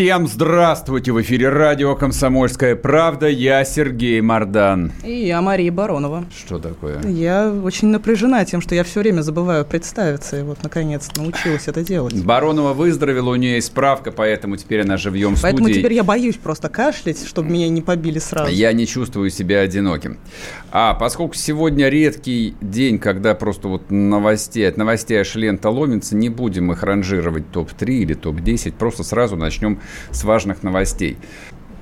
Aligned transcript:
Всем 0.00 0.26
здравствуйте! 0.26 1.12
В 1.12 1.20
эфире 1.20 1.50
радио 1.50 1.94
«Комсомольская 1.94 2.74
правда». 2.74 3.28
Я 3.28 3.62
Сергей 3.66 4.22
Мардан. 4.22 4.92
И 5.04 5.26
я 5.26 5.42
Мария 5.42 5.70
Баронова. 5.70 6.24
Что 6.34 6.58
такое? 6.58 7.02
Я 7.02 7.52
очень 7.52 7.88
напряжена 7.88 8.46
тем, 8.46 8.62
что 8.62 8.74
я 8.74 8.82
все 8.82 9.00
время 9.00 9.20
забываю 9.20 9.66
представиться. 9.66 10.38
И 10.38 10.42
вот, 10.42 10.62
наконец, 10.62 11.10
научилась 11.18 11.68
это 11.68 11.84
делать. 11.84 12.14
Баронова 12.24 12.72
выздоровела, 12.72 13.28
у 13.28 13.34
нее 13.34 13.56
есть 13.56 13.66
справка, 13.66 14.10
поэтому 14.10 14.56
теперь 14.56 14.80
она 14.84 14.96
живьем 14.96 15.36
в 15.36 15.42
Поэтому 15.42 15.66
студии. 15.66 15.80
теперь 15.80 15.92
я 15.92 16.02
боюсь 16.02 16.36
просто 16.36 16.70
кашлять, 16.70 17.22
чтобы 17.26 17.50
меня 17.50 17.68
не 17.68 17.82
побили 17.82 18.20
сразу. 18.20 18.50
Я 18.50 18.72
не 18.72 18.86
чувствую 18.86 19.28
себя 19.28 19.60
одиноким. 19.60 20.16
А 20.72 20.94
поскольку 20.94 21.34
сегодня 21.34 21.90
редкий 21.90 22.54
день, 22.62 22.98
когда 22.98 23.34
просто 23.34 23.68
вот 23.68 23.90
новостей, 23.90 24.66
от 24.66 24.78
новостей 24.78 25.20
аж 25.20 25.34
лента 25.34 25.68
ломится, 25.68 26.16
не 26.16 26.30
будем 26.30 26.72
их 26.72 26.82
ранжировать 26.84 27.50
топ-3 27.52 27.86
или 27.86 28.14
топ-10, 28.14 28.72
просто 28.78 29.04
сразу 29.04 29.36
начнем 29.36 29.78
с 30.10 30.24
важных 30.24 30.62
новостей. 30.62 31.16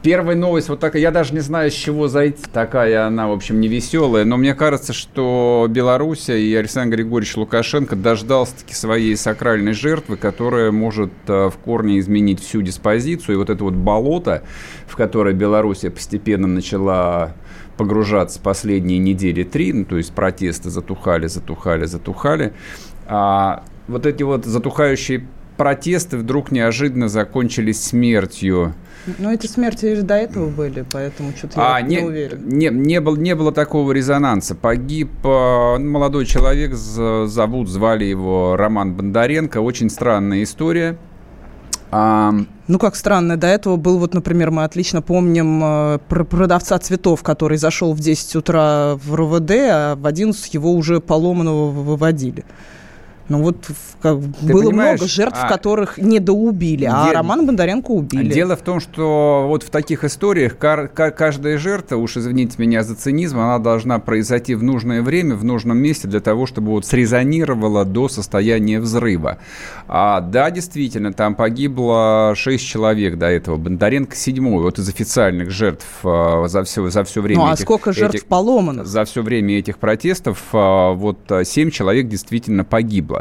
Первая 0.00 0.36
новость 0.36 0.68
вот 0.68 0.78
такая, 0.78 1.02
я 1.02 1.10
даже 1.10 1.34
не 1.34 1.40
знаю, 1.40 1.72
с 1.72 1.74
чего 1.74 2.06
зайти. 2.06 2.44
Такая 2.52 3.06
она, 3.06 3.26
в 3.26 3.32
общем, 3.32 3.60
не 3.60 3.66
веселая, 3.66 4.24
но 4.24 4.36
мне 4.36 4.54
кажется, 4.54 4.92
что 4.92 5.66
Белоруссия 5.68 6.40
и 6.40 6.54
Александр 6.54 6.96
Григорьевич 6.96 7.36
Лукашенко 7.36 7.96
дождался-таки 7.96 8.74
своей 8.74 9.16
сакральной 9.16 9.72
жертвы, 9.72 10.16
которая 10.16 10.70
может 10.70 11.10
э, 11.26 11.50
в 11.50 11.58
корне 11.64 11.98
изменить 11.98 12.40
всю 12.40 12.62
диспозицию. 12.62 13.34
И 13.34 13.38
вот 13.38 13.50
это 13.50 13.64
вот 13.64 13.74
болото, 13.74 14.44
в 14.86 14.94
которое 14.94 15.34
Белоруссия 15.34 15.90
постепенно 15.90 16.46
начала 16.46 17.34
погружаться 17.76 18.40
последние 18.40 18.98
недели 18.98 19.42
три, 19.42 19.72
ну, 19.72 19.84
то 19.84 19.96
есть 19.96 20.12
протесты 20.12 20.70
затухали, 20.70 21.26
затухали, 21.26 21.86
затухали. 21.86 22.52
А 23.06 23.64
вот 23.88 24.06
эти 24.06 24.22
вот 24.22 24.44
затухающие 24.44 25.26
протесты 25.58 26.16
вдруг 26.16 26.50
неожиданно 26.50 27.08
закончились 27.08 27.82
смертью. 27.82 28.74
Но 29.18 29.32
эти 29.32 29.46
смерти 29.46 29.94
же 29.94 30.02
до 30.02 30.14
этого 30.14 30.48
были, 30.48 30.84
поэтому 30.90 31.32
что-то 31.36 31.60
я 31.60 31.74
А, 31.76 31.82
не, 31.82 31.96
не, 31.96 32.02
уверен. 32.02 32.48
не, 32.48 32.68
не, 32.68 33.00
было, 33.00 33.16
не 33.16 33.34
было 33.34 33.52
такого 33.52 33.92
резонанса. 33.92 34.54
Погиб 34.54 35.10
э, 35.24 35.78
молодой 35.78 36.26
человек, 36.26 36.74
зовут, 36.74 37.68
звали 37.68 38.04
его 38.04 38.56
Роман 38.56 38.94
Бондаренко. 38.94 39.58
Очень 39.58 39.90
странная 39.90 40.42
история. 40.42 40.98
А, 41.90 42.34
Ну, 42.66 42.78
как 42.78 42.96
странно, 42.96 43.38
до 43.38 43.46
этого 43.46 43.76
был 43.76 43.98
вот, 43.98 44.12
например, 44.12 44.50
мы 44.50 44.64
отлично 44.64 45.00
помним 45.00 45.62
э, 45.64 45.98
про 46.06 46.24
продавца 46.24 46.78
цветов, 46.78 47.22
который 47.22 47.56
зашел 47.56 47.94
в 47.94 48.00
10 48.00 48.36
утра 48.36 48.96
в 48.96 49.14
РОВД, 49.14 49.50
а 49.50 49.96
в 49.96 50.06
11 50.06 50.52
его 50.52 50.72
уже 50.72 51.00
поломанного 51.00 51.70
выводили. 51.70 52.44
Ну 53.28 53.42
вот 53.42 53.56
как, 54.00 54.18
было 54.18 54.62
понимаешь, 54.62 55.00
много 55.00 55.06
жертв, 55.10 55.38
а- 55.40 55.48
которых 55.48 55.98
недоубили, 55.98 56.84
а 56.90 57.06
Де- 57.08 57.12
Романа 57.14 57.42
Бондаренко 57.42 57.90
убили. 57.90 58.32
Дело 58.32 58.56
в 58.56 58.62
том, 58.62 58.80
что 58.80 59.44
вот 59.48 59.62
в 59.64 59.70
таких 59.70 60.04
историях 60.04 60.56
каждая 60.56 61.58
жертва, 61.58 61.96
уж 61.96 62.16
извините 62.16 62.54
меня 62.58 62.82
за 62.82 62.94
цинизм, 62.94 63.38
она 63.38 63.58
должна 63.58 63.98
произойти 63.98 64.54
в 64.54 64.62
нужное 64.62 65.02
время, 65.02 65.34
в 65.34 65.44
нужном 65.44 65.78
месте 65.78 66.08
для 66.08 66.20
того, 66.20 66.46
чтобы 66.46 66.70
вот 66.70 66.86
срезонировала 66.86 67.84
до 67.84 68.08
состояния 68.08 68.80
взрыва. 68.80 69.38
А, 69.88 70.20
да, 70.20 70.50
действительно, 70.50 71.12
там 71.12 71.34
погибло 71.34 72.32
6 72.34 72.64
человек 72.66 73.16
до 73.18 73.26
этого. 73.26 73.56
Бондаренко 73.56 74.16
седьмой, 74.16 74.62
вот 74.62 74.78
из 74.78 74.88
официальных 74.88 75.50
жертв 75.50 75.86
а, 76.04 76.46
за 76.48 76.62
все, 76.64 76.88
за 76.88 77.04
все 77.04 77.20
время 77.20 77.40
ну 77.42 77.46
а 77.50 77.52
этих- 77.54 77.62
сколько 77.64 77.92
жертв 77.92 78.14
этих- 78.16 78.26
поломанных? 78.26 78.86
за 78.86 79.04
все 79.04 79.22
время 79.22 79.58
этих 79.58 79.78
протестов 79.78 80.42
а, 80.52 80.92
вот 80.92 81.18
а, 81.30 81.44
семь 81.44 81.70
человек 81.70 82.08
действительно 82.08 82.64
погибло. 82.64 83.17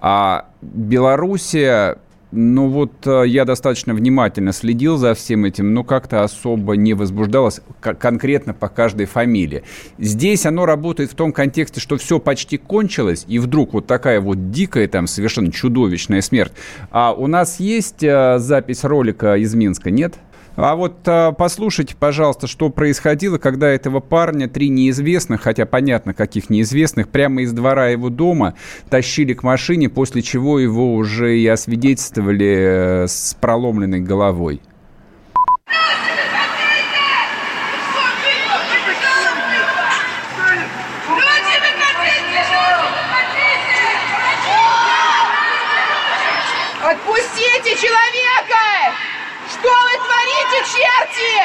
А 0.00 0.46
Белоруссия, 0.62 1.96
ну 2.32 2.68
вот 2.68 2.92
а, 3.06 3.22
я 3.22 3.44
достаточно 3.44 3.94
внимательно 3.94 4.52
следил 4.52 4.96
за 4.96 5.14
всем 5.14 5.44
этим, 5.44 5.74
но 5.74 5.82
как-то 5.84 6.22
особо 6.22 6.76
не 6.76 6.94
возбуждалась 6.94 7.60
к- 7.80 7.94
конкретно 7.94 8.54
по 8.54 8.68
каждой 8.68 9.06
фамилии. 9.06 9.64
Здесь 9.98 10.46
оно 10.46 10.66
работает 10.66 11.10
в 11.10 11.14
том 11.14 11.32
контексте, 11.32 11.80
что 11.80 11.96
все 11.96 12.18
почти 12.20 12.56
кончилось, 12.56 13.24
и 13.26 13.38
вдруг 13.38 13.72
вот 13.72 13.86
такая 13.86 14.20
вот 14.20 14.50
дикая 14.50 14.86
там 14.86 15.06
совершенно 15.06 15.50
чудовищная 15.50 16.20
смерть. 16.20 16.52
А 16.90 17.12
у 17.12 17.26
нас 17.26 17.58
есть 17.58 18.04
а, 18.04 18.38
запись 18.38 18.84
ролика 18.84 19.36
из 19.36 19.54
Минска, 19.54 19.90
нет? 19.90 20.14
А 20.56 20.74
вот 20.74 20.96
а, 21.06 21.32
послушайте, 21.32 21.94
пожалуйста, 21.98 22.46
что 22.46 22.68
происходило, 22.70 23.38
когда 23.38 23.68
этого 23.68 24.00
парня 24.00 24.48
три 24.48 24.68
неизвестных, 24.68 25.42
хотя 25.42 25.64
понятно, 25.64 26.12
каких 26.12 26.50
неизвестных, 26.50 27.08
прямо 27.08 27.42
из 27.42 27.52
двора 27.52 27.88
его 27.88 28.10
дома 28.10 28.54
тащили 28.88 29.32
к 29.32 29.42
машине, 29.42 29.88
после 29.88 30.22
чего 30.22 30.58
его 30.58 30.94
уже 30.94 31.38
и 31.38 31.46
освидетельствовали 31.46 33.04
э, 33.04 33.06
с 33.06 33.36
проломленной 33.40 34.00
головой. 34.00 34.60
Люди, 35.66 36.10
выходите! 36.18 37.06
Отпустите 46.82 47.76
человека! 47.76 48.64
Что 49.50 49.68
вы 49.68 49.94
творите, 49.98 50.58
черти? 50.72 51.36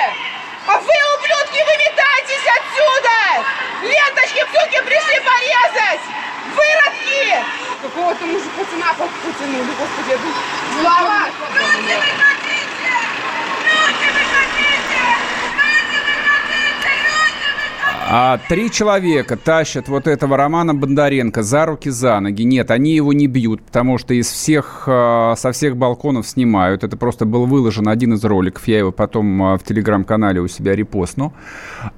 А 0.67 0.77
вы, 0.79 0.95
ублюдки, 1.17 1.59
выметайтесь 1.59 2.47
отсюда! 2.57 3.15
Суки 4.41 4.81
пришли 4.81 5.19
порезать! 5.23 6.01
Выродки! 6.55 7.45
Какого-то 7.81 8.25
мужика 8.25 8.49
пацана 8.59 8.93
потянули, 8.93 9.71
господи, 9.79 10.09
я 10.09 10.17
думаю, 10.17 10.35
Слава! 10.81 11.19
Люди, 11.53 11.95
выходите! 11.95 12.91
Люди, 13.63 14.07
выходите! 14.17 15.01
Люди, 15.55 15.97
выходите! 16.07 16.91
Люди, 17.05 17.47
выходите! 17.55 17.94
А 18.07 18.39
три 18.49 18.69
человека 18.69 19.35
тащат 19.35 19.87
вот 19.87 20.05
этого 20.05 20.37
Романа 20.37 20.75
Бондаренко 20.75 21.41
за 21.41 21.65
руки, 21.65 21.89
за 21.89 22.19
ноги. 22.19 22.43
Нет, 22.43 22.69
они 22.69 22.93
его 22.93 23.13
не 23.13 23.25
бьют, 23.25 23.63
потому 23.63 23.97
что 23.97 24.13
из 24.13 24.29
всех, 24.29 24.83
э, 24.85 25.33
со 25.35 25.51
всех 25.51 25.75
балконов 25.75 26.27
снимают. 26.27 26.83
Это 26.83 26.97
просто 26.97 27.25
был 27.25 27.47
выложен 27.47 27.87
один 27.87 28.13
из 28.13 28.23
роликов. 28.23 28.67
Я 28.67 28.77
его 28.77 28.91
потом 28.91 29.41
э, 29.41 29.57
в 29.57 29.63
телеграм-канале 29.63 30.39
у 30.39 30.47
себя 30.47 30.75
репостну. 30.75 31.33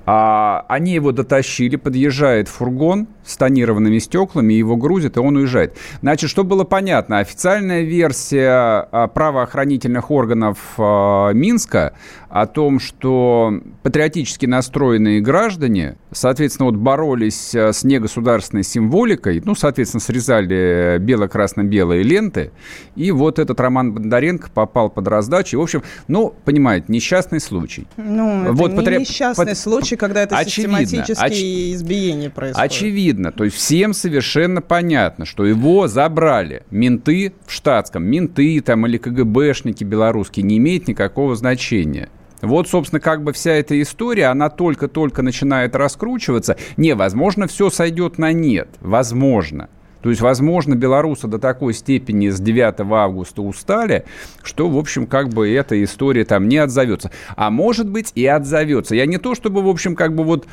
А, 0.06 0.66
они 0.70 0.94
его 0.94 1.12
дотащили, 1.12 1.76
подъезжает 1.76 2.48
фургон 2.48 3.10
с 3.26 3.36
тонированными 3.36 4.00
стеклами, 4.00 4.54
его 4.54 4.78
грузят, 4.78 5.18
и 5.18 5.20
он 5.20 5.36
уезжает. 5.36 5.76
Значит, 6.02 6.30
что 6.30 6.46
было 6.46 6.64
понятно? 6.64 7.20
Официальная 7.20 7.82
версия 7.82 8.88
э, 8.90 9.10
правоохранительных 9.14 10.10
органов 10.10 10.58
Минска 10.78 11.94
о 12.30 12.46
том, 12.46 12.80
что 12.80 13.62
патриотически 13.84 14.46
настроенные 14.46 15.20
граждане, 15.22 15.97
соответственно, 16.12 16.68
вот 16.68 16.76
боролись 16.76 17.54
э, 17.54 17.74
с 17.74 17.84
негосударственной 17.84 18.64
символикой, 18.64 19.42
ну, 19.44 19.56
соответственно, 19.56 20.02
срезали 20.02 20.98
бело-красно-белые 21.00 22.04
ленты, 22.04 22.52
и 22.96 23.12
вот 23.12 23.40
этот 23.40 23.60
Роман 23.60 23.94
Бондаренко 23.94 24.50
попал 24.54 24.90
под 24.90 25.08
раздачу. 25.08 25.60
В 25.60 25.62
общем, 25.62 25.84
ну, 26.08 26.34
понимаете, 26.46 26.86
несчастный 26.90 27.40
случай. 27.40 27.88
Ну, 27.98 28.44
это 28.44 28.54
Вот 28.54 28.72
не 28.72 28.78
патри- 28.78 29.00
несчастный 29.00 29.46
пат- 29.48 29.58
случай, 29.58 29.96
когда 29.96 30.24
это 30.24 30.38
Очевидно, 30.38 30.80
систематические 30.80 31.74
избиения 31.74 32.30
происходят. 32.30 32.72
Очевидно, 32.72 33.32
то 33.32 33.44
есть 33.44 33.56
всем 33.56 33.94
совершенно 33.94 34.62
понятно, 34.62 35.26
что 35.26 35.46
его 35.46 35.88
забрали 35.88 36.64
менты 36.72 37.34
в 37.46 37.52
штатском, 37.52 38.04
менты 38.04 38.62
там 38.62 38.86
или 38.88 38.98
КГБшники 38.98 39.84
белорусские, 39.84 40.44
не 40.44 40.58
имеет 40.58 40.88
никакого 40.88 41.36
значения. 41.36 42.10
Вот, 42.42 42.68
собственно, 42.68 43.00
как 43.00 43.24
бы 43.24 43.34
вся 43.34 43.52
эта 43.52 43.80
история, 43.82 44.28
она 44.28 44.50
только-только 44.50 45.22
начинает 45.22 45.76
раскручиваться. 45.76 46.58
Не, 46.78 46.94
возможно, 46.94 47.48
все 47.48 47.70
сойдет 47.70 48.18
на 48.18 48.32
нет. 48.32 48.70
Возможно. 48.80 49.70
То 50.02 50.12
есть, 50.12 50.22
возможно, 50.22 50.76
белорусы 50.76 51.28
до 51.28 51.40
такой 51.40 51.74
степени 51.74 52.30
с 52.30 52.40
9 52.40 52.80
августа 52.92 53.42
устали, 53.42 54.06
что, 54.44 54.70
в 54.70 54.78
общем, 54.78 55.08
как 55.08 55.30
бы 55.30 55.52
эта 55.52 55.84
история 55.84 56.24
там 56.24 56.48
не 56.48 56.58
отзовется. 56.58 57.12
А 57.36 57.50
может 57.50 57.90
быть 57.90 58.12
и 58.14 58.26
отзовется. 58.26 58.96
Я 58.96 59.06
не 59.06 59.18
то, 59.18 59.34
чтобы, 59.34 59.62
в 59.64 59.68
общем, 59.68 59.96
как 59.96 60.14
бы 60.14 60.24
вот 60.24 60.48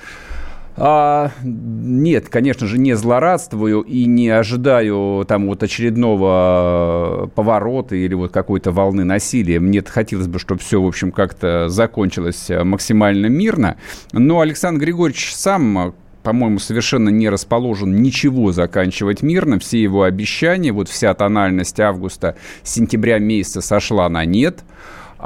А, 0.76 1.30
нет, 1.42 2.28
конечно 2.28 2.66
же, 2.66 2.78
не 2.78 2.94
злорадствую 2.94 3.82
и 3.82 4.06
не 4.06 4.28
ожидаю 4.28 5.24
там 5.26 5.46
вот 5.46 5.62
очередного 5.62 7.30
поворота 7.34 7.94
или 7.94 8.14
вот 8.14 8.32
какой-то 8.32 8.72
волны 8.72 9.04
насилия. 9.04 9.60
Мне 9.60 9.82
хотелось 9.82 10.26
бы, 10.26 10.40
чтобы 10.40 10.60
все, 10.60 10.82
в 10.82 10.86
общем, 10.86 11.12
как-то 11.12 11.68
закончилось 11.68 12.50
максимально 12.64 13.26
мирно. 13.26 13.76
Но 14.12 14.40
Александр 14.40 14.80
Григорьевич 14.80 15.34
сам 15.34 15.94
по-моему, 16.24 16.58
совершенно 16.58 17.10
не 17.10 17.28
расположен 17.28 18.00
ничего 18.00 18.50
заканчивать 18.50 19.22
мирно. 19.22 19.58
Все 19.58 19.80
его 19.80 20.04
обещания, 20.04 20.72
вот 20.72 20.88
вся 20.88 21.12
тональность 21.12 21.78
августа, 21.78 22.36
сентября 22.62 23.18
месяца 23.18 23.60
сошла 23.60 24.08
на 24.08 24.24
нет. 24.24 24.64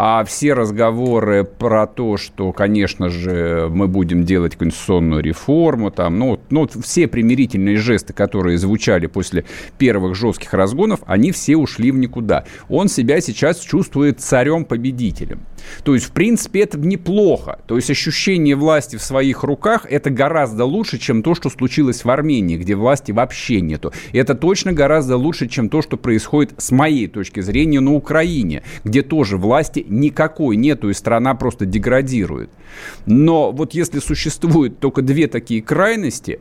А 0.00 0.22
все 0.22 0.52
разговоры 0.52 1.42
про 1.42 1.88
то, 1.88 2.18
что, 2.18 2.52
конечно 2.52 3.08
же, 3.08 3.68
мы 3.68 3.88
будем 3.88 4.22
делать 4.22 4.54
конституционную 4.54 5.24
реформу, 5.24 5.90
там, 5.90 6.20
ну, 6.20 6.38
ну, 6.50 6.68
все 6.68 7.08
примирительные 7.08 7.78
жесты, 7.78 8.12
которые 8.12 8.58
звучали 8.58 9.08
после 9.08 9.44
первых 9.76 10.14
жестких 10.14 10.54
разгонов, 10.54 11.00
они 11.04 11.32
все 11.32 11.56
ушли 11.56 11.90
в 11.90 11.96
никуда. 11.96 12.44
Он 12.68 12.86
себя 12.86 13.20
сейчас 13.20 13.58
чувствует 13.58 14.20
царем-победителем. 14.20 15.40
То 15.82 15.94
есть, 15.94 16.06
в 16.06 16.12
принципе, 16.12 16.60
это 16.60 16.78
неплохо. 16.78 17.60
То 17.66 17.76
есть, 17.76 17.90
ощущение 17.90 18.56
власти 18.56 18.96
в 18.96 19.02
своих 19.02 19.42
руках– 19.44 19.86
это 19.90 20.10
гораздо 20.10 20.64
лучше, 20.64 20.98
чем 20.98 21.22
то, 21.22 21.34
что 21.34 21.50
случилось 21.50 22.04
в 22.04 22.10
Армении, 22.10 22.56
где 22.56 22.74
власти 22.74 23.12
вообще 23.12 23.60
нету. 23.60 23.92
Это 24.12 24.34
точно 24.34 24.72
гораздо 24.72 25.16
лучше, 25.16 25.48
чем 25.48 25.68
то, 25.68 25.82
что 25.82 25.96
происходит, 25.96 26.54
с 26.58 26.70
моей 26.70 27.06
точки 27.06 27.40
зрения, 27.40 27.80
на 27.80 27.94
Украине, 27.94 28.62
где 28.84 29.02
тоже 29.02 29.36
власти 29.36 29.84
никакой 29.88 30.56
нету, 30.56 30.90
и 30.90 30.94
страна 30.94 31.34
просто 31.34 31.66
деградирует. 31.66 32.50
Но 33.06 33.52
вот 33.52 33.74
если 33.74 33.98
существует 33.98 34.78
только 34.78 35.02
две 35.02 35.26
такие 35.26 35.62
крайности, 35.62 36.40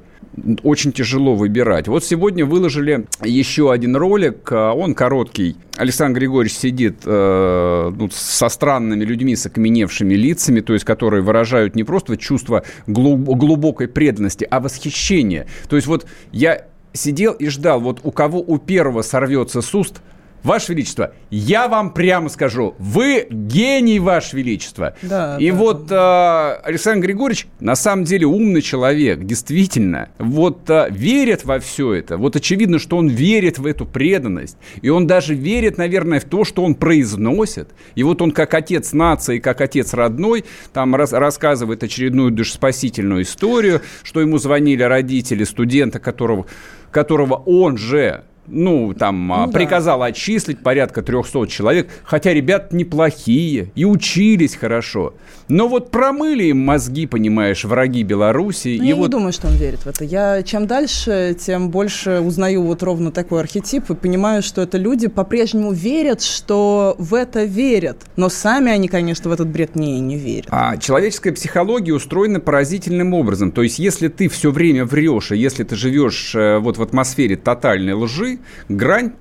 очень 0.63 0.91
тяжело 0.91 1.35
выбирать. 1.35 1.87
Вот 1.87 2.03
сегодня 2.03 2.45
выложили 2.45 3.07
еще 3.23 3.71
один 3.71 3.95
ролик, 3.95 4.51
а, 4.51 4.73
он 4.73 4.93
короткий. 4.93 5.55
Александр 5.77 6.19
Григорьевич 6.19 6.57
сидит 6.57 7.01
э, 7.05 7.91
ну, 7.95 8.09
со 8.11 8.49
странными 8.49 9.03
людьми, 9.03 9.35
с 9.35 9.45
окаменевшими 9.45 10.13
лицами, 10.15 10.61
то 10.61 10.73
есть 10.73 10.85
которые 10.85 11.21
выражают 11.21 11.75
не 11.75 11.83
просто 11.83 12.17
чувство 12.17 12.63
глубокой 12.87 13.87
преданности, 13.87 14.47
а 14.49 14.59
восхищение. 14.59 15.47
То 15.69 15.75
есть 15.75 15.87
вот 15.87 16.07
я 16.31 16.65
сидел 16.93 17.33
и 17.33 17.47
ждал, 17.49 17.79
вот 17.79 17.99
у 18.03 18.11
кого 18.11 18.39
у 18.39 18.57
первого 18.57 19.01
сорвется 19.01 19.61
с 19.61 19.73
уст– 19.75 20.01
Ваше 20.47 20.71
Величество, 20.71 21.13
я 21.29 21.67
вам 21.67 21.93
прямо 21.93 22.29
скажу, 22.29 22.73
вы 22.79 23.27
гений, 23.29 23.99
Ваше 23.99 24.37
Величество. 24.37 24.95
Да, 25.01 25.35
и 25.37 25.51
да, 25.51 25.57
вот. 25.57 25.91
Э, 25.91 26.61
Александр 26.63 27.05
Григорьевич 27.07 27.47
на 27.59 27.75
самом 27.75 28.05
деле 28.05 28.27
умный 28.27 28.61
человек, 28.61 29.23
действительно. 29.23 30.09
Вот 30.17 30.69
э, 30.69 30.87
верит 30.89 31.43
во 31.43 31.59
все 31.59 31.93
это. 31.93 32.17
Вот 32.17 32.37
очевидно, 32.37 32.79
что 32.79 32.95
он 32.95 33.09
верит 33.09 33.59
в 33.59 33.65
эту 33.65 33.85
преданность. 33.85 34.57
И 34.81 34.87
он 34.87 35.05
даже 35.05 35.35
верит, 35.35 35.77
наверное, 35.77 36.21
в 36.21 36.23
то, 36.23 36.45
что 36.45 36.63
он 36.63 36.75
произносит. 36.75 37.71
И 37.95 38.03
вот 38.03 38.21
он 38.21 38.31
как 38.31 38.53
отец 38.53 38.93
нации, 38.93 39.39
как 39.39 39.59
отец 39.59 39.93
родной, 39.93 40.45
там 40.71 40.95
рас 40.95 41.11
рассказывает 41.11 41.83
очередную 41.83 42.31
душеспасительную 42.31 43.23
историю, 43.23 43.81
что 44.01 44.21
ему 44.21 44.37
звонили 44.37 44.83
родители 44.83 45.43
студента, 45.43 45.99
которого, 45.99 46.45
которого 46.89 47.33
он 47.33 47.77
же 47.77 48.23
ну, 48.47 48.93
там, 48.93 49.27
ну, 49.27 49.51
приказал 49.51 49.99
да. 49.99 50.05
отчислить 50.05 50.59
порядка 50.59 51.01
300 51.01 51.47
человек, 51.47 51.89
хотя 52.03 52.33
ребят 52.33 52.71
неплохие 52.71 53.71
и 53.75 53.85
учились 53.85 54.55
хорошо. 54.55 55.13
Но 55.49 55.67
вот 55.67 55.91
промыли 55.91 56.45
им 56.45 56.59
мозги, 56.59 57.07
понимаешь, 57.07 57.63
враги 57.63 58.03
Беларуси. 58.03 58.77
Ну, 58.77 58.83
и 58.83 58.87
я 58.87 58.95
вот... 58.95 59.05
не 59.05 59.11
думаю, 59.11 59.33
что 59.33 59.47
он 59.47 59.55
верит 59.55 59.79
в 59.79 59.87
это. 59.87 60.03
Я 60.03 60.43
чем 60.43 60.67
дальше, 60.67 61.35
тем 61.39 61.69
больше 61.69 62.19
узнаю 62.19 62.63
вот 62.63 62.83
ровно 62.83 63.11
такой 63.11 63.41
архетип 63.41 63.89
и 63.89 63.95
понимаю, 63.95 64.41
что 64.43 64.61
это 64.61 64.77
люди 64.77 65.07
по-прежнему 65.07 65.71
верят, 65.71 66.21
что 66.21 66.95
в 66.97 67.13
это 67.13 67.43
верят. 67.43 67.97
Но 68.15 68.29
сами 68.29 68.71
они, 68.71 68.87
конечно, 68.87 69.29
в 69.29 69.33
этот 69.33 69.47
бред 69.47 69.75
не, 69.75 69.99
не 69.99 70.17
верят. 70.17 70.47
А 70.49 70.77
человеческая 70.77 71.31
психология 71.31 71.93
устроена 71.93 72.39
поразительным 72.39 73.13
образом. 73.13 73.51
То 73.51 73.63
есть, 73.63 73.79
если 73.79 74.09
ты 74.09 74.27
все 74.27 74.51
время 74.51 74.85
врешь, 74.85 75.31
и 75.31 75.37
если 75.37 75.63
ты 75.63 75.75
живешь 75.75 76.35
э, 76.35 76.57
вот 76.59 76.77
в 76.77 76.81
атмосфере 76.81 77.35
тотальной 77.37 77.93
лжи, 77.93 78.36
грань 78.69 79.13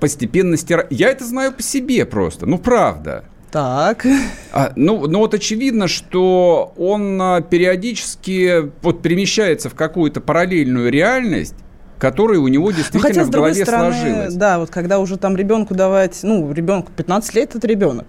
постепенно 0.00 0.56
стирает. 0.56 0.90
Я 0.90 1.10
это 1.10 1.24
знаю 1.24 1.52
по 1.52 1.62
себе 1.62 2.04
просто, 2.04 2.46
ну 2.46 2.58
правда. 2.58 3.24
Так. 3.50 4.04
А, 4.52 4.72
ну, 4.74 5.06
ну 5.06 5.20
вот 5.20 5.32
очевидно, 5.32 5.86
что 5.86 6.74
он 6.76 7.22
а, 7.22 7.40
периодически 7.40 8.72
вот 8.82 9.00
перемещается 9.00 9.70
в 9.70 9.74
какую-то 9.74 10.20
параллельную 10.20 10.90
реальность, 10.90 11.54
которая 12.04 12.38
у 12.38 12.48
него 12.48 12.66
ну, 12.66 12.76
действительно 12.76 13.02
хотя, 13.02 13.24
в 13.24 13.30
голове 13.30 13.64
стороны, 13.64 13.94
сложилась. 13.94 14.34
Да, 14.34 14.58
вот 14.58 14.68
когда 14.68 14.98
уже 14.98 15.16
там 15.16 15.38
ребенку 15.38 15.74
давать, 15.74 16.20
ну, 16.22 16.52
ребенку 16.52 16.92
15 16.94 17.34
лет, 17.34 17.54
это 17.54 17.66
ребенок 17.66 18.08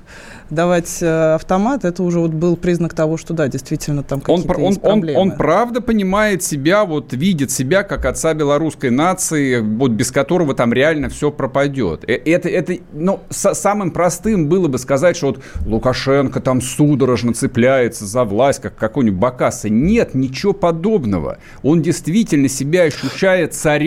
давать 0.50 1.02
э, 1.02 1.34
автомат, 1.34 1.86
это 1.86 2.04
уже 2.04 2.20
вот 2.20 2.32
был 2.32 2.56
признак 2.56 2.94
того, 2.94 3.18
что 3.18 3.34
да, 3.34 3.48
действительно 3.48 4.04
там 4.04 4.22
какие-то 4.22 4.54
он, 4.54 4.62
есть 4.62 4.80
он, 4.84 4.92
проблемы. 4.92 5.20
Он, 5.20 5.32
он 5.32 5.38
правда 5.38 5.82
понимает 5.82 6.44
себя, 6.44 6.86
вот 6.86 7.14
видит 7.14 7.52
себя 7.52 7.84
как 7.84 8.06
отца 8.06 8.34
белорусской 8.34 8.90
нации, 8.90 9.62
вот 9.62 9.92
без 9.92 10.12
которого 10.12 10.54
там 10.54 10.74
реально 10.74 11.10
все 11.10 11.32
пропадет. 11.32 12.04
Э, 12.08 12.14
это, 12.14 12.50
это 12.50 12.78
ну, 12.94 13.22
самым 13.30 13.92
простым 13.92 14.48
было 14.48 14.68
бы 14.68 14.78
сказать, 14.78 15.16
что 15.16 15.28
вот 15.28 15.40
Лукашенко 15.66 16.42
там 16.42 16.62
судорожно 16.62 17.34
цепляется 17.34 18.06
за 18.06 18.24
власть, 18.24 18.62
как 18.62 18.76
какой-нибудь 18.76 19.20
Бакаса. 19.20 19.70
Нет, 19.70 20.14
ничего 20.14 20.54
подобного. 20.54 21.38
Он 21.64 21.82
действительно 21.82 22.50
себя 22.50 22.84
ощущает 22.84 23.54
царем, 23.54 23.85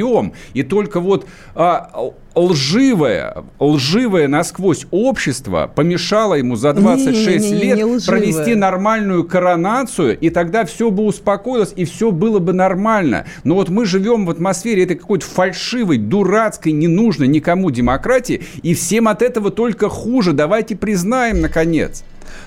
и 0.55 0.63
только 0.63 1.01
вот 1.01 1.27
а, 1.55 2.13
лживое, 2.35 3.45
лживое 3.59 4.29
насквозь 4.29 4.87
общество 4.91 5.71
помешало 5.75 6.35
ему 6.35 6.57
за 6.57 6.73
26 6.73 7.45
не, 7.45 7.51
не, 7.51 7.57
не, 7.57 7.63
лет 7.65 7.79
не 7.79 8.07
провести 8.07 8.55
нормальную 8.55 9.25
коронацию, 9.25 10.19
и 10.19 10.31
тогда 10.31 10.65
все 10.65 10.91
бы 10.91 11.05
успокоилось, 11.05 11.73
и 11.77 11.85
все 11.85 12.11
было 12.11 12.39
бы 12.39 12.53
нормально. 12.53 13.27
Но 13.45 13.55
вот 13.55 13.69
мы 13.69 13.87
живем 13.87 14.27
в 14.27 14.31
атмосфере 14.31 14.85
этой 14.85 14.97
какой-то 14.97 15.27
фальшивой, 15.27 15.99
дурацкой, 15.99 16.73
ненужной 16.73 17.29
никому 17.29 17.71
демократии, 17.71 18.43
и 18.63 18.75
всем 18.75 19.09
от 19.09 19.23
этого 19.23 19.51
только 19.51 19.89
хуже. 19.89 20.33
Давайте 20.33 20.77
признаем, 20.77 21.41
наконец. 21.41 22.05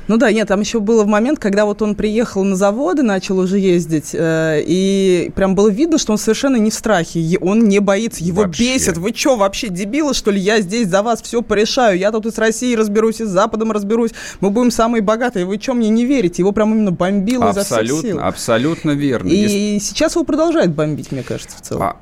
Ну 0.08 0.18
да, 0.18 0.32
нет, 0.32 0.48
там 0.48 0.60
еще 0.60 0.80
был 0.80 1.06
момент, 1.06 1.40
когда 1.40 1.66
вот 1.66 1.82
он 1.82 1.96
приехал 1.96 2.44
на 2.44 2.56
заводы, 2.56 3.04
начал 3.04 3.40
уже 3.40 3.60
ездить, 3.60 4.10
э, 4.14 4.62
и 4.66 5.32
прям 5.36 5.56
было 5.56 5.70
видно, 5.70 5.98
что 5.98 6.12
он 6.12 6.18
совершенно 6.18 6.58
не 6.58 6.72
в 6.72 6.74
страхе, 6.74 7.38
он 7.40 7.68
не 7.68 7.80
боится, 7.80 8.24
его 8.24 8.44
вообще. 8.44 8.76
бесит. 8.76 8.98
Вы 8.98 9.14
что, 9.16 9.38
вообще 9.38 9.70
дебилы, 9.70 10.14
что 10.14 10.32
ли? 10.32 10.40
Я 10.40 10.60
здесь 10.62 10.88
за 10.88 11.02
вас 11.04 11.22
все 11.22 11.42
порешаю, 11.42 11.98
я 11.98 12.12
тут 12.12 12.26
и 12.26 12.32
с 12.32 12.38
Россией 12.38 12.76
разберусь, 12.76 13.22
и 13.22 13.26
с 13.26 13.30
Западом 13.30 13.72
разберусь, 13.72 14.12
мы 14.40 14.50
будем 14.50 14.72
самые 14.72 15.02
богатые. 15.02 15.46
Вы 15.46 15.60
что, 15.62 15.74
мне 15.74 15.90
не 15.90 16.06
верите? 16.06 16.42
Его 16.42 16.52
прям 16.52 16.74
именно 16.74 16.92
бомбило 16.92 17.50
абсолютно, 17.50 17.84
изо 17.84 17.98
всех 18.00 18.12
сил. 18.12 18.20
Абсолютно 18.22 18.92
верно. 18.92 19.30
И 19.30 19.36
Если... 19.36 19.86
сейчас 19.86 20.16
его 20.16 20.26
продолжает 20.26 20.74
бомбить, 20.74 21.12
мне 21.12 21.24
кажется, 21.24 21.58
в 21.58 21.62
целом. 21.62 21.84
А 21.84 21.98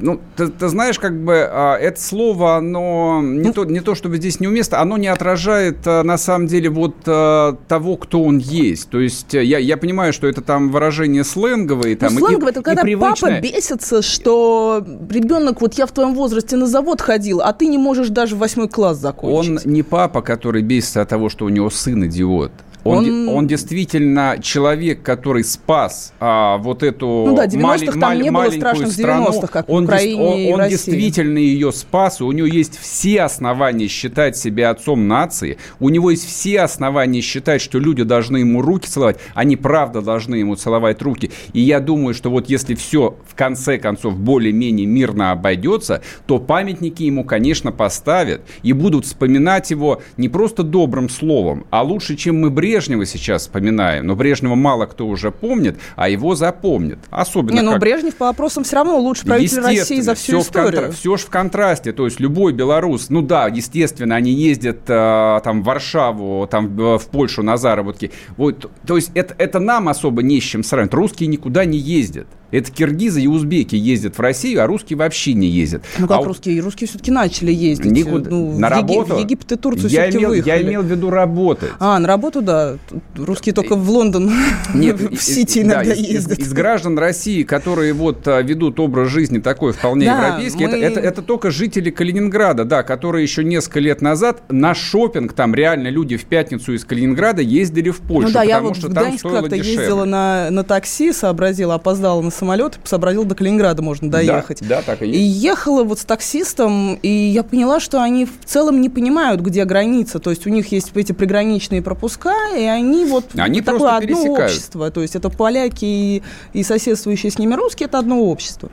ну, 0.00 0.20
ты, 0.36 0.48
ты 0.48 0.68
знаешь, 0.68 0.98
как 0.98 1.22
бы 1.22 1.48
а, 1.50 1.76
это 1.76 2.00
слово, 2.00 2.56
оно 2.56 3.20
не, 3.22 3.48
ну, 3.48 3.52
то, 3.52 3.64
не 3.64 3.80
то, 3.80 3.94
чтобы 3.94 4.16
здесь 4.16 4.40
неуместно, 4.40 4.80
оно 4.80 4.96
не 4.96 5.06
отражает 5.08 5.78
а, 5.86 6.02
на 6.02 6.18
самом 6.18 6.46
деле 6.46 6.68
вот 6.68 6.96
а, 7.06 7.56
того, 7.68 7.96
кто 7.96 8.22
он 8.22 8.38
есть. 8.38 8.90
То 8.90 9.00
есть 9.00 9.34
э, 9.34 9.44
я, 9.44 9.58
я 9.58 9.76
понимаю, 9.76 10.12
что 10.12 10.26
это 10.26 10.42
там 10.42 10.70
выражение 10.70 11.24
сленговое. 11.24 11.96
Там, 11.96 12.14
ну, 12.14 12.26
сленговое, 12.26 12.50
это 12.50 12.62
когда 12.62 12.82
привычное. 12.82 13.36
папа 13.36 13.40
бесится, 13.40 14.02
что 14.02 14.84
ребенок, 15.10 15.60
вот 15.60 15.74
я 15.74 15.86
в 15.86 15.92
твоем 15.92 16.14
возрасте 16.14 16.56
на 16.56 16.66
завод 16.66 17.00
ходил, 17.00 17.40
а 17.40 17.52
ты 17.52 17.66
не 17.66 17.78
можешь 17.78 18.08
даже 18.08 18.36
восьмой 18.36 18.68
класс 18.68 18.98
закончить. 18.98 19.64
Он 19.66 19.72
не 19.72 19.82
папа, 19.82 20.22
который 20.22 20.62
бесится 20.62 21.02
от 21.02 21.08
того, 21.08 21.28
что 21.28 21.44
у 21.44 21.48
него 21.48 21.70
сын 21.70 22.04
идиот. 22.06 22.52
Он, 22.84 22.98
он... 22.98 23.28
он 23.28 23.46
действительно 23.46 24.36
человек, 24.40 25.02
который 25.02 25.44
спас 25.44 26.12
а, 26.20 26.58
вот 26.58 26.82
эту 26.82 27.24
ну 27.26 27.36
да, 27.36 27.46
90-х 27.46 27.60
мали, 27.60 27.86
там 27.86 27.98
мали, 27.98 28.22
не 28.22 28.30
было 28.30 28.50
страшных 28.50 28.92
страну. 28.92 29.28
90-х, 29.30 29.46
как 29.48 29.68
он, 29.68 29.84
в 29.84 29.88
Украине 29.88 30.22
он, 30.22 30.38
и 30.38 30.52
он 30.52 30.68
действительно 30.68 31.38
ее 31.38 31.72
спас, 31.72 32.20
у 32.20 32.30
него 32.32 32.46
есть 32.46 32.78
все 32.78 33.22
основания 33.22 33.88
считать 33.88 34.36
себя 34.36 34.70
отцом 34.70 35.08
нации, 35.08 35.58
у 35.80 35.88
него 35.88 36.10
есть 36.10 36.26
все 36.26 36.60
основания 36.60 37.20
считать, 37.20 37.60
что 37.60 37.78
люди 37.78 38.04
должны 38.04 38.38
ему 38.38 38.62
руки 38.62 38.88
целовать, 38.88 39.18
они 39.34 39.56
правда 39.56 40.00
должны 40.00 40.36
ему 40.36 40.54
целовать 40.54 41.02
руки. 41.02 41.30
И 41.52 41.60
я 41.60 41.80
думаю, 41.80 42.14
что 42.14 42.30
вот 42.30 42.48
если 42.48 42.74
все 42.74 43.16
в 43.26 43.34
конце 43.34 43.78
концов 43.78 44.18
более-менее 44.18 44.86
мирно 44.86 45.32
обойдется, 45.32 46.02
то 46.26 46.38
памятники 46.38 47.02
ему, 47.02 47.24
конечно, 47.24 47.72
поставят 47.72 48.42
и 48.62 48.72
будут 48.72 49.04
вспоминать 49.06 49.70
его 49.70 50.00
не 50.16 50.28
просто 50.28 50.62
добрым 50.62 51.08
словом, 51.08 51.66
а 51.70 51.82
лучше, 51.82 52.16
чем 52.16 52.40
мы 52.40 52.50
бред 52.50 52.67
Брежнева 52.68 53.06
сейчас 53.06 53.42
вспоминаем, 53.42 54.06
но 54.06 54.14
Брежнева 54.14 54.54
мало 54.54 54.84
кто 54.84 55.06
уже 55.06 55.30
помнит, 55.30 55.78
а 55.96 56.08
его 56.08 56.34
запомнит. 56.34 56.98
Особенно 57.08 57.54
Не, 57.54 57.62
ну 57.62 57.72
как... 57.72 57.80
Брежнев 57.80 58.14
по 58.14 58.26
вопросам 58.26 58.64
все 58.64 58.76
равно 58.76 58.98
лучше 58.98 59.24
правитель 59.24 59.60
России 59.60 60.00
за 60.00 60.14
всю 60.14 60.40
все 60.40 60.40
историю. 60.40 60.70
В 60.70 60.74
контра... 60.74 60.92
Все 60.92 61.16
же 61.16 61.24
в 61.24 61.30
контрасте, 61.30 61.92
то 61.92 62.04
есть 62.04 62.20
любой 62.20 62.52
белорус, 62.52 63.08
ну 63.08 63.22
да, 63.22 63.48
естественно, 63.48 64.16
они 64.16 64.32
ездят 64.32 64.80
э, 64.86 65.40
там 65.42 65.62
в 65.62 65.64
Варшаву, 65.64 66.46
там 66.46 66.76
в 66.76 67.06
Польшу 67.10 67.42
на 67.42 67.56
заработки. 67.56 68.12
Вот, 68.36 68.70
то 68.86 68.96
есть 68.96 69.12
это, 69.14 69.34
это 69.38 69.58
нам 69.60 69.88
особо 69.88 70.22
не 70.22 70.38
с 70.40 70.44
чем 70.44 70.62
сравнивать. 70.62 70.94
Русские 70.94 71.28
никуда 71.28 71.64
не 71.64 71.78
ездят. 71.78 72.26
Это 72.50 72.70
киргизы 72.72 73.20
и 73.20 73.26
узбеки 73.26 73.76
ездят 73.76 74.16
в 74.16 74.20
Россию, 74.20 74.62
а 74.62 74.66
русские 74.66 74.96
вообще 74.96 75.34
не 75.34 75.48
ездят. 75.48 75.82
Ну 75.98 76.08
как 76.08 76.20
а 76.20 76.24
русские? 76.24 76.60
Русские 76.60 76.88
все-таки 76.88 77.10
начали 77.10 77.52
ездить. 77.52 77.92
Никуда. 77.92 78.30
Ну, 78.30 78.58
на 78.58 78.68
в 78.68 78.70
работу? 78.70 79.16
в 79.16 79.18
Египет 79.18 79.52
и 79.52 79.56
Турцию 79.56 79.90
я 79.90 80.02
все-таки 80.02 80.18
имел, 80.18 80.30
выехали. 80.30 80.50
Я 80.50 80.62
имел 80.62 80.82
в 80.82 80.86
виду 80.86 81.10
работать. 81.10 81.70
А, 81.78 81.98
на 81.98 82.08
работу, 82.08 82.40
да. 82.40 82.76
Русские 83.16 83.54
только 83.54 83.74
в 83.76 83.90
Лондон, 83.90 84.32
Нет, 84.74 84.98
в 84.98 85.22
Сити 85.22 85.60
иногда 85.60 85.92
из, 85.92 85.98
ездят. 85.98 86.38
Из, 86.38 86.48
из 86.48 86.52
граждан 86.54 86.98
России, 86.98 87.42
которые 87.42 87.92
вот 87.92 88.26
а, 88.26 88.40
ведут 88.40 88.80
образ 88.80 89.10
жизни 89.10 89.40
такой 89.40 89.72
вполне 89.72 90.06
Да, 90.06 90.28
европейский, 90.28 90.66
мы... 90.66 90.72
это, 90.72 90.76
это, 90.78 91.00
это 91.00 91.22
только 91.22 91.50
жители 91.50 91.90
Калининграда, 91.90 92.64
да, 92.64 92.82
которые 92.82 93.22
еще 93.22 93.44
несколько 93.44 93.80
лет 93.80 94.00
назад 94.00 94.42
на 94.48 94.74
шопинг, 94.74 95.34
там 95.34 95.54
реально 95.54 95.88
люди 95.88 96.16
в 96.16 96.24
пятницу 96.24 96.72
из 96.72 96.84
Калининграда 96.84 97.42
ездили 97.42 97.90
в 97.90 97.98
Польшу, 97.98 98.28
Ну 98.28 98.34
да, 98.34 98.42
я 98.42 98.54
потому 98.56 98.68
вот 98.68 98.78
что 98.78 98.88
в 98.88 98.94
там 98.94 99.18
стоило 99.18 99.40
как-то 99.42 99.56
дешевле. 99.58 99.80
ездила 99.80 100.04
на, 100.04 100.48
на 100.50 100.64
такси, 100.64 101.12
сообразила, 101.12 101.74
опоздала 101.74 102.22
на 102.22 102.30
самолет, 102.38 102.78
сообразила, 102.84 103.24
до 103.24 103.34
Калининграда 103.34 103.82
можно 103.82 104.10
доехать. 104.10 104.60
Да, 104.62 104.76
да, 104.76 104.82
так 104.82 105.02
и 105.02 105.06
И 105.06 105.18
есть. 105.18 105.42
ехала 105.42 105.84
вот 105.84 105.98
с 105.98 106.04
таксистом, 106.04 106.94
и 107.02 107.08
я 107.08 107.42
поняла, 107.42 107.80
что 107.80 108.02
они 108.02 108.24
в 108.26 108.44
целом 108.44 108.80
не 108.80 108.88
понимают, 108.88 109.40
где 109.40 109.64
граница. 109.64 110.18
То 110.18 110.30
есть 110.30 110.46
у 110.46 110.50
них 110.50 110.70
есть 110.72 110.92
эти 110.94 111.12
приграничные 111.12 111.82
пропуска, 111.82 112.34
и 112.56 112.62
они 112.62 113.04
вот 113.04 113.26
Они 113.36 113.60
такое 113.60 113.96
одно 113.96 114.00
пересекают. 114.06 114.50
общество. 114.50 114.90
То 114.90 115.02
есть 115.02 115.16
это 115.16 115.28
поляки 115.30 115.84
и, 115.84 116.22
и 116.52 116.62
соседствующие 116.62 117.30
с 117.30 117.38
ними 117.38 117.54
русские, 117.54 117.86
это 117.88 117.98
одно 117.98 118.20
общество. 118.22 118.70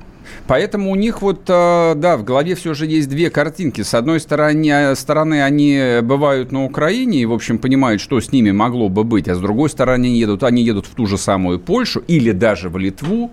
Поэтому 0.48 0.92
у 0.92 0.96
них 0.96 1.22
вот, 1.22 1.42
э, 1.48 1.94
да, 1.96 2.18
в 2.18 2.24
голове 2.24 2.56
все 2.56 2.74
же 2.74 2.88
есть 2.88 3.10
две 3.10 3.30
картинки. 3.30 3.82
С 3.82 3.94
одной 3.94 4.20
стороны, 4.20 4.96
стороны, 4.96 5.44
они 5.44 6.00
бывают 6.02 6.52
на 6.52 6.66
Украине 6.66 7.20
и, 7.20 7.26
в 7.26 7.34
общем, 7.34 7.58
понимают, 7.60 8.02
что 8.02 8.20
с 8.20 8.32
ними 8.32 8.52
могло 8.52 8.90
бы 8.90 9.04
быть, 9.04 9.28
а 9.28 9.36
с 9.36 9.40
другой 9.40 9.70
стороны, 9.70 10.06
они 10.06 10.18
едут, 10.18 10.44
они 10.44 10.64
едут 10.64 10.88
в 10.88 10.96
ту 10.96 11.06
же 11.06 11.18
самую 11.18 11.60
Польшу 11.60 12.04
или 12.08 12.32
даже 12.32 12.70
в 12.70 12.78
Литву 12.78 13.32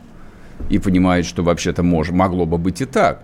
и 0.71 0.79
понимают, 0.79 1.27
что 1.27 1.43
вообще-то 1.43 1.83
мож, 1.83 2.11
могло 2.11 2.47
бы 2.47 2.59
быть 2.59 2.81
и 2.81 2.85
так. 2.85 3.23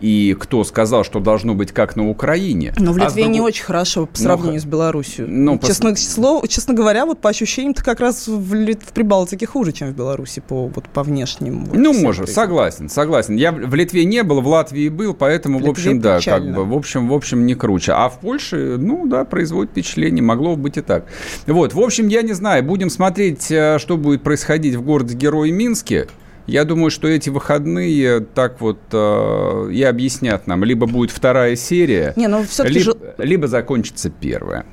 И 0.00 0.34
кто 0.40 0.64
сказал, 0.64 1.04
что 1.04 1.20
должно 1.20 1.54
быть 1.54 1.72
как 1.72 1.94
на 1.94 2.08
Украине? 2.08 2.72
Но 2.78 2.94
в 2.94 2.96
А 2.96 3.04
Литве 3.04 3.24
не 3.24 3.34
другой- 3.34 3.48
очень 3.48 3.64
хорошо 3.64 4.06
по 4.06 4.12
Ну, 4.18 4.24
сравнению 4.24 4.60
х- 4.60 4.66
с 4.66 4.70
Белоруссией. 4.70 5.28
ну, 5.28 5.56
пос- 5.56 5.66
честно, 5.66 5.94
слово, 5.94 6.48
честно 6.48 6.72
говоря, 6.72 7.04
вот 7.04 7.20
по 7.20 7.28
ощущениям-то 7.28 7.84
как 7.84 8.00
раз 8.00 8.26
в, 8.26 8.54
Лит- 8.54 8.82
в 8.82 8.92
Прибалтике 8.94 9.44
хуже, 9.44 9.72
чем 9.72 9.88
в 9.88 9.94
Беларуси 9.94 10.40
по, 10.46 10.68
вот, 10.68 10.84
по 10.88 11.02
внешним. 11.02 11.66
вот, 11.66 11.76
Ну, 11.76 11.92
может, 11.92 12.24
признакам. 12.24 12.48
согласен, 12.48 12.88
согласен. 12.88 13.36
Я 13.36 13.52
в 13.52 13.56
в 13.56 13.74
Литве 13.74 14.06
не 14.06 14.22
был, 14.22 14.40
в 14.40 14.46
Латвии 14.48 14.88
был, 14.88 15.12
поэтому, 15.12 15.58
в 15.58 15.66
Литве 15.66 15.70
общем, 15.72 16.00
да, 16.00 16.12
как 16.14 16.20
печально. 16.20 16.56
бы, 16.56 16.64
в 16.64 16.72
общем, 16.72 17.06
в 17.06 17.12
общем, 17.12 17.44
не 17.44 17.54
круче. 17.54 17.92
А 17.92 18.08
в 18.08 18.20
Польше, 18.20 18.76
ну, 18.78 19.06
да, 19.06 19.26
производит 19.26 19.72
впечатление, 19.72 20.22
могло 20.22 20.56
бы 20.56 20.62
быть 20.62 20.78
и 20.78 20.80
так. 20.80 21.04
Вот, 21.46 21.74
в 21.74 21.80
общем, 21.80 22.08
я 22.08 22.22
не 22.22 22.32
знаю, 22.32 22.64
будем 22.64 22.88
смотреть, 22.88 23.50
э, 23.50 23.78
что 23.78 23.98
будет 23.98 24.22
происходить 24.22 24.76
в 24.76 24.82
городе-герое 24.82 25.52
Минске. 25.52 26.06
Я 26.50 26.64
думаю, 26.64 26.90
что 26.90 27.06
эти 27.06 27.30
выходные 27.30 28.18
так 28.18 28.60
вот 28.60 28.80
э, 28.90 29.70
и 29.72 29.84
объяснят 29.84 30.48
нам. 30.48 30.64
Либо 30.64 30.88
будет 30.88 31.12
вторая 31.12 31.54
серия, 31.54 32.12
Не, 32.16 32.26
ну 32.26 32.44
либо, 32.64 32.80
же... 32.80 32.94
либо 33.18 33.46
закончится 33.46 34.10
первая. 34.10 34.66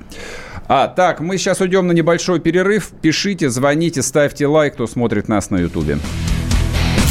А, 0.68 0.88
так, 0.88 1.20
мы 1.20 1.38
сейчас 1.38 1.62
уйдем 1.62 1.86
на 1.86 1.92
небольшой 1.92 2.40
перерыв. 2.40 2.90
Пишите, 3.00 3.52
звоните, 3.52 4.02
ставьте 4.02 4.48
лайк, 4.48 4.74
кто 4.74 4.88
смотрит 4.88 5.28
нас 5.28 5.52
на 5.52 5.58
Ютубе. 5.58 6.00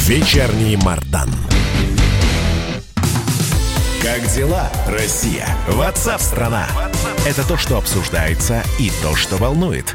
Вечерний 0.08 0.76
Мардан. 0.76 1.30
Как 4.02 4.28
дела, 4.34 4.68
Россия? 4.88 5.46
Ватсап-страна! 5.68 6.66
Это 7.24 7.46
то, 7.46 7.56
что 7.56 7.78
обсуждается 7.78 8.64
и 8.80 8.90
то, 9.00 9.14
что 9.14 9.36
волнует. 9.36 9.94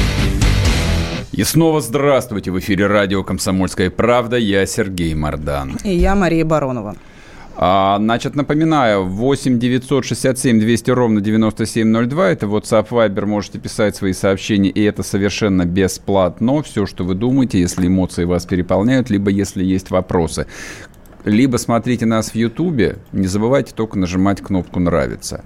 И 1.41 1.43
снова 1.43 1.81
здравствуйте. 1.81 2.51
В 2.51 2.59
эфире 2.59 2.85
радио 2.85 3.23
«Комсомольская 3.23 3.89
правда». 3.89 4.37
Я 4.37 4.63
Сергей 4.67 5.15
Мордан. 5.15 5.75
И 5.83 5.91
я 5.91 6.13
Мария 6.13 6.45
Баронова. 6.45 6.95
А, 7.55 7.97
значит, 7.97 8.35
напоминаю, 8.35 9.05
8 9.05 9.57
967 9.57 10.59
200 10.59 10.91
ровно 10.91 11.19
9702. 11.19 12.29
Это 12.29 12.45
WhatsApp 12.45 12.89
Viber. 12.89 13.25
Можете 13.25 13.57
писать 13.57 13.95
свои 13.95 14.13
сообщения, 14.13 14.69
и 14.69 14.83
это 14.83 15.01
совершенно 15.01 15.65
бесплатно. 15.65 16.61
Все, 16.61 16.85
что 16.85 17.05
вы 17.05 17.15
думаете, 17.15 17.59
если 17.59 17.87
эмоции 17.87 18.25
вас 18.25 18.45
переполняют, 18.45 19.09
либо 19.09 19.31
если 19.31 19.63
есть 19.63 19.89
вопросы. 19.89 20.45
Либо 21.25 21.57
смотрите 21.57 22.05
нас 22.05 22.33
в 22.33 22.35
Ютубе. 22.35 22.99
Не 23.13 23.25
забывайте 23.25 23.73
только 23.73 23.97
нажимать 23.97 24.41
кнопку 24.41 24.79
«Нравится». 24.79 25.43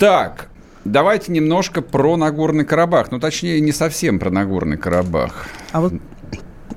Так, 0.00 0.48
давайте 0.92 1.32
немножко 1.32 1.82
про 1.82 2.16
Нагорный 2.16 2.64
Карабах. 2.64 3.10
Ну, 3.10 3.18
точнее, 3.20 3.60
не 3.60 3.72
совсем 3.72 4.18
про 4.18 4.30
Нагорный 4.30 4.76
Карабах. 4.76 5.46
А 5.72 5.80
вот 5.80 5.94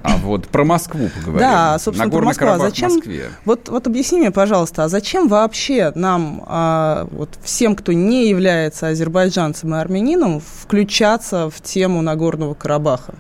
А 0.02 0.18
вот 0.18 0.48
про 0.48 0.64
Москву 0.64 1.10
поговорим. 1.14 1.40
Да, 1.40 1.78
собственно, 1.80 2.10
про 2.10 2.22
Нагорный 2.22 2.28
Москву. 2.28 2.48
А 2.48 2.58
зачем-. 2.58 3.02
Вот, 3.46 3.68
вот 3.68 3.88
объясни 3.88 4.20
мне, 4.20 4.32
пожалуйста, 4.32 4.86
а 4.86 4.88
зачем 4.88 5.28
вообще 5.28 5.92
нам, 5.96 6.44
а, 6.48 7.08
вот 7.12 7.30
всем, 7.44 7.76
кто 7.76 7.92
не 7.92 8.30
является 8.30 8.88
азербайджанцем 8.88 9.76
и 9.76 9.78
армянином, 9.78 10.40
включаться 10.42 11.50
в 11.50 11.62
тему 11.62 12.02
Нагорного 12.02 12.54
Карабаха? 12.54 13.16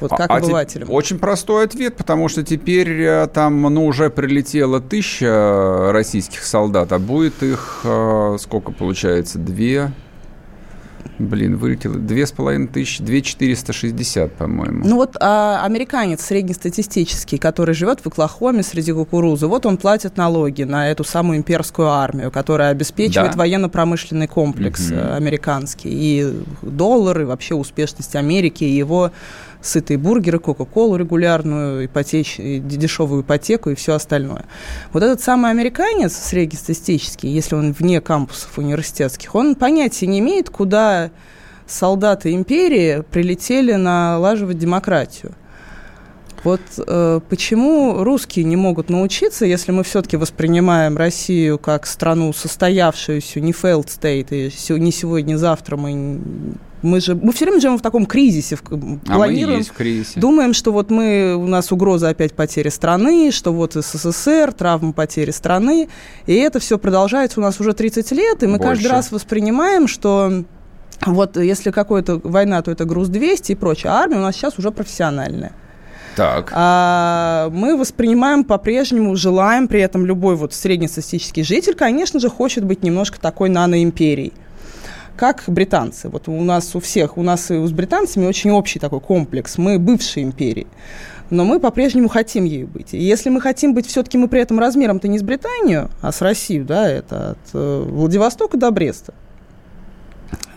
Вот 0.00 0.10
как 0.10 0.30
А- 0.30 0.34
а 0.34 0.40
те- 0.40 0.46
обывателям. 0.46 0.90
Очень 0.90 1.18
простой 1.18 1.64
ответ, 1.64 1.96
потому 1.96 2.28
что 2.28 2.42
теперь 2.42 3.00
э, 3.00 3.28
там, 3.32 3.62
ну, 3.62 3.86
уже 3.86 4.10
прилетело 4.10 4.80
тысяча 4.80 5.90
российских 5.92 6.44
солдат, 6.44 6.92
а 6.92 6.98
будет 6.98 7.42
их, 7.42 7.80
э, 7.84 8.36
сколько 8.40 8.72
получается, 8.72 9.38
две... 9.38 9.92
Блин, 11.18 11.56
вылетело 11.56 11.94
две 11.94 12.26
с 12.26 12.32
половиной 12.32 12.68
тысячи, 12.68 13.02
две 13.02 13.22
четыреста 13.22 13.72
шестьдесят, 13.72 14.32
по-моему. 14.34 14.84
Ну 14.84 14.96
вот 14.96 15.16
а, 15.20 15.62
американец 15.64 16.22
среднестатистический, 16.22 17.38
который 17.38 17.74
живет 17.74 18.00
в 18.00 18.06
Оклахоме 18.06 18.62
среди 18.62 18.92
кукурузы, 18.92 19.46
вот 19.46 19.66
он 19.66 19.76
платит 19.76 20.16
налоги 20.16 20.62
на 20.64 20.90
эту 20.90 21.04
самую 21.04 21.38
имперскую 21.38 21.88
армию, 21.88 22.30
которая 22.30 22.70
обеспечивает 22.70 23.32
Да. 23.32 23.38
военно-промышленный 23.38 24.26
комплекс 24.26 24.90
э, 24.90 25.14
американский. 25.16 25.90
И 25.92 26.32
доллары, 26.62 27.26
вообще 27.26 27.54
успешность 27.54 28.16
Америки, 28.16 28.64
и 28.64 28.76
его 28.76 29.10
сытые 29.66 29.98
бургеры, 29.98 30.38
кока-колу 30.38 30.96
регулярную, 30.96 31.86
ипотеч... 31.86 32.36
дешевую 32.38 33.22
ипотеку 33.22 33.70
и 33.70 33.74
все 33.74 33.94
остальное. 33.94 34.44
Вот 34.92 35.02
этот 35.02 35.20
самый 35.20 35.50
американец 35.50 36.14
среднестатистический, 36.14 37.28
если 37.28 37.54
он 37.54 37.72
вне 37.72 38.00
кампусов 38.00 38.58
университетских, 38.58 39.34
он 39.34 39.54
понятия 39.54 40.06
не 40.06 40.20
имеет, 40.20 40.50
куда 40.50 41.10
солдаты 41.66 42.32
империи 42.32 43.02
прилетели 43.10 43.72
налаживать 43.72 44.58
демократию. 44.58 45.32
Вот 46.44 46.60
э, 46.78 47.20
почему 47.28 48.04
русские 48.04 48.44
не 48.44 48.54
могут 48.54 48.88
научиться, 48.88 49.44
если 49.44 49.72
мы 49.72 49.82
все-таки 49.82 50.16
воспринимаем 50.16 50.96
Россию 50.96 51.58
как 51.58 51.86
страну 51.86 52.32
состоявшуюся, 52.32 53.40
не 53.40 53.50
failed 53.50 53.88
state, 53.88 54.28
и 54.30 54.78
не 54.78 54.92
сегодня, 54.92 55.32
не 55.32 55.38
завтра 55.38 55.76
мы... 55.76 56.20
Мы 56.86 57.00
же 57.00 57.14
мы 57.14 57.32
все 57.32 57.44
время 57.44 57.60
живем 57.60 57.78
в 57.78 57.82
таком 57.82 58.06
кризисе, 58.06 58.56
в, 58.56 58.62
а 58.70 58.76
мы 58.76 58.98
планируем, 59.00 59.58
есть 59.58 59.70
в 59.70 59.74
кризисе. 59.74 60.20
Думаем, 60.20 60.54
что 60.54 60.72
вот 60.72 60.90
мы, 60.90 61.34
у 61.34 61.46
нас 61.46 61.72
угроза 61.72 62.08
опять 62.08 62.32
потери 62.34 62.68
страны, 62.68 63.30
что 63.32 63.52
вот 63.52 63.74
СССР, 63.74 64.52
травма 64.52 64.92
потери 64.92 65.30
страны, 65.30 65.88
и 66.26 66.34
это 66.34 66.60
все 66.60 66.78
продолжается 66.78 67.40
у 67.40 67.42
нас 67.42 67.60
уже 67.60 67.72
30 67.72 68.12
лет, 68.12 68.42
и 68.42 68.46
мы 68.46 68.58
Больше. 68.58 68.68
каждый 68.68 68.86
раз 68.88 69.12
воспринимаем, 69.12 69.88
что 69.88 70.44
вот 71.04 71.36
если 71.36 71.70
какая-то 71.70 72.20
война, 72.22 72.62
то 72.62 72.70
это 72.70 72.84
груз 72.84 73.08
200 73.08 73.52
и 73.52 73.54
прочее, 73.54 73.92
а 73.92 73.96
армия 73.96 74.16
у 74.16 74.22
нас 74.22 74.36
сейчас 74.36 74.58
уже 74.58 74.70
профессиональная. 74.70 75.52
Так, 76.16 76.50
А 76.54 77.50
мы 77.50 77.76
воспринимаем 77.76 78.42
по-прежнему, 78.42 79.14
желаем, 79.16 79.68
при 79.68 79.82
этом 79.82 80.06
любой 80.06 80.34
вот 80.36 80.54
среднестатистический 80.54 81.42
житель, 81.42 81.74
конечно 81.74 82.20
же, 82.20 82.30
хочет 82.30 82.64
быть 82.64 82.82
немножко 82.82 83.20
такой 83.20 83.50
наноимперией 83.50 84.32
как 85.16 85.44
британцы. 85.46 86.08
Вот 86.08 86.28
у 86.28 86.42
нас 86.42 86.74
у 86.76 86.80
всех, 86.80 87.16
у 87.18 87.22
нас 87.22 87.50
и 87.50 87.66
с 87.66 87.72
британцами 87.72 88.26
очень 88.26 88.50
общий 88.50 88.78
такой 88.78 89.00
комплекс. 89.00 89.58
Мы 89.58 89.78
бывшие 89.78 90.24
империи. 90.24 90.66
Но 91.30 91.44
мы 91.44 91.58
по-прежнему 91.58 92.08
хотим 92.08 92.44
ею 92.44 92.68
быть. 92.68 92.94
И 92.94 92.98
если 92.98 93.30
мы 93.30 93.40
хотим 93.40 93.74
быть 93.74 93.86
все-таки 93.86 94.16
мы 94.16 94.28
при 94.28 94.40
этом 94.40 94.60
размером-то 94.60 95.08
не 95.08 95.18
с 95.18 95.22
Британию, 95.22 95.90
а 96.00 96.12
с 96.12 96.20
Россией, 96.20 96.60
да, 96.60 96.88
это 96.88 97.30
от 97.30 97.38
э, 97.52 97.84
Владивостока 97.88 98.56
до 98.56 98.70
Бреста. 98.70 99.12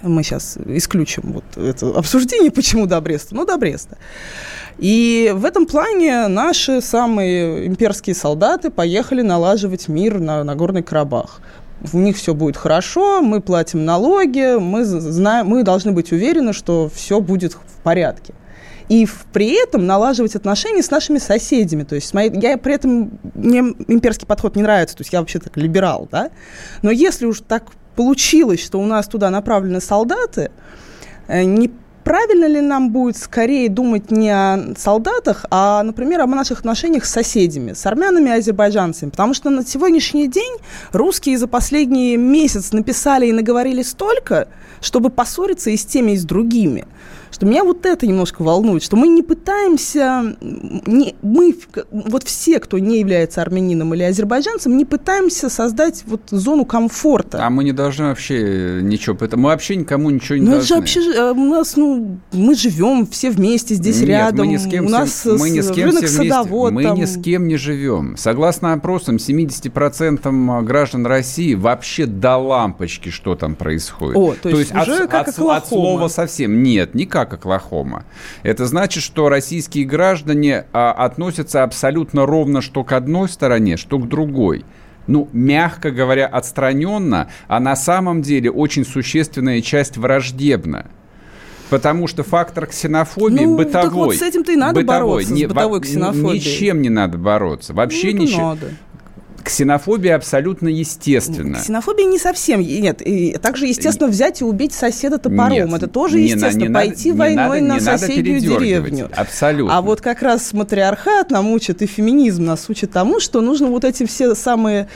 Мы 0.03 0.23
сейчас 0.23 0.57
исключим 0.65 1.23
вот 1.33 1.57
это 1.57 1.89
обсуждение, 1.97 2.51
почему 2.55 2.85
до 2.85 3.01
Бреста. 3.01 3.35
Ну, 3.35 3.45
до 3.45 3.57
Бреста. 3.57 3.97
И 4.77 5.33
в 5.35 5.43
этом 5.43 5.65
плане 5.65 6.27
наши 6.27 6.81
самые 6.81 7.67
имперские 7.67 8.15
солдаты 8.15 8.69
поехали 8.69 9.21
налаживать 9.21 9.87
мир 9.87 10.19
на 10.19 10.43
Нагорный 10.43 10.83
Карабах 10.83 11.41
у 11.93 11.97
них 11.97 12.17
все 12.17 12.33
будет 12.33 12.57
хорошо, 12.57 13.21
мы 13.21 13.41
платим 13.41 13.85
налоги, 13.85 14.57
мы, 14.59 14.83
знаем, 14.85 15.47
мы 15.47 15.63
должны 15.63 15.91
быть 15.91 16.11
уверены, 16.11 16.53
что 16.53 16.89
все 16.93 17.21
будет 17.21 17.53
в 17.53 17.81
порядке. 17.83 18.33
И 18.89 19.07
при 19.31 19.61
этом 19.61 19.85
налаживать 19.85 20.35
отношения 20.35 20.81
с 20.81 20.89
нашими 20.89 21.19
соседями. 21.19 21.83
То 21.83 21.95
есть 21.95 22.11
я 22.13 22.57
при 22.57 22.73
этом, 22.73 23.19
мне 23.35 23.59
имперский 23.87 24.25
подход 24.25 24.55
не 24.55 24.63
нравится, 24.63 24.97
то 24.97 25.01
есть 25.01 25.13
я 25.13 25.19
вообще 25.19 25.39
так 25.39 25.55
либерал, 25.57 26.07
да. 26.11 26.31
Но 26.81 26.89
если 26.89 27.27
уж 27.27 27.41
так 27.41 27.65
получилось, 27.95 28.63
что 28.63 28.79
у 28.79 28.85
нас 28.85 29.07
туда 29.07 29.29
направлены 29.29 29.79
солдаты, 29.79 30.51
э, 31.27 31.43
не 31.43 31.71
правильно 32.09 32.45
ли 32.45 32.59
нам 32.59 32.89
будет 32.89 33.17
скорее 33.17 33.69
думать 33.69 34.09
не 34.09 34.31
о 34.31 34.73
солдатах, 34.75 35.45
а, 35.51 35.83
например, 35.83 36.21
о 36.21 36.25
наших 36.25 36.61
отношениях 36.61 37.05
с 37.05 37.11
соседями, 37.11 37.73
с 37.73 37.85
армянами 37.85 38.29
и 38.29 38.33
азербайджанцами? 38.33 39.11
Потому 39.11 39.35
что 39.35 39.51
на 39.51 39.63
сегодняшний 39.63 40.27
день 40.27 40.57
русские 40.91 41.37
за 41.37 41.47
последний 41.47 42.17
месяц 42.17 42.71
написали 42.71 43.27
и 43.27 43.31
наговорили 43.31 43.83
столько, 43.83 44.47
чтобы 44.81 45.11
поссориться 45.11 45.69
и 45.69 45.77
с 45.77 45.85
теми, 45.85 46.13
и 46.13 46.17
с 46.17 46.23
другими 46.23 46.87
что 47.39 47.45
меня 47.45 47.63
вот 47.63 47.85
это 47.85 48.05
немножко 48.05 48.41
волнует, 48.41 48.83
что 48.83 48.97
мы 48.97 49.07
не 49.07 49.23
пытаемся, 49.23 50.35
не, 50.41 51.15
мы, 51.21 51.55
вот 51.89 52.23
все, 52.23 52.59
кто 52.59 52.77
не 52.79 52.99
является 52.99 53.41
армянином 53.41 53.93
или 53.93 54.03
азербайджанцем, 54.03 54.75
не 54.75 54.83
пытаемся 54.83 55.49
создать 55.49 56.03
вот 56.05 56.21
зону 56.31 56.65
комфорта. 56.65 57.45
А 57.45 57.49
мы 57.49 57.63
не 57.63 57.71
должны 57.71 58.07
вообще 58.07 58.81
ничего, 58.81 59.17
мы 59.37 59.49
вообще 59.49 59.77
никому 59.77 60.09
ничего 60.09 60.37
не 60.37 60.43
ну, 60.43 60.51
должны. 60.51 60.63
Это 60.63 60.67
же 60.67 60.75
вообще, 60.75 60.99
э, 60.99 61.31
у 61.31 61.45
нас, 61.45 61.77
ну, 61.77 62.19
мы 62.33 62.55
живем 62.55 63.07
все 63.07 63.31
вместе 63.31 63.75
здесь 63.75 64.01
Нет, 64.01 64.09
рядом, 64.09 64.45
мы 64.45 64.47
ни 64.47 64.57
с 64.57 64.67
кем, 64.67 64.87
у 64.87 64.89
нас 64.89 65.23
мы 65.23 65.49
ни 65.49 65.61
с 65.61 65.71
кем 65.71 65.91
рынок 65.91 66.03
все 66.03 66.17
садовод. 66.17 66.73
Мы 66.73 66.83
ни 66.83 67.05
с 67.05 67.21
кем 67.21 67.47
не 67.47 67.55
живем. 67.55 68.17
Согласно 68.17 68.73
опросам, 68.73 69.15
70% 69.15 70.63
граждан 70.63 71.05
России 71.05 71.53
вообще 71.53 72.05
до 72.05 72.35
лампочки, 72.35 73.07
что 73.07 73.35
там 73.35 73.55
происходит. 73.55 74.17
О, 74.17 74.33
то, 74.33 74.49
то 74.49 74.59
есть, 74.59 74.71
есть 74.71 74.89
уже 74.89 75.03
от, 75.03 75.09
как 75.09 75.29
от, 75.29 75.39
от 75.39 75.67
слова 75.69 76.09
совсем. 76.09 76.61
Нет, 76.63 76.95
никак 76.95 77.28
как 77.29 77.39
Оклахома. 77.39 78.03
Это 78.43 78.65
значит, 78.65 79.03
что 79.03 79.29
российские 79.29 79.85
граждане 79.85 80.65
а, 80.73 80.91
относятся 80.91 81.63
абсолютно 81.63 82.25
ровно 82.25 82.61
что 82.61 82.83
к 82.83 82.91
одной 82.91 83.29
стороне, 83.29 83.77
что 83.77 83.97
к 83.97 84.07
другой 84.07 84.65
ну, 85.07 85.27
мягко 85.33 85.89
говоря, 85.89 86.27
отстраненно, 86.27 87.29
а 87.47 87.59
на 87.59 87.75
самом 87.75 88.21
деле 88.21 88.51
очень 88.51 88.85
существенная 88.85 89.61
часть 89.61 89.97
враждебна. 89.97 90.85
Потому 91.69 92.07
что 92.07 92.23
фактор 92.23 92.67
ксенофобии 92.67 93.45
ну, 93.45 93.57
бытовой. 93.57 93.83
Так 93.83 93.93
вот 93.93 94.15
с 94.15 94.21
этим-то 94.21 94.51
и 94.51 94.55
надо 94.55 94.81
бытовой, 94.81 95.23
бороться, 95.23 95.33
не, 95.33 95.45
с 95.45 95.47
бытовой 95.47 95.81
ксенофобией. 95.81 96.35
Ничем 96.35 96.81
не 96.81 96.89
надо 96.89 97.17
бороться. 97.17 97.73
Вообще 97.73 98.11
ну, 98.11 98.23
ничем. 98.23 98.41
Надо. 98.41 98.67
Ксенофобия 99.49 100.15
абсолютно 100.15 100.67
естественна. 100.67 101.57
Ксенофобия 101.57 102.05
не 102.05 102.19
совсем. 102.19 102.61
Нет, 102.61 103.01
и 103.01 103.35
также 103.41 103.65
естественно 103.65 104.07
взять 104.07 104.41
и 104.41 104.43
убить 104.43 104.73
соседа 104.73 105.17
топором. 105.17 105.51
Нет, 105.51 105.73
Это 105.73 105.87
тоже 105.87 106.17
не 106.17 106.27
естественно. 106.27 106.65
Не 106.65 106.73
Пойти 106.73 107.11
надо, 107.11 107.19
войной 107.19 107.61
не 107.61 107.67
надо, 107.67 107.83
на 107.83 107.97
соседнюю 107.97 108.39
деревню. 108.41 109.09
Абсолютно. 109.15 109.75
А 109.75 109.81
вот 109.81 110.01
как 110.01 110.21
раз 110.21 110.53
матриархат 110.53 111.31
нам 111.31 111.51
учит 111.51 111.81
и 111.81 111.87
феминизм 111.87 112.45
нас 112.45 112.69
учит 112.69 112.91
тому, 112.91 113.19
что 113.19 113.41
нужно 113.41 113.69
вот 113.69 113.85
эти 113.85 114.05
все 114.05 114.35
самые 114.35 114.87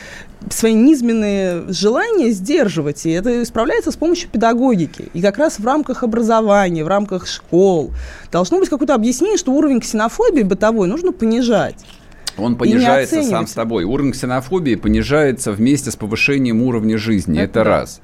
свои 0.51 0.73
низменные 0.73 1.63
желания 1.69 2.29
сдерживать. 2.29 3.07
И 3.07 3.09
это 3.09 3.41
исправляется 3.41 3.89
с 3.89 3.95
помощью 3.95 4.29
педагогики. 4.29 5.07
И 5.15 5.21
как 5.23 5.39
раз 5.39 5.57
в 5.57 5.65
рамках 5.65 6.03
образования, 6.03 6.83
в 6.83 6.87
рамках 6.87 7.25
школ 7.25 7.91
должно 8.31 8.59
быть 8.59 8.69
какое-то 8.69 8.93
объяснение, 8.93 9.37
что 9.37 9.51
уровень 9.51 9.79
ксенофобии 9.79 10.43
бытовой 10.43 10.87
нужно 10.87 11.11
понижать. 11.11 11.83
Он 12.37 12.55
понижается 12.55 13.23
сам 13.23 13.47
с 13.47 13.53
тобой. 13.53 13.83
Уровень 13.83 14.11
ксенофобии 14.11 14.75
понижается 14.75 15.51
вместе 15.51 15.91
с 15.91 15.95
повышением 15.95 16.61
уровня 16.61 16.97
жизни. 16.97 17.39
Это, 17.39 17.59
Это 17.59 17.63
да. 17.63 17.69
раз. 17.69 18.01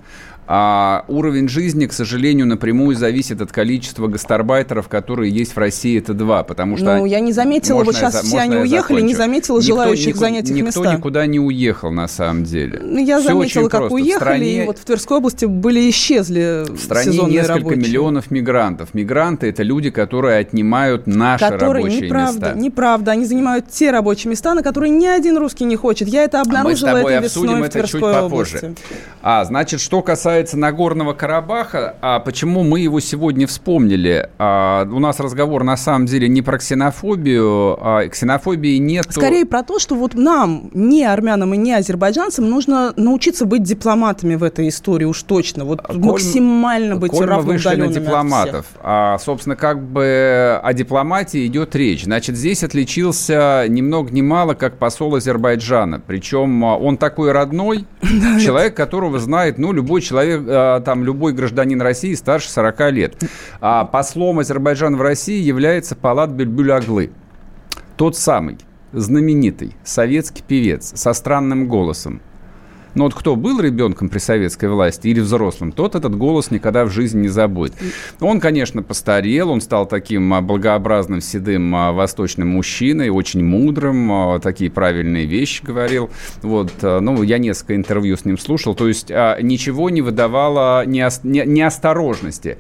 А 0.52 1.06
уровень 1.08 1.48
жизни, 1.48 1.86
к 1.86 1.94
сожалению, 1.94 2.48
напрямую 2.48 2.96
зависит 2.96 3.40
от 3.40 3.52
количества 3.52 4.08
гастарбайтеров, 4.08 4.88
которые 4.88 5.32
есть 5.32 5.56
в 5.56 5.60
России. 5.60 6.00
Это 6.00 6.16
два, 6.16 6.42
потому 6.42 6.76
что... 6.76 6.98
Ну, 6.98 7.06
я 7.06 7.20
не 7.20 7.34
заметила, 7.34 7.84
вот 7.84 7.96
сейчас 7.96 8.24
все 8.24 8.40
они 8.40 8.56
уехали, 8.56 9.02
не 9.02 9.14
заметила 9.14 9.62
желающих 9.62 10.08
никто, 10.08 10.20
занять 10.22 10.50
их 10.50 10.56
никто 10.56 10.66
места. 10.66 10.80
Никто 10.80 10.94
никуда 10.94 11.28
не 11.28 11.40
уехал, 11.40 11.92
на 11.92 12.08
самом 12.08 12.46
деле. 12.46 12.80
Ну, 12.82 12.98
я 12.98 13.20
все 13.20 13.28
заметила, 13.28 13.70
как 13.70 13.82
просто. 13.82 13.94
уехали, 13.94 14.16
стране... 14.16 14.64
и 14.64 14.66
вот 14.66 14.80
в 14.80 14.86
Тверской 14.86 15.18
области 15.18 15.46
были 15.46 15.88
исчезли 15.88 16.66
В 16.68 16.80
стране 16.80 17.20
несколько 17.26 17.54
рабочие. 17.54 17.84
миллионов 17.84 18.32
мигрантов. 18.32 18.96
Мигранты– 18.96 19.48
это 19.50 19.62
люди, 19.62 19.92
которые 19.92 20.40
отнимают 20.40 21.06
наши 21.06 21.46
которые, 21.46 21.84
рабочие 21.84 22.08
неправда, 22.08 22.46
места. 22.48 22.60
Неправда, 22.60 23.12
они 23.12 23.26
занимают 23.26 23.68
те 23.68 23.92
рабочие 23.92 24.32
места, 24.32 24.56
на 24.56 24.64
которые 24.64 24.90
ни 24.90 25.06
один 25.06 25.38
русский 25.38 25.66
не 25.66 25.76
хочет. 25.76 26.08
Я 26.08 26.24
это 26.24 26.42
обнаружила 26.42 26.90
а 26.90 26.94
мы 26.96 26.98
с 26.98 27.02
тобой 27.02 27.14
этой 27.14 27.24
весной 27.26 27.62
в 27.62 27.70
Тверской 27.70 27.82
это 27.82 27.88
чуть 27.92 28.02
попозже. 28.02 28.58
области. 28.58 28.84
А, 29.22 29.46
значит, 29.46 29.80
что 29.80 30.02
касается 30.02 30.39
Нагорного 30.54 31.14
Карабаха, 31.14 31.96
а 32.02 32.20
почему 32.20 32.64
мы 32.64 32.80
его 32.80 33.00
сегодня 33.00 33.48
вспомнили? 33.48 34.30
А, 34.38 34.88
у 34.90 35.00
нас 35.00 35.20
разговор 35.20 35.64
на 35.64 35.78
самом 35.78 36.06
деле 36.06 36.28
не 36.28 36.42
про 36.42 36.58
ксенофобию, 36.58 37.78
а 37.82 38.08
ксенофобии 38.08 38.78
нет. 38.78 39.06
Скорее 39.10 39.46
про 39.46 39.64
то, 39.64 39.80
что 39.80 39.96
вот 39.96 40.14
нам, 40.14 40.70
не 40.74 41.04
армянам 41.04 41.54
и 41.54 41.58
не 41.58 41.74
азербайджанцам, 41.74 42.50
нужно 42.50 42.94
научиться 42.96 43.46
быть 43.46 43.64
дипломатами 43.64 44.36
в 44.36 44.44
этой 44.44 44.70
истории 44.70 45.06
уж 45.06 45.24
точно. 45.24 45.66
Вот 45.66 45.82
коль, 45.82 45.98
максимально 45.98 46.96
быть 46.96 47.12
коль 47.12 47.28
мы 47.28 47.42
вышли 47.42 47.76
на 47.76 47.88
дипломатов, 47.88 48.66
а, 48.82 49.18
собственно, 49.20 49.56
как 49.56 49.84
бы 49.84 50.60
о 50.64 50.74
дипломатии 50.74 51.46
идет 51.46 51.76
речь. 51.76 52.04
Значит, 52.04 52.36
здесь 52.36 52.64
отличился 52.64 53.66
ни 53.68 53.82
много 53.82 54.12
ни 54.12 54.22
мало 54.22 54.54
как 54.54 54.78
посол 54.78 55.16
Азербайджана. 55.16 56.00
Причем 56.06 56.64
а, 56.64 56.78
он 56.78 56.98
такой 56.98 57.32
родной, 57.32 57.86
человек, 58.02 58.76
которого 58.76 59.20
знает, 59.20 59.58
ну, 59.58 59.74
любой 59.74 60.02
человек, 60.02 60.29
а, 60.38 60.82
там, 60.82 61.04
любой 61.04 61.34
гражданин 61.34 61.82
России 61.82 62.14
старше 62.14 62.50
40 62.50 62.92
лет. 62.92 63.24
А 63.62 63.86
послом 63.86 64.40
Азербайджана 64.40 64.98
в 64.98 65.02
России 65.02 65.42
является 65.42 65.96
Палат 65.96 66.30
Бельбюляглы. 66.32 67.12
Тот 67.98 68.16
самый 68.16 68.58
знаменитый 68.92 69.76
советский 69.84 70.42
певец 70.42 70.92
со 70.96 71.14
странным 71.14 71.68
голосом, 71.68 72.22
но 73.00 73.06
вот 73.06 73.14
кто 73.14 73.38
был 73.38 73.62
ребенком 73.62 74.10
при 74.10 74.18
советской 74.18 74.68
власти 74.68 75.08
или 75.08 75.22
взрослым, 75.22 75.72
тот 75.72 75.96
этот 75.96 76.18
голос 76.18 76.52
никогда 76.52 76.84
в 76.84 76.90
жизни 76.90 77.22
не 77.22 77.28
забудет. 77.30 77.74
Он, 78.20 78.42
конечно, 78.42 78.84
постарел, 78.84 79.52
он 79.52 79.62
стал 79.62 79.86
таким 79.86 80.34
а, 80.34 80.42
благообразным, 80.42 81.22
седым 81.22 81.74
а, 81.74 81.94
восточным 81.94 82.50
мужчиной, 82.50 83.08
очень 83.08 83.42
мудрым, 83.42 84.12
а, 84.12 84.40
такие 84.40 84.70
правильные 84.70 85.26
вещи 85.26 85.64
говорил. 85.64 86.10
Вот, 86.42 86.74
ну, 86.82 87.24
я 87.24 87.38
несколько 87.38 87.74
интервью 87.78 88.18
с 88.18 88.26
ним 88.26 88.38
слушал, 88.38 88.76
то 88.76 88.90
есть 88.90 89.10
ничего 89.10 89.90
не 89.90 90.02
выдавало 90.02 90.86
неосторожности. 90.86 92.58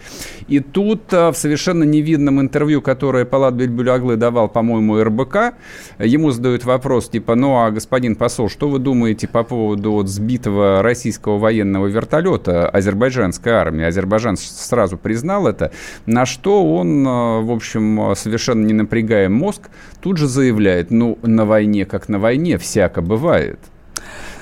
И 0.47 0.61
тут 0.61 1.11
в 1.11 1.33
совершенно 1.33 1.83
невидном 1.83 2.39
интервью, 2.39 2.81
которое 2.81 3.25
Палат 3.25 3.55
Бельбюляглы 3.55 4.15
давал, 4.15 4.47
по-моему, 4.47 5.03
РБК, 5.03 5.55
ему 5.99 6.31
задают 6.31 6.63
вопрос, 6.63 7.09
типа, 7.09 7.35
ну, 7.35 7.57
а 7.57 7.71
господин 7.71 8.15
посол, 8.15 8.47
что 8.49 8.69
вы 8.69 8.79
думаете 8.79 9.27
по 9.27 9.43
поводу 9.43 9.91
вот 9.91 10.07
сбитого 10.29 10.83
российского 10.83 11.39
военного 11.39 11.87
вертолета 11.87 12.69
азербайджанской 12.69 13.51
армии. 13.51 13.83
Азербайджан 13.83 14.37
сразу 14.37 14.95
признал 14.95 15.47
это, 15.47 15.71
на 16.05 16.27
что 16.27 16.71
он, 16.75 17.05
э, 17.07 17.41
в 17.41 17.51
общем, 17.51 18.13
совершенно 18.15 18.63
не 18.63 18.73
напрягая 18.73 19.27
мозг, 19.27 19.69
тут 20.01 20.17
же 20.17 20.27
заявляет, 20.27 20.91
ну, 20.91 21.17
на 21.23 21.45
войне 21.45 21.85
как 21.85 22.09
на 22.09 22.19
войне, 22.19 22.59
всяко 22.59 23.01
бывает. 23.01 23.59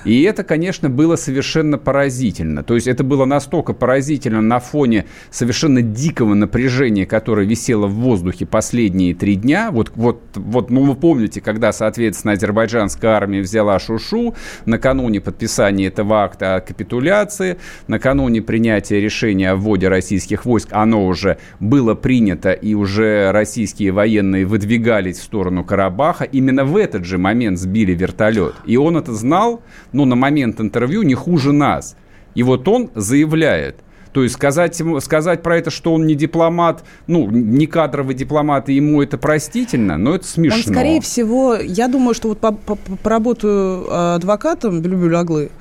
И 0.05 0.21
это, 0.23 0.43
конечно, 0.43 0.89
было 0.89 1.15
совершенно 1.15 1.77
поразительно. 1.77 2.63
То 2.63 2.75
есть 2.75 2.87
это 2.87 3.03
было 3.03 3.25
настолько 3.25 3.73
поразительно 3.73 4.41
на 4.41 4.59
фоне 4.59 5.05
совершенно 5.29 5.81
дикого 5.81 6.33
напряжения, 6.33 7.05
которое 7.05 7.45
висело 7.45 7.87
в 7.87 7.93
воздухе 7.95 8.45
последние 8.45 9.15
три 9.15 9.35
дня. 9.35 9.69
Вот, 9.71 9.91
вот, 9.95 10.21
вот 10.35 10.69
ну, 10.69 10.83
вы 10.83 10.95
помните, 10.95 11.41
когда, 11.41 11.71
соответственно, 11.71 12.33
азербайджанская 12.33 13.11
армия 13.11 13.41
взяла 13.41 13.79
Шушу, 13.79 14.35
накануне 14.65 15.21
подписания 15.21 15.87
этого 15.87 16.23
акта 16.23 16.55
о 16.55 16.61
капитуляции, 16.61 17.57
накануне 17.87 18.41
принятия 18.41 18.99
решения 18.99 19.51
о 19.51 19.55
вводе 19.55 19.87
российских 19.87 20.45
войск, 20.45 20.69
оно 20.71 21.05
уже 21.05 21.37
было 21.59 21.95
принято, 21.95 22.51
и 22.51 22.73
уже 22.73 23.31
российские 23.31 23.91
военные 23.91 24.45
выдвигались 24.45 25.19
в 25.19 25.23
сторону 25.23 25.63
Карабаха. 25.63 26.23
Именно 26.23 26.65
в 26.65 26.77
этот 26.77 27.05
же 27.05 27.17
момент 27.17 27.59
сбили 27.59 27.93
вертолет. 27.93 28.55
И 28.65 28.77
он 28.77 28.97
это 28.97 29.13
знал, 29.13 29.61
ну, 29.93 30.05
на 30.05 30.15
момент 30.15 30.59
интервью 30.59 31.03
не 31.03 31.15
хуже 31.15 31.51
нас. 31.53 31.95
И 32.35 32.43
вот 32.43 32.67
он 32.67 32.89
заявляет, 32.95 33.77
То 34.17 34.23
есть 34.23 34.33
сказать, 34.33 34.81
сказать 35.01 35.43
про 35.43 35.59
это, 35.59 35.69
что 35.69 35.93
он 35.93 36.07
не 36.07 36.15
дипломат, 36.15 36.83
ну, 37.05 37.29
не 37.29 37.67
кадровый 37.67 38.15
дипломат, 38.15 38.67
и 38.67 38.73
ему 38.73 39.03
это 39.03 39.19
простительно, 39.19 39.95
но 39.99 40.15
это 40.15 40.25
смешно. 40.25 40.57
Он, 40.57 40.73
скорее 40.73 41.01
всего, 41.01 41.53
я 41.53 41.87
думаю, 41.87 42.15
что 42.15 42.29
вот 42.29 42.39
по, 42.39 42.51
по, 42.51 42.77
поработаю 42.77 43.85
э, 43.85 44.15
адвокатом, 44.15 44.81
люблю 44.81 45.07
ляглы, 45.07 45.51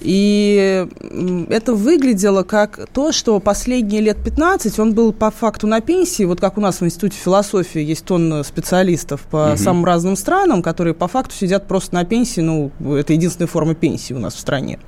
и 0.00 0.88
это 1.50 1.72
выглядело 1.72 2.42
как 2.42 2.88
то, 2.92 3.12
что 3.12 3.38
последние 3.38 4.00
лет 4.00 4.16
15 4.24 4.76
он 4.80 4.92
был 4.92 5.12
по 5.12 5.30
факту 5.30 5.68
на 5.68 5.80
пенсии. 5.80 6.24
Вот 6.24 6.40
как 6.40 6.58
у 6.58 6.60
нас 6.60 6.80
в 6.80 6.84
Институте 6.84 7.16
философии 7.16 7.80
есть 7.80 8.04
тонна 8.04 8.42
специалистов 8.42 9.20
по 9.30 9.50
угу. 9.50 9.56
самым 9.56 9.84
разным 9.84 10.16
странам, 10.16 10.64
которые 10.64 10.94
по 10.94 11.06
факту 11.06 11.36
сидят 11.36 11.68
просто 11.68 11.94
на 11.94 12.04
пенсии. 12.04 12.40
Ну, 12.40 12.72
это 12.92 13.12
единственная 13.12 13.46
форма 13.46 13.76
пенсии 13.76 14.14
у 14.14 14.18
нас 14.18 14.34
в 14.34 14.40
стране 14.40 14.80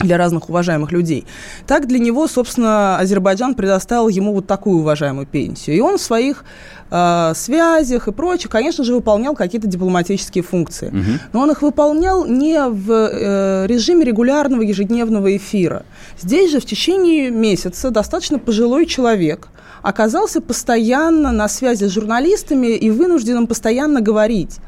для 0.00 0.18
разных 0.18 0.48
уважаемых 0.48 0.92
людей. 0.92 1.24
Так 1.66 1.86
для 1.86 1.98
него, 1.98 2.26
собственно, 2.26 2.98
Азербайджан 2.98 3.54
предоставил 3.54 4.08
ему 4.08 4.34
вот 4.34 4.46
такую 4.46 4.78
уважаемую 4.78 5.26
пенсию. 5.26 5.76
И 5.76 5.80
он 5.80 5.98
в 5.98 6.00
своих 6.00 6.44
э, 6.90 7.32
связях 7.34 8.08
и 8.08 8.12
прочее, 8.12 8.48
конечно 8.50 8.84
же, 8.84 8.94
выполнял 8.94 9.34
какие-то 9.34 9.66
дипломатические 9.66 10.44
функции. 10.44 10.88
Угу. 10.88 11.20
Но 11.32 11.40
он 11.40 11.50
их 11.50 11.62
выполнял 11.62 12.24
не 12.24 12.58
в 12.68 12.90
э, 12.90 13.66
режиме 13.66 14.04
регулярного 14.04 14.62
ежедневного 14.62 15.36
эфира. 15.36 15.84
Здесь 16.20 16.50
же 16.50 16.60
в 16.60 16.66
течение 16.66 17.30
месяца 17.30 17.90
достаточно 17.90 18.38
пожилой 18.38 18.86
человек 18.86 19.48
оказался 19.82 20.40
постоянно 20.40 21.30
на 21.30 21.46
связи 21.46 21.84
с 21.84 21.90
журналистами 21.90 22.68
и 22.68 22.90
вынужденным 22.90 23.46
постоянно 23.46 24.00
говорить. 24.00 24.58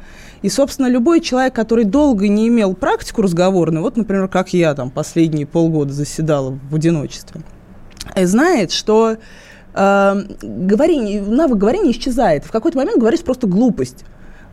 И, 0.42 0.49
собственно, 0.49 0.88
любой 0.88 1.20
человек, 1.20 1.55
который 1.55 1.85
долго 1.85 2.29
не 2.29 2.49
имел 2.49 2.75
практику 2.75 3.22
разговорную, 3.22 3.83
вот, 3.83 3.96
например, 3.96 4.29
как 4.29 4.53
я 4.53 4.75
там 4.75 4.90
последние 4.90 5.46
полгода 5.46 5.92
заседала 5.92 6.59
в 6.70 6.75
одиночестве, 6.75 7.42
э, 8.14 8.27
знает, 8.27 8.70
что 8.70 9.16
э, 9.75 10.14
говорение, 10.42 11.22
навык 11.22 11.59
говорения 11.59 11.92
исчезает. 11.92 12.44
В 12.44 12.51
какой-то 12.51 12.79
момент 12.79 12.99
говоришь 12.99 13.20
просто 13.20 13.46
глупость. 13.46 14.05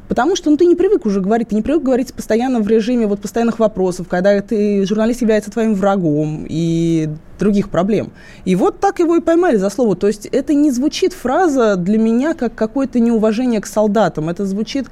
Потому 0.08 0.36
что 0.36 0.50
ну, 0.50 0.58
ты 0.58 0.66
не 0.66 0.76
привык 0.76 1.06
уже 1.06 1.22
говорить, 1.22 1.50
ты 1.50 1.56
не 1.56 1.62
привык 1.62 1.84
говорить 1.84 2.14
постоянно 2.14 2.60
в 2.60 2.68
режиме 2.68 3.08
вот, 3.08 3.22
постоянных 3.22 3.60
вопросов, 3.60 4.08
когда 4.08 4.42
ты, 4.42 4.86
журналист 4.86 5.22
является 5.22 5.52
твоим 5.52 5.76
врагом 5.76 6.46
и 6.48 7.10
других 7.40 7.70
проблем. 7.70 8.12
И 8.46 8.56
вот 8.56 8.80
так 8.80 9.00
его 9.00 9.16
и 9.16 9.22
поймали 9.22 9.58
за 9.58 9.70
слово. 9.70 9.96
То 9.96 10.08
есть 10.08 10.26
это 10.28 10.54
не 10.54 10.72
звучит 10.72 11.14
фраза 11.14 11.76
для 11.76 11.98
меня 11.98 12.34
как 12.34 12.56
какое-то 12.56 13.00
неуважение 13.00 13.60
к 13.62 13.66
солдатам. 13.66 14.30
Это 14.30 14.46
звучит 14.46 14.88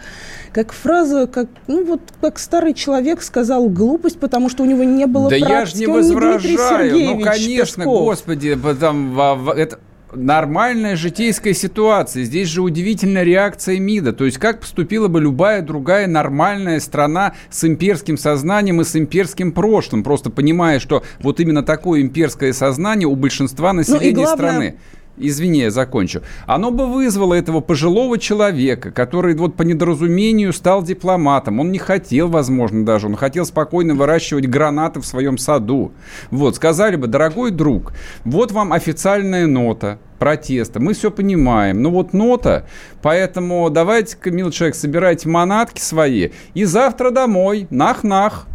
как 0.52 0.74
фраза, 0.74 1.28
как, 1.28 1.48
ну 1.68 1.86
вот, 1.86 2.02
как 2.20 2.40
старый 2.40 2.74
человек 2.74 3.22
сказал 3.22 3.70
глупость, 3.70 4.20
потому 4.20 4.50
что 4.50 4.64
у 4.64 4.66
него 4.66 4.84
не 4.84 5.06
было 5.06 5.30
да 5.30 5.38
практики. 5.38 5.48
Да 5.48 5.60
я 5.60 5.66
же 5.66 5.76
не 5.78 5.86
возражаю. 5.88 7.00
Ну, 7.00 7.20
конечно, 7.22 7.84
Песков. 7.84 8.04
господи, 8.04 8.58
там, 8.80 9.20
это 9.50 9.80
нормальная 10.14 10.96
житейская 10.96 11.54
ситуация. 11.54 12.24
Здесь 12.24 12.48
же 12.50 12.62
удивительная 12.62 13.24
реакция 13.24 13.80
МИДа. 13.80 14.14
То 14.14 14.26
есть 14.26 14.38
как 14.38 14.62
поступила 14.62 15.08
бы 15.08 15.22
любая 15.22 15.62
другая 15.62 16.08
нормальная 16.08 16.80
страна 16.80 17.34
с 17.50 17.64
имперским 17.64 18.18
сознанием 18.18 18.82
и 18.82 18.84
с 18.84 18.96
имперским 18.96 19.52
прошлым, 19.52 20.04
просто 20.04 20.30
понимая, 20.30 20.80
что 20.80 21.04
вот 21.20 21.40
именно 21.40 21.64
такое 21.64 22.02
имперское 22.02 22.54
сознание 22.54 23.08
у 23.08 23.16
большинства 23.16 23.74
населения 23.74 24.16
ну, 24.16 24.24
главное... 24.24 24.36
страны 24.36 24.76
извини, 25.18 25.60
я 25.60 25.72
закончу, 25.72 26.22
оно 26.46 26.72
бы 26.72 26.86
вызвало 26.86 27.34
этого 27.34 27.62
пожилого 27.62 28.18
человека, 28.18 28.92
который 28.92 29.36
вот 29.36 29.56
по 29.56 29.64
недоразумению 29.64 30.54
стал 30.54 30.84
дипломатом. 30.84 31.60
Он 31.60 31.72
не 31.72 31.80
хотел, 31.80 32.28
возможно, 32.28 32.86
даже, 32.86 33.08
он 33.08 33.16
хотел 33.16 33.46
спокойно 33.46 33.96
выращивать 33.96 34.48
гранаты 34.48 35.00
в 35.00 35.06
своем 35.06 35.38
саду. 35.38 35.92
Вот, 36.30 36.56
сказали 36.56 36.96
бы, 36.96 37.08
дорогой 37.08 37.52
друг, 37.52 37.94
вот 38.24 38.52
вам 38.52 38.74
официальная 38.74 39.48
нота, 39.48 40.00
протеста. 40.22 40.80
Мы 40.80 40.94
все 40.94 41.10
понимаем. 41.10 41.82
Ну 41.82 41.90
вот 41.90 42.14
нота, 42.14 42.68
поэтому 43.02 43.68
давайте-ка, 43.72 44.30
милый 44.30 44.52
человек, 44.52 44.76
собирайте 44.76 45.28
манатки 45.28 45.82
свои 45.82 46.30
и 46.54 46.64
завтра 46.64 47.10
домой, 47.10 47.66
нах-нах. 47.72 48.46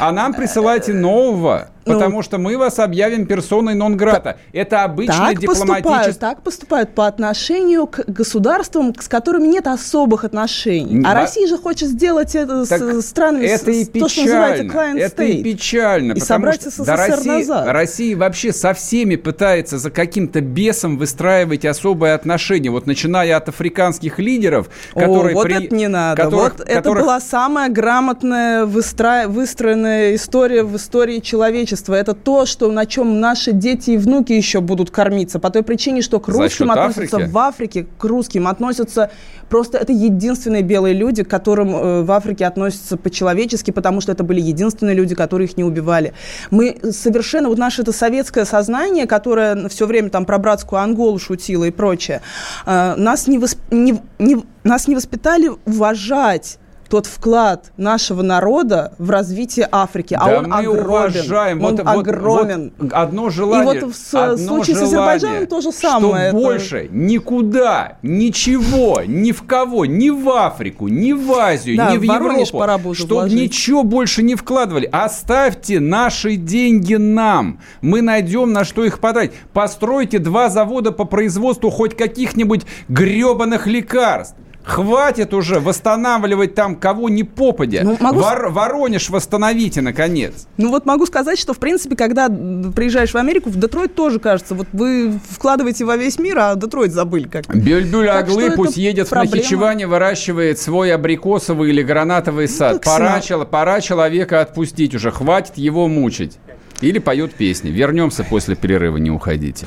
А 0.00 0.10
нам 0.10 0.34
присылайте 0.34 0.92
нового 0.92 1.68
ну, 1.88 1.94
потому 1.94 2.22
что 2.22 2.38
мы 2.38 2.56
вас 2.56 2.78
объявим 2.78 3.26
персоной 3.26 3.74
нон-грата. 3.74 4.38
Это 4.52 4.84
обычный 4.84 5.34
так 5.34 5.38
дипломатический... 5.40 5.82
Поступают, 5.82 6.18
так 6.18 6.42
поступают 6.42 6.94
по 6.94 7.06
отношению 7.06 7.86
к 7.86 8.04
государствам, 8.06 8.94
с 8.98 9.08
которыми 9.08 9.46
нет 9.46 9.66
особых 9.66 10.24
отношений. 10.24 11.04
А, 11.04 11.12
а 11.12 11.14
Россия 11.14 11.46
же 11.46 11.58
хочет 11.58 11.88
сделать 11.88 12.34
это 12.34 12.66
так 12.66 12.80
с 12.80 13.06
странами, 13.06 13.46
это 13.46 13.70
и 13.70 13.84
печально. 13.84 14.00
то, 14.00 14.08
что 14.08 14.22
называется 14.22 14.64
client 14.64 14.98
Это 14.98 15.22
state. 15.22 15.30
и 15.30 15.42
печально. 15.42 16.12
И 16.12 16.20
собрать 16.20 16.62
СССР 16.62 16.84
да, 16.84 16.96
Россия, 16.96 17.32
назад. 17.32 17.66
Россия 17.68 18.16
вообще 18.16 18.52
со 18.52 18.74
всеми 18.74 19.16
пытается 19.16 19.78
за 19.78 19.90
каким-то 19.90 20.40
бесом 20.40 20.98
выстраивать 20.98 21.64
особые 21.64 22.14
отношения. 22.14 22.70
Вот 22.70 22.86
начиная 22.86 23.36
от 23.36 23.48
африканских 23.48 24.18
лидеров, 24.18 24.68
которые... 24.94 25.34
О, 25.34 25.38
вот 25.38 25.44
при... 25.44 25.64
это 25.66 25.74
не 25.74 25.88
надо. 25.88 26.22
Которых, 26.22 26.42
вот 26.42 26.66
которых... 26.66 26.76
это 26.76 26.90
была 26.92 27.20
самая 27.20 27.68
грамотная 27.68 28.64
выстра... 28.64 29.24
выстроенная 29.26 30.14
история 30.14 30.62
в 30.62 30.76
истории 30.76 31.20
человечества 31.20 31.77
общества, 31.78 31.94
это 31.94 32.14
то, 32.14 32.46
что, 32.46 32.70
на 32.70 32.86
чем 32.86 33.20
наши 33.20 33.52
дети 33.52 33.92
и 33.92 33.96
внуки 33.96 34.32
еще 34.32 34.60
будут 34.60 34.90
кормиться. 34.90 35.38
По 35.38 35.50
той 35.50 35.62
причине, 35.62 36.02
что 36.02 36.18
к 36.18 36.28
русским 36.28 36.70
относятся 36.70 37.16
Африки? 37.16 37.30
в 37.30 37.38
Африке, 37.38 37.86
к 37.98 38.04
русским 38.04 38.48
относятся 38.48 39.10
просто 39.48 39.78
это 39.78 39.92
единственные 39.92 40.62
белые 40.62 40.94
люди, 40.94 41.22
к 41.22 41.28
которым 41.28 41.74
э, 41.74 42.02
в 42.02 42.12
Африке 42.12 42.46
относятся 42.46 42.96
по-человечески, 42.96 43.70
потому 43.70 44.00
что 44.00 44.12
это 44.12 44.24
были 44.24 44.40
единственные 44.40 44.96
люди, 44.96 45.14
которые 45.14 45.48
их 45.48 45.56
не 45.56 45.64
убивали. 45.64 46.12
Мы 46.50 46.78
совершенно, 46.90 47.48
вот 47.48 47.58
наше 47.58 47.82
это 47.82 47.92
советское 47.92 48.44
сознание, 48.44 49.06
которое 49.06 49.68
все 49.68 49.86
время 49.86 50.10
там 50.10 50.24
про 50.24 50.38
братскую 50.38 50.82
Анголу 50.82 51.18
шутило 51.18 51.64
и 51.64 51.70
прочее, 51.70 52.20
э, 52.66 52.94
нас 52.96 53.28
не, 53.28 53.38
восп... 53.38 53.58
не, 53.70 54.00
не, 54.18 54.44
нас 54.64 54.88
не 54.88 54.96
воспитали 54.96 55.50
уважать 55.66 56.58
тот 56.88 57.06
вклад 57.06 57.72
нашего 57.76 58.22
народа 58.22 58.92
в 58.98 59.10
развитие 59.10 59.68
Африки. 59.70 60.16
А 60.18 60.24
да 60.24 60.36
а 60.36 60.38
он 60.38 60.48
мы 60.48 60.56
огромен. 60.56 60.88
Уважаем. 60.88 61.64
Он 61.64 61.76
вот, 61.76 61.86
огромен. 61.86 62.72
Вот, 62.78 62.92
одно 62.92 63.30
желание. 63.30 63.80
И 63.80 63.84
вот 63.84 63.94
в 63.94 64.14
одно 64.14 64.36
случае 64.36 64.76
желание, 64.76 64.76
с 64.76 64.82
Азербайджаном 64.82 65.46
то 65.46 65.60
же 65.60 65.72
самое. 65.72 66.08
Что 66.08 66.16
это... 66.16 66.36
больше 66.36 66.88
никуда, 66.90 67.98
ничего, 68.02 69.02
ни 69.06 69.32
в 69.32 69.42
кого, 69.42 69.86
ни 69.86 70.10
в 70.10 70.28
Африку, 70.30 70.88
ни 70.88 71.12
в 71.12 71.32
Азию, 71.32 71.76
да, 71.76 71.92
ни 71.92 71.96
в, 71.98 72.00
в 72.00 72.02
Европу, 72.04 72.94
чтобы 72.94 73.28
ничего 73.30 73.82
больше 73.82 74.22
не 74.22 74.34
вкладывали. 74.34 74.88
Оставьте 74.90 75.80
наши 75.80 76.36
деньги 76.36 76.94
нам. 76.94 77.60
Мы 77.80 78.02
найдем 78.02 78.52
на 78.52 78.64
что 78.64 78.84
их 78.84 79.00
потратить. 79.00 79.34
Постройте 79.52 80.18
два 80.18 80.48
завода 80.48 80.92
по 80.92 81.04
производству 81.04 81.70
хоть 81.70 81.96
каких-нибудь 81.96 82.62
гребаных 82.88 83.66
лекарств. 83.66 84.36
Хватит 84.64 85.32
уже 85.32 85.60
восстанавливать 85.60 86.54
там 86.54 86.76
кого 86.76 87.08
ни 87.08 87.22
попадя. 87.22 87.80
Ну, 87.84 87.96
могу... 88.00 88.20
Вор- 88.20 88.50
Воронеж 88.50 89.08
восстановите, 89.08 89.80
наконец. 89.80 90.46
Ну 90.58 90.68
вот 90.68 90.84
могу 90.84 91.06
сказать, 91.06 91.38
что, 91.38 91.54
в 91.54 91.58
принципе, 91.58 91.96
когда 91.96 92.28
приезжаешь 92.28 93.12
в 93.12 93.16
Америку, 93.16 93.48
в 93.48 93.58
Детройт 93.58 93.94
тоже 93.94 94.18
кажется, 94.18 94.54
вот 94.54 94.66
вы 94.72 95.18
вкладываете 95.30 95.86
во 95.86 95.96
весь 95.96 96.18
мир, 96.18 96.38
а 96.38 96.54
Детройт 96.54 96.92
забыли 96.92 97.28
как. 97.28 97.46
Бюль-бюль 97.48 98.10
оглы 98.10 98.50
пусть 98.50 98.76
едет 98.76 99.08
проблема. 99.08 99.32
в 99.32 99.36
Нахичеване, 99.36 99.86
выращивает 99.86 100.58
свой 100.58 100.92
абрикосовый 100.92 101.70
или 101.70 101.82
гранатовый 101.82 102.46
ну, 102.46 102.52
сад. 102.52 102.72
Ну, 102.74 102.80
пора, 102.80 103.20
чел- 103.20 103.46
пора 103.46 103.80
человека 103.80 104.42
отпустить 104.42 104.94
уже, 104.94 105.10
хватит 105.10 105.56
его 105.56 105.88
мучить. 105.88 106.38
Или 106.80 106.98
поет 106.98 107.34
песни. 107.34 107.70
Вернемся 107.70 108.22
после 108.22 108.54
перерыва, 108.54 108.98
не 108.98 109.10
уходите. 109.10 109.66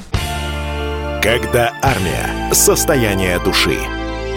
Когда 1.22 1.74
армия. 1.82 2.54
Состояние 2.54 3.40
души. 3.44 3.78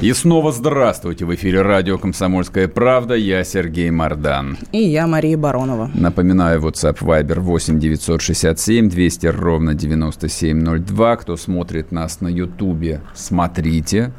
И 0.00 0.12
снова 0.12 0.52
здравствуйте. 0.52 1.24
В 1.24 1.34
эфире 1.34 1.62
радио 1.62 1.98
«Комсомольская 1.98 2.68
правда». 2.68 3.14
Я 3.14 3.42
Сергей 3.42 3.90
Мордан. 3.90 4.56
И 4.70 4.78
я 4.78 5.08
Мария 5.08 5.36
Баронова. 5.36 5.90
Напоминаю, 5.92 6.60
WhatsApp 6.60 6.98
Viber 7.00 7.40
8 7.40 7.80
967 7.80 8.88
200 8.90 9.26
ровно 9.26 9.74
9702. 9.74 11.16
Кто 11.16 11.36
смотрит 11.36 11.90
нас 11.90 12.20
на 12.20 12.28
Ютубе, 12.28 13.00
смотрите. 13.12 14.12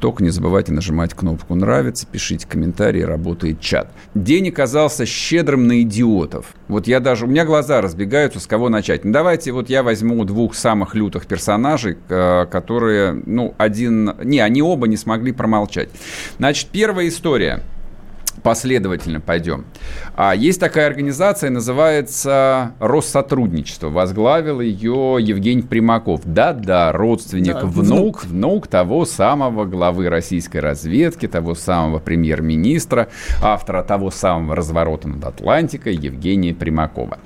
Только 0.00 0.24
не 0.24 0.30
забывайте 0.30 0.72
нажимать 0.72 1.12
кнопку 1.12 1.54
«Нравится», 1.54 2.06
пишите 2.10 2.46
комментарии, 2.46 3.02
работает 3.02 3.60
чат. 3.60 3.92
День 4.14 4.48
оказался 4.48 5.04
щедрым 5.04 5.66
на 5.66 5.82
идиотов. 5.82 6.46
Вот 6.68 6.86
я 6.86 7.00
даже... 7.00 7.26
У 7.26 7.28
меня 7.28 7.44
глаза 7.44 7.82
разбегаются, 7.82 8.40
с 8.40 8.46
кого 8.46 8.70
начать. 8.70 9.04
Ну, 9.04 9.12
давайте 9.12 9.52
вот 9.52 9.68
я 9.68 9.82
возьму 9.82 10.24
двух 10.24 10.54
самых 10.54 10.94
лютых 10.94 11.26
персонажей, 11.26 11.98
э, 12.08 12.46
которые, 12.50 13.12
ну, 13.26 13.54
один... 13.58 14.14
Не, 14.24 14.40
они 14.40 14.62
оба 14.62 14.88
не 14.88 14.96
смогли 14.96 15.32
промолчать. 15.32 15.90
Значит, 16.38 16.68
первая 16.72 17.08
история– 17.08 17.62
последовательно 18.42 19.20
пойдем. 19.20 19.64
А 20.16 20.34
есть 20.34 20.60
такая 20.60 20.86
организация, 20.86 21.50
называется 21.50 22.72
Россотрудничество. 22.78 23.88
Возглавил 23.88 24.60
ее 24.60 25.16
Евгений 25.20 25.62
Примаков. 25.62 26.22
Да-да, 26.24 26.92
родственник, 26.92 27.54
да, 27.54 27.64
внук, 27.64 28.24
внук 28.24 28.66
того 28.66 29.04
самого 29.04 29.64
главы 29.64 30.08
российской 30.08 30.58
разведки, 30.58 31.26
того 31.26 31.54
самого 31.54 31.98
премьер-министра, 31.98 33.08
автора 33.42 33.82
того 33.82 34.10
самого 34.10 34.56
разворота 34.56 35.08
над 35.08 35.24
Атлантикой 35.24 35.94
Евгения 35.94 36.54
Примакова. 36.54 37.18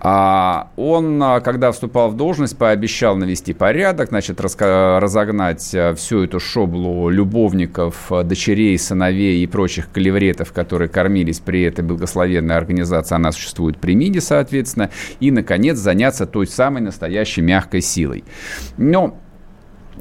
А 0.00 0.70
он, 0.76 1.20
а, 1.22 1.40
когда 1.40 1.72
вступал 1.72 2.10
в 2.10 2.16
должность, 2.16 2.56
пообещал 2.56 3.16
навести 3.16 3.52
порядок, 3.52 4.10
значит, 4.10 4.40
разогнать 4.40 5.74
а, 5.74 5.94
всю 5.94 6.24
эту 6.24 6.38
шоблу 6.38 7.08
любовников, 7.08 8.12
а, 8.12 8.22
дочерей, 8.22 8.78
сыновей 8.78 9.42
и 9.42 9.46
прочих 9.46 9.90
клевретов, 9.90 10.52
которые 10.52 10.88
кормились 10.88 11.40
при 11.40 11.62
этой 11.62 11.84
благословенной 11.84 12.56
организации, 12.56 13.14
она 13.16 13.32
существует 13.32 13.78
при 13.78 13.94
МИДе, 13.94 14.20
соответственно, 14.20 14.90
и, 15.18 15.30
наконец, 15.30 15.78
заняться 15.78 16.26
той 16.26 16.46
самой 16.46 16.82
настоящей 16.82 17.40
мягкой 17.40 17.80
силой. 17.80 18.24
Но 18.76 19.18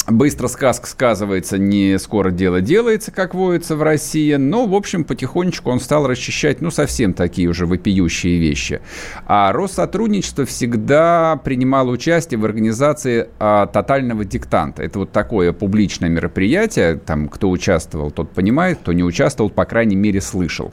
Быстро 0.05 0.47
сказка 0.47 0.87
сказывается, 0.87 1.57
не 1.57 1.99
скоро 1.99 2.31
дело 2.31 2.61
делается, 2.61 3.11
как 3.11 3.33
воится 3.33 3.75
в 3.75 3.83
России, 3.83 4.35
но, 4.35 4.65
в 4.65 4.73
общем, 4.73 5.03
потихонечку 5.03 5.69
он 5.69 5.79
стал 5.79 6.07
расчищать, 6.07 6.61
ну, 6.61 6.71
совсем 6.71 7.13
такие 7.13 7.49
уже 7.49 7.65
вопиющие 7.65 8.37
вещи. 8.37 8.79
А 9.25 9.51
Россотрудничество 9.51 10.45
всегда 10.45 11.39
принимало 11.43 11.91
участие 11.91 12.39
в 12.39 12.45
организации 12.45 13.27
а, 13.39 13.67
тотального 13.67 14.23
диктанта. 14.23 14.83
Это 14.83 14.99
вот 14.99 15.11
такое 15.11 15.51
публичное 15.51 16.09
мероприятие, 16.09 16.95
там, 16.95 17.27
кто 17.27 17.49
участвовал, 17.49 18.11
тот 18.11 18.31
понимает, 18.31 18.79
кто 18.79 18.93
не 18.93 19.03
участвовал, 19.03 19.49
по 19.49 19.65
крайней 19.65 19.97
мере, 19.97 20.21
слышал. 20.21 20.71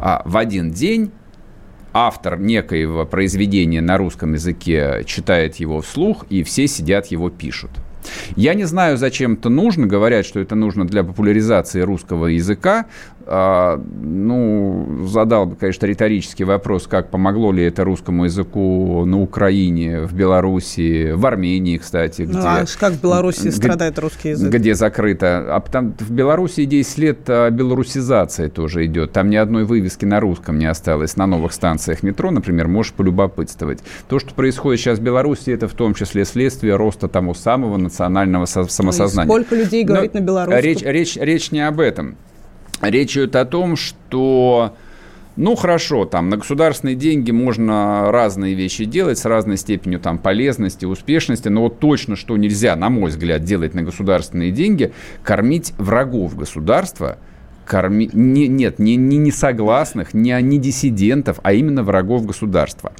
А, 0.00 0.22
в 0.24 0.38
один 0.38 0.70
день 0.70 1.12
автор 1.92 2.38
некоего 2.38 3.04
произведения 3.04 3.80
на 3.80 3.98
русском 3.98 4.34
языке 4.34 5.02
читает 5.06 5.56
его 5.56 5.80
вслух, 5.80 6.24
и 6.30 6.42
все 6.42 6.66
сидят 6.66 7.06
его 7.08 7.28
пишут. 7.30 7.70
Я 8.36 8.54
не 8.54 8.64
знаю, 8.64 8.96
зачем 8.96 9.34
это 9.34 9.48
нужно. 9.48 9.86
Говорят, 9.86 10.26
что 10.26 10.40
это 10.40 10.54
нужно 10.54 10.86
для 10.86 11.04
популяризации 11.04 11.80
русского 11.80 12.26
языка. 12.26 12.86
А, 13.32 13.80
ну, 14.02 15.06
задал 15.06 15.46
бы, 15.46 15.54
конечно, 15.54 15.86
риторический 15.86 16.42
вопрос, 16.42 16.88
как 16.88 17.10
помогло 17.10 17.52
ли 17.52 17.62
это 17.62 17.84
русскому 17.84 18.24
языку 18.24 19.04
на 19.04 19.20
Украине, 19.20 20.00
в 20.00 20.12
Беларуси, 20.14 21.12
в 21.12 21.24
Армении, 21.24 21.76
кстати. 21.76 22.22
Ну, 22.22 22.30
где, 22.30 22.40
а 22.40 22.64
как 22.80 22.94
в 22.94 23.00
Беларуси 23.00 23.42
где, 23.42 23.52
страдает 23.52 24.00
русский 24.00 24.30
язык? 24.30 24.52
Где 24.52 24.74
закрыто. 24.74 25.54
А 25.54 25.60
там 25.60 25.94
в 25.96 26.10
Беларуси 26.10 26.64
10 26.64 26.98
лет 26.98 27.18
а, 27.28 27.50
белорусизация 27.50 28.48
тоже 28.48 28.86
идет. 28.86 29.12
Там 29.12 29.30
ни 29.30 29.36
одной 29.36 29.62
вывески 29.62 30.04
на 30.04 30.18
русском 30.18 30.58
не 30.58 30.66
осталось. 30.66 31.16
На 31.16 31.28
новых 31.28 31.52
станциях 31.52 32.02
метро, 32.02 32.32
например, 32.32 32.66
можешь 32.66 32.92
полюбопытствовать. 32.94 33.78
То, 34.08 34.18
что 34.18 34.34
происходит 34.34 34.80
сейчас 34.80 34.98
в 34.98 35.02
Беларуси, 35.02 35.50
это 35.50 35.68
в 35.68 35.74
том 35.74 35.94
числе 35.94 36.24
следствие 36.24 36.74
роста 36.74 37.06
того 37.06 37.34
самого 37.34 37.76
национального 37.76 38.46
самосознания. 38.46 39.28
Ну, 39.28 39.34
сколько 39.34 39.54
людей 39.54 39.84
говорит 39.84 40.14
Но 40.14 40.20
на 40.20 40.24
белорусском? 40.24 40.64
Речь, 40.64 40.82
речь, 40.82 41.16
речь 41.16 41.52
не 41.52 41.60
об 41.60 41.78
этом. 41.78 42.16
Речь 42.80 43.12
идет 43.12 43.36
о 43.36 43.44
том, 43.44 43.76
что... 43.76 44.74
Ну, 45.36 45.54
хорошо, 45.54 46.04
там 46.04 46.28
на 46.28 46.36
государственные 46.36 46.96
деньги 46.96 47.30
можно 47.30 48.10
разные 48.10 48.54
вещи 48.54 48.84
делать 48.84 49.18
с 49.18 49.24
разной 49.24 49.56
степенью 49.56 50.00
там 50.00 50.18
полезности, 50.18 50.84
успешности, 50.84 51.48
но 51.48 51.62
вот 51.62 51.78
точно, 51.78 52.16
что 52.16 52.36
нельзя, 52.36 52.76
на 52.76 52.90
мой 52.90 53.10
взгляд, 53.10 53.42
делать 53.44 53.72
на 53.72 53.82
государственные 53.82 54.50
деньги, 54.50 54.92
кормить 55.22 55.72
врагов 55.78 56.36
государства, 56.36 57.18
корми... 57.64 58.10
не, 58.12 58.48
нет, 58.48 58.78
не, 58.78 58.96
не 58.96 59.16
несогласных, 59.16 60.12
не, 60.12 60.36
не 60.42 60.58
диссидентов, 60.58 61.38
а 61.42 61.52
именно 61.52 61.84
врагов 61.84 62.26
государства. 62.26 62.92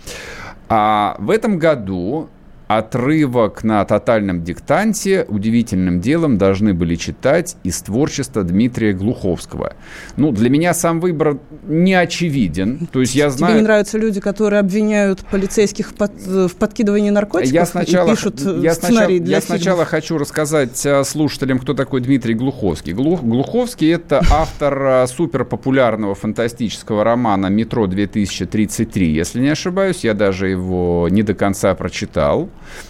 А 0.68 1.16
в 1.18 1.30
этом 1.30 1.58
году 1.58 2.30
отрывок 2.70 3.64
на 3.64 3.84
тотальном 3.84 4.44
диктанте 4.44 5.26
удивительным 5.28 6.00
делом 6.00 6.38
должны 6.38 6.72
были 6.72 6.94
читать 6.94 7.56
из 7.64 7.82
творчества 7.82 8.44
Дмитрия 8.44 8.92
Глуховского. 8.92 9.74
Ну, 10.16 10.30
для 10.30 10.50
меня 10.50 10.72
сам 10.72 11.00
выбор 11.00 11.38
не 11.66 11.94
очевиден. 11.94 12.86
То 12.92 13.00
есть 13.00 13.16
я 13.16 13.30
знаю... 13.30 13.54
Тебе 13.54 13.62
не 13.62 13.66
нравятся 13.66 13.98
люди, 13.98 14.20
которые 14.20 14.60
обвиняют 14.60 15.18
полицейских 15.32 15.94
под, 15.94 16.12
в 16.24 16.54
подкидывании 16.54 17.10
наркотиков 17.10 17.52
я 17.52 17.66
сначала, 17.66 18.06
и 18.06 18.14
пишут 18.14 18.38
я 18.38 18.74
сценарий 18.74 19.18
сначала, 19.18 19.24
для 19.24 19.34
Я 19.34 19.40
фильмов? 19.40 19.44
сначала 19.44 19.84
хочу 19.84 20.16
рассказать 20.16 20.86
э, 20.86 21.02
слушателям, 21.02 21.58
кто 21.58 21.74
такой 21.74 22.00
Дмитрий 22.02 22.34
Глуховский. 22.34 22.92
Глух, 22.92 23.24
Глуховский– 23.24 23.92
это 23.92 24.22
автор 24.30 24.80
э, 24.80 25.06
суперпопулярного 25.08 26.14
фантастического 26.14 27.02
романа 27.02 27.48
«Метро-2033». 27.48 29.02
Если 29.06 29.40
не 29.40 29.48
ошибаюсь, 29.48 30.04
я 30.04 30.14
даже 30.14 30.46
его 30.46 31.08
не 31.10 31.24
до 31.24 31.34
конца 31.34 31.74
прочитал. 31.74 32.48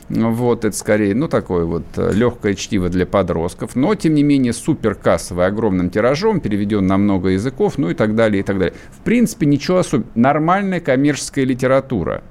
Вот, 0.09 0.64
это 0.64 0.77
скорее, 0.77 1.14
ну, 1.14 1.29
такое 1.29 1.64
вот 1.64 1.85
э, 1.97 2.12
легкое 2.12 2.55
чтиво 2.55 2.88
для 2.88 3.07
подростков. 3.07 3.77
Но, 3.77 3.95
тем 3.95 4.14
не 4.14 4.23
менее, 4.23 4.53
супер 4.53 4.95
кассовый, 4.95 5.47
огромным 5.47 5.90
тиражом, 5.90 6.40
переведен 6.40 6.87
на 6.87 6.99
много 6.99 7.31
языков, 7.31 7.79
ну 7.79 7.90
и 7.90 7.95
так 7.95 8.14
далее, 8.14 8.40
и 8.40 8.43
так 8.43 8.59
далее. 8.59 8.75
В 8.90 9.01
принципе, 9.01 9.47
ничего 9.47 9.79
особенного. 9.79 10.11
Нормальная 10.14 10.81
коммерческая 10.81 11.45
литература 11.45 12.23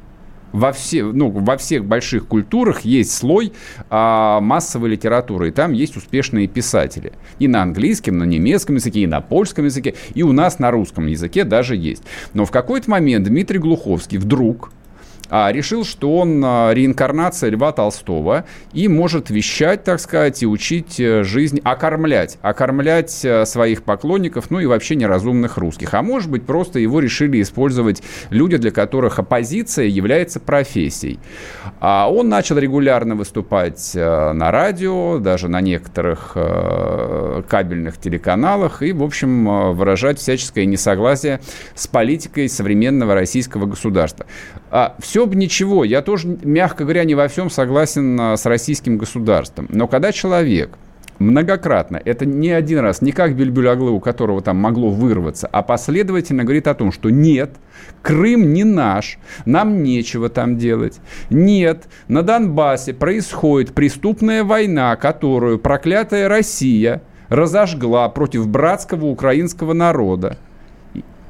во, 0.52 0.72
все, 0.72 1.04
ну, 1.04 1.30
во 1.30 1.58
всех 1.58 1.86
больших 1.86 2.28
культурах 2.28 2.82
есть 2.82 3.16
слой 3.16 3.54
а, 3.90 4.40
массовой 4.42 4.90
литературы, 4.90 5.50
и 5.50 5.52
там 5.52 5.74
есть 5.74 5.98
успешные 5.98 6.48
писатели. 6.48 7.14
И 7.40 7.48
на 7.48 7.62
английском, 7.62 8.18
на 8.18 8.24
немецком 8.24 8.76
языке, 8.76 9.02
и 9.02 9.08
на 9.08 9.22
польском 9.22 9.66
языке, 9.66 9.96
и 10.14 10.24
у 10.24 10.32
нас 10.32 10.60
на 10.60 10.72
русском 10.72 11.08
языке 11.08 11.44
даже 11.44 11.76
есть. 11.76 12.04
Но 12.34 12.46
в 12.46 12.52
какой-то 12.52 12.90
момент 12.90 13.28
Дмитрий 13.28 13.60
Глуховский 13.60 14.18
вдруг 14.18 14.72
а, 15.30 15.52
решил, 15.52 15.86
что 15.86 16.18
он 16.18 16.42
а, 16.44 16.72
реинкарнация 16.74 17.50
Льва 17.52 17.72
Толстого 17.72 18.46
и 18.74 18.88
может 18.88 19.30
вещать, 19.30 19.84
так 19.84 20.00
сказать, 20.00 20.42
и 20.42 20.48
учить 20.48 21.00
э, 21.00 21.24
жизнь, 21.24 21.60
окормлять, 21.64 22.38
окормлять 22.42 23.24
э, 23.24 23.46
своих 23.46 23.84
поклонников, 23.84 24.50
ну 24.50 24.60
и 24.60 24.66
вообще 24.66 24.96
неразумных 24.96 25.58
русских. 25.58 25.94
А 25.94 26.02
может 26.02 26.32
быть, 26.32 26.46
просто 26.46 26.80
его 26.80 27.00
решили 27.00 27.42
использовать 27.42 28.02
люди, 28.30 28.58
для 28.58 28.72
которых 28.72 29.20
оппозиция 29.20 29.86
является 29.86 30.40
профессией. 30.40 31.20
А 31.80 32.12
он 32.12 32.30
начал 32.30 32.58
регулярно 32.58 33.16
выступать 33.16 33.92
э, 33.96 34.34
на 34.34 34.52
радио, 34.52 35.20
даже 35.20 35.48
на 35.48 35.62
некоторых 35.62 36.36
кабельных 37.50 37.98
телеканалах 37.98 38.82
и, 38.82 38.92
в 38.92 39.04
общем, 39.04 39.74
выражать 39.74 40.20
всяческое 40.20 40.66
несогласие 40.66 41.40
с 41.76 41.88
политикой 41.88 42.50
современного 42.50 43.14
российского 43.14 43.66
государства. 43.66 44.26
А, 44.72 44.96
все 45.00 45.19
бы 45.26 45.36
ничего, 45.36 45.84
я 45.84 46.02
тоже, 46.02 46.38
мягко 46.44 46.84
говоря, 46.84 47.04
не 47.04 47.16
во 47.16 47.28
всем 47.28 47.50
согласен 47.50 48.20
а, 48.20 48.38
с 48.38 48.46
российским 48.46 48.98
государством. 48.98 49.68
Но 49.70 49.88
когда 49.88 50.12
человек 50.12 50.78
многократно, 51.20 52.02
это 52.04 52.26
не 52.26 52.50
один 52.50 52.80
раз, 52.80 53.02
не 53.02 53.12
как 53.12 53.36
Бельбюляглы, 53.36 53.92
у 53.92 54.00
которого 54.00 54.42
там 54.42 54.58
могло 54.58 54.90
вырваться, 54.90 55.48
а 55.52 55.62
последовательно 55.62 56.44
говорит 56.44 56.68
о 56.68 56.74
том, 56.74 56.92
что 56.92 57.10
нет, 57.10 57.52
Крым 58.02 58.54
не 58.54 58.64
наш, 58.64 59.20
нам 59.46 59.84
нечего 59.84 60.30
там 60.30 60.58
делать. 60.58 61.00
Нет, 61.30 61.84
на 62.08 62.24
Донбассе 62.24 62.94
происходит 62.94 63.74
преступная 63.74 64.44
война, 64.44 64.96
которую 64.96 65.60
проклятая 65.60 66.30
Россия 66.30 67.02
разожгла 67.28 68.08
против 68.10 68.48
братского 68.48 69.06
украинского 69.06 69.74
народа. 69.74 70.38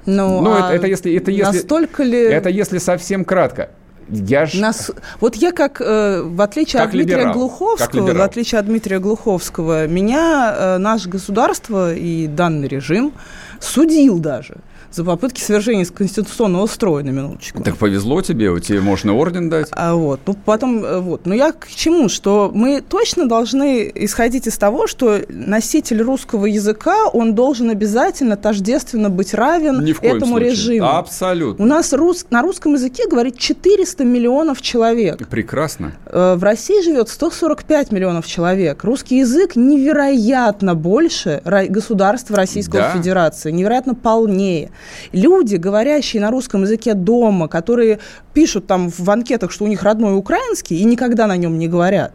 Ну, 0.05 0.41
ну 0.41 0.53
а 0.53 0.67
это, 0.67 0.75
это 0.75 0.87
если, 0.87 1.15
это 1.15 1.31
если, 1.31 1.57
настолько 1.57 2.03
ли... 2.03 2.19
Это 2.19 2.49
если 2.49 2.77
совсем 2.77 3.25
кратко. 3.25 3.69
Я 4.09 4.45
ж... 4.45 4.55
Нас... 4.55 4.91
Вот 5.19 5.35
я 5.35 5.51
как, 5.51 5.81
э, 5.81 6.21
в 6.21 6.41
отличие 6.41 6.79
как 6.79 6.87
от 6.87 6.93
Дмитрия 6.93 7.15
либерал. 7.15 7.33
Глуховского, 7.33 8.13
в 8.13 8.21
отличие 8.21 8.59
от 8.59 8.65
Дмитрия 8.65 8.99
Глуховского, 8.99 9.87
меня 9.87 10.55
э, 10.57 10.77
наше 10.77 11.09
государство 11.09 11.93
и 11.93 12.27
данный 12.27 12.67
режим 12.67 13.13
судил 13.59 14.19
даже 14.19 14.57
за 14.91 15.03
попытки 15.03 15.41
свержения 15.41 15.85
конституционного 15.85 16.67
строя, 16.67 17.03
на 17.03 17.09
минуточку. 17.09 17.61
Так 17.63 17.77
повезло 17.77 18.21
тебе, 18.21 18.49
у 18.49 18.59
тебя 18.59 18.81
можно 18.81 19.13
орден 19.15 19.49
дать. 19.49 19.67
А 19.71 19.93
вот, 19.95 20.19
ну 20.25 20.35
потом, 20.45 20.83
э, 20.83 20.99
вот. 20.99 21.25
Но 21.25 21.33
я 21.33 21.51
к 21.51 21.67
чему? 21.69 22.09
Что 22.09 22.51
мы 22.53 22.81
точно 22.81 23.27
должны 23.27 23.91
исходить 23.93 24.47
из 24.47 24.57
того, 24.57 24.87
что 24.87 25.19
носитель 25.29 26.01
русского 26.01 26.45
языка, 26.45 27.07
он 27.13 27.35
должен 27.35 27.69
обязательно 27.69 28.35
тождественно 28.35 29.09
быть 29.09 29.33
равен 29.33 29.83
Ни 29.83 29.93
в 29.93 29.99
коем 29.99 30.17
этому 30.17 30.31
случае. 30.33 30.51
режиму. 30.51 30.87
Абсолютно. 30.87 31.63
У 31.63 31.67
нас 31.67 31.93
рус... 31.93 32.25
на 32.29 32.41
русском 32.41 32.73
языке 32.73 33.07
говорит 33.07 33.37
400 33.37 34.03
миллионов 34.05 34.61
человек. 34.61 35.27
Прекрасно. 35.27 35.93
Э, 36.05 36.35
В 36.35 36.43
России 36.43 36.81
живет 36.83 37.09
145 37.09 37.91
миллионов 37.91 38.25
человек. 38.25 38.83
Русский 38.83 39.17
язык 39.19 39.55
невероятно 39.55 40.75
больше 40.75 41.41
государства 41.69 42.35
Российской 42.37 42.77
Да. 42.77 42.91
Федерации, 42.91 43.51
невероятно 43.51 43.95
полнее. 43.95 44.71
Люди, 45.11 45.55
говорящие 45.55 46.21
на 46.21 46.31
русском 46.31 46.63
языке 46.63 46.93
дома, 46.93 47.47
которые 47.47 47.99
пишут 48.33 48.67
там 48.67 48.89
в 48.89 49.09
анкетах, 49.09 49.51
что 49.51 49.65
у 49.65 49.67
них 49.67 49.83
родной 49.83 50.15
украинский, 50.15 50.77
и 50.77 50.83
никогда 50.83 51.27
на 51.27 51.37
нем 51.37 51.57
не 51.57 51.67
говорят. 51.67 52.13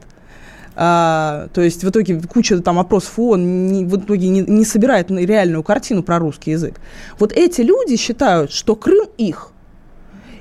А, 0.76 1.48
то 1.54 1.60
есть 1.60 1.84
в 1.84 1.90
итоге 1.90 2.20
куча 2.20 2.58
там 2.58 2.78
опросов 2.78 3.18
ООН 3.18 3.68
не- 3.68 3.84
в 3.84 3.96
итоге 3.96 4.28
не, 4.28 4.40
не 4.40 4.64
собирает 4.64 5.10
реальную 5.10 5.62
картину 5.62 6.02
про 6.02 6.18
русский 6.18 6.50
язык. 6.50 6.80
Вот 7.18 7.32
эти 7.32 7.60
люди 7.60 7.96
считают, 7.96 8.50
что 8.50 8.74
Крым 8.74 9.06
их. 9.16 9.52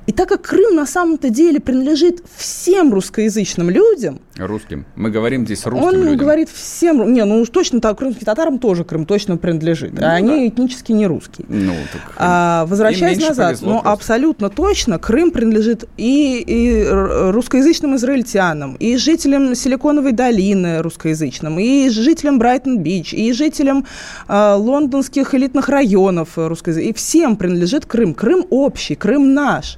И 0.05 0.11
так 0.11 0.29
как 0.29 0.41
Крым 0.41 0.75
на 0.75 0.85
самом-то 0.85 1.29
деле 1.29 1.59
принадлежит 1.59 2.23
всем 2.35 2.93
русскоязычным 2.93 3.69
людям, 3.69 4.19
Русским. 4.37 4.85
Мы 4.95 5.11
говорим 5.11 5.45
здесь 5.45 5.63
русским 5.65 5.87
он 5.87 5.95
людям. 5.95 6.17
говорит 6.17 6.49
всем, 6.49 7.13
не, 7.13 7.23
ну 7.23 7.41
уж 7.41 7.49
точно 7.49 7.81
так, 7.81 7.99
крымским 7.99 8.25
татарам 8.25 8.57
тоже 8.57 8.83
Крым 8.83 9.05
точно 9.05 9.37
принадлежит, 9.37 10.01
а 10.01 10.13
они 10.13 10.47
этнически 10.47 10.91
не 10.91 11.05
русские. 11.05 11.45
Ну, 11.49 11.73
так... 11.91 12.01
А, 12.17 12.65
возвращаясь 12.65 13.21
назад, 13.21 13.49
повезло 13.49 13.67
ну 13.67 13.73
просто. 13.75 13.91
абсолютно 13.91 14.49
точно 14.49 14.97
Крым 14.97 15.29
принадлежит 15.29 15.85
и, 15.97 16.43
и 16.47 16.83
русскоязычным 16.89 17.95
израильтянам, 17.95 18.75
и 18.75 18.97
жителям 18.97 19.53
Силиконовой 19.53 20.13
долины 20.13 20.81
русскоязычным, 20.81 21.59
и 21.59 21.89
жителям 21.89 22.39
Брайтон-Бич, 22.39 23.13
и 23.13 23.31
жителям 23.33 23.85
а, 24.27 24.55
лондонских 24.55 25.35
элитных 25.35 25.69
районов 25.69 26.29
русскоязычным. 26.37 26.89
И 26.89 26.93
всем 26.93 27.35
принадлежит 27.35 27.85
Крым. 27.85 28.15
Крым 28.15 28.45
общий, 28.49 28.95
Крым 28.95 29.35
наш. 29.35 29.77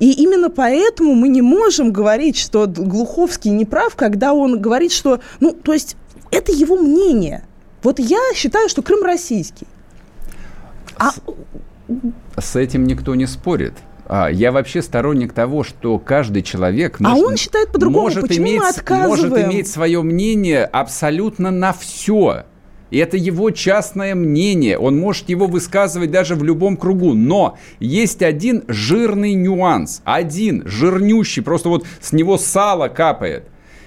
И 0.00 0.12
именно 0.12 0.50
поэтому 0.50 1.14
мы 1.14 1.28
не 1.28 1.42
можем 1.42 1.92
говорить, 1.92 2.36
что 2.36 2.66
Глуховский 2.66 3.50
не 3.50 3.64
прав, 3.64 3.94
когда 3.94 4.32
он 4.32 4.60
говорит, 4.60 4.92
что, 4.92 5.20
ну, 5.40 5.52
то 5.52 5.72
есть 5.72 5.96
это 6.30 6.52
его 6.52 6.76
мнение. 6.76 7.44
Вот 7.82 7.98
я 7.98 8.18
считаю, 8.34 8.68
что 8.68 8.82
Крым 8.82 9.04
российский. 9.04 9.66
А 10.96 11.10
С 12.38 12.56
этим 12.56 12.84
никто 12.84 13.14
не 13.14 13.26
спорит. 13.26 13.74
А, 14.06 14.28
я 14.28 14.52
вообще 14.52 14.82
сторонник 14.82 15.32
того, 15.32 15.64
что 15.64 15.98
каждый 15.98 16.42
человек 16.42 16.96
А 17.00 17.10
может, 17.10 17.26
он 17.26 17.36
считает 17.36 17.72
по-другому. 17.72 18.04
может 18.06 18.22
Почему 18.22 18.46
мы 18.46 18.52
иметь, 18.52 18.62
отказываем? 18.62 19.08
может 19.08 19.38
иметь 19.46 19.68
свое 19.68 20.02
мнение 20.02 20.64
абсолютно 20.64 21.50
на 21.50 21.72
все. 21.72 22.44
И 22.90 22.98
это 22.98 23.16
его 23.16 23.50
частное 23.50 24.14
мнение. 24.14 24.78
Он 24.78 24.98
может 24.98 25.28
его 25.28 25.46
высказывать 25.46 26.10
даже 26.10 26.34
в 26.34 26.44
любом 26.44 26.76
кругу. 26.76 27.14
Но 27.14 27.58
есть 27.80 28.22
один 28.22 28.64
жирный 28.68 29.34
нюанс. 29.34 30.00
Один 30.04 30.62
жирнющий. 30.66 31.42
Просто 31.42 31.68
вот 31.68 31.86
с 32.00 32.12
него 32.12 32.38
сало 32.38 32.88
капает. 32.88 33.44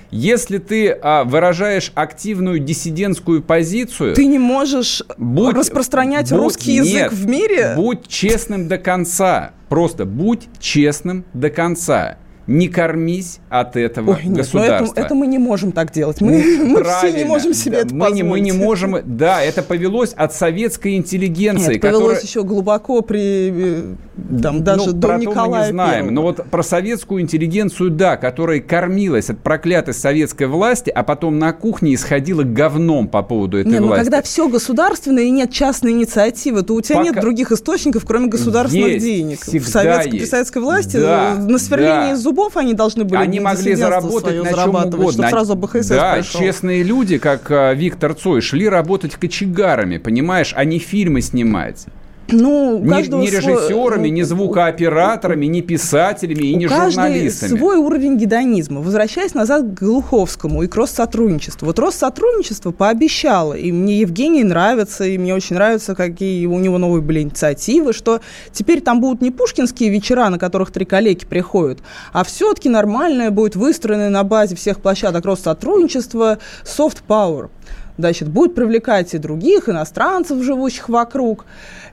Если 0.09 0.57
ты 0.57 0.89
а, 0.89 1.25
выражаешь 1.25 1.91
активную 1.93 2.59
диссидентскую 2.59 3.41
позицию... 3.41 4.15
Ты 4.15 4.25
не 4.25 4.39
можешь 4.39 5.03
Будь- 5.17 5.53
распространять 5.55 6.31
будь- 6.31 6.39
русский 6.39 6.75
язык 6.75 6.93
нет, 6.93 7.11
в 7.11 7.27
мире? 7.27 7.73
Будь 7.75 8.07
честным 8.07 8.67
до 8.69 8.77
конца. 8.77 9.51
Просто 9.67 10.05
будь 10.05 10.47
честным 10.59 11.25
до 11.33 11.49
конца. 11.49 12.17
Не 12.47 12.69
кормись 12.69 13.39
от 13.49 13.75
этого 13.75 14.11
Ой, 14.11 14.17
нет, 14.23 14.29
но 14.29 14.35
государства. 14.37 14.93
это, 14.95 15.01
это 15.07 15.15
мы 15.15 15.27
не 15.27 15.37
можем 15.37 15.71
так 15.73 15.91
делать. 15.91 16.21
Мы, 16.21 16.31
мы 16.63 16.83
все 16.83 17.11
не 17.11 17.25
можем 17.25 17.53
себе 17.53 17.83
Да, 17.83 17.85
это 17.85 17.93
мы 17.95 18.11
не, 18.11 18.23
мы 18.23 18.39
не 18.39 18.51
позволить. 18.51 18.65
можем. 18.67 18.97
Да, 19.05 19.41
это 19.43 19.61
повелось 19.63 20.13
от 20.13 20.33
советской 20.33 20.95
интеллигенции, 20.95 21.73
Нет, 21.73 21.81
повелось 21.81 22.01
которая- 22.03 22.21
еще 22.21 22.43
глубоко 22.43 23.01
при 23.01 23.51
э, 23.53 23.95
там, 24.41 24.63
даже 24.63 24.87
ну, 24.87 24.93
до 24.93 25.07
про 25.07 25.17
Николая 25.17 25.49
мы 25.49 25.65
не 25.67 25.71
знаем. 25.73 25.91
Первого. 26.07 26.11
Но 26.11 26.21
вот 26.21 26.45
про 26.49 26.63
советскую 26.63 27.21
интеллигенцию, 27.21 27.89
да, 27.91 28.15
которая 28.17 28.61
кормилась 28.61 29.29
от 29.29 29.39
проклятой 29.39 29.93
советской 29.93 30.47
власти, 30.47 30.89
а 30.89 31.03
потом 31.03 31.39
на 31.39 31.51
кухне 31.53 31.93
исходила 31.95 32.43
говном 32.43 33.07
по 33.09 33.23
поводу 33.23 33.57
этой 33.59 33.71
Не, 33.73 33.79
ну 33.79 33.87
власти. 33.87 34.03
когда 34.05 34.21
все 34.21 34.47
государственное 34.47 35.23
и 35.23 35.29
нет 35.31 35.51
частной 35.51 35.91
инициативы, 35.91 36.61
то 36.63 36.73
у 36.75 36.81
тебя 36.81 36.99
Пока- 36.99 37.09
нет 37.09 37.19
других 37.19 37.51
источников, 37.51 38.05
кроме 38.05 38.27
государственных 38.27 38.87
Есть, 38.93 39.05
денег. 39.05 39.39
В 39.41 39.67
советской, 39.67 40.09
при 40.11 40.19
есть. 40.19 40.31
советской 40.31 40.61
власти 40.61 40.97
Да, 40.97 41.35
на 41.35 41.57
сверление 41.59 42.13
да. 42.13 42.15
Зубов 42.37 42.57
они 42.57 42.73
должны 42.73 43.03
были 43.03 43.19
Они 43.19 43.39
могли 43.39 43.75
заработать 43.75 44.43
на 44.43 44.53
чем 44.53 44.75
угодно. 44.75 45.29
сразу 45.29 45.55
БХСС 45.55 45.87
да, 45.89 46.15
пришел. 46.15 46.39
честные 46.41 46.83
люди, 46.83 47.17
как 47.17 47.49
а, 47.51 47.73
Виктор 47.73 48.13
Цой, 48.13 48.41
шли 48.41 48.69
работать 48.69 49.15
кочегарами, 49.15 49.97
понимаешь, 49.97 50.53
а 50.55 50.63
не 50.63 50.79
фильмы 50.79 51.21
снимать. 51.21 51.85
Ну, 52.29 52.79
Не, 52.79 52.89
каждого 52.89 53.21
не 53.21 53.29
свой- 53.29 53.53
режиссерами, 53.53 54.07
ну, 54.09 54.13
не 54.13 54.23
звукооператорами, 54.23 55.45
не 55.45 55.61
писателями 55.61 56.47
и 56.47 56.55
У 56.55 56.57
не 56.57 56.67
каждой 56.67 56.91
журналистами. 56.91 57.57
свой 57.57 57.77
уровень 57.77 58.17
гедонизма. 58.17 58.81
Возвращаясь 58.81 59.33
назад 59.33 59.63
к 59.63 59.79
Глуховскому 59.79 60.63
и 60.63 60.67
к 60.67 60.75
Россотрудничеству. 60.75 61.65
Вот 61.67 61.79
Россотрудничество 61.79 62.71
пообещало, 62.71 63.53
и 63.53 63.71
мне 63.71 63.99
Евгений 64.01 64.43
нравится, 64.43 65.05
и 65.05 65.17
мне 65.17 65.33
очень 65.35 65.55
нравится, 65.55 65.95
какие 65.95 66.45
у 66.47 66.59
него 66.59 66.77
новые 66.77 67.01
были 67.01 67.21
инициативы, 67.21 67.93
что 67.93 68.19
теперь 68.51 68.81
там 68.81 68.99
будут 68.99 69.21
не 69.21 69.31
пушкинские 69.31 69.89
вечера, 69.89 70.29
на 70.29 70.37
которых 70.37 70.71
три 70.71 70.85
коллеги 70.85 71.25
приходят, 71.25 71.79
а 72.13 72.23
все-таки 72.23 72.69
нормальное 72.69 73.31
будет 73.31 73.55
выстроено 73.55 74.09
на 74.09 74.23
базе 74.23 74.55
всех 74.55 74.79
площадок 74.81 75.25
Россотрудничества 75.25 76.39
soft 76.65 76.97
power. 77.07 77.49
Значит, 77.97 78.27
будет 78.27 78.53
привлекать 78.53 79.13
и 79.13 79.17
других 79.17 79.69
иностранцев, 79.69 80.43
живущих 80.43 80.87
вокруг. 80.89 81.45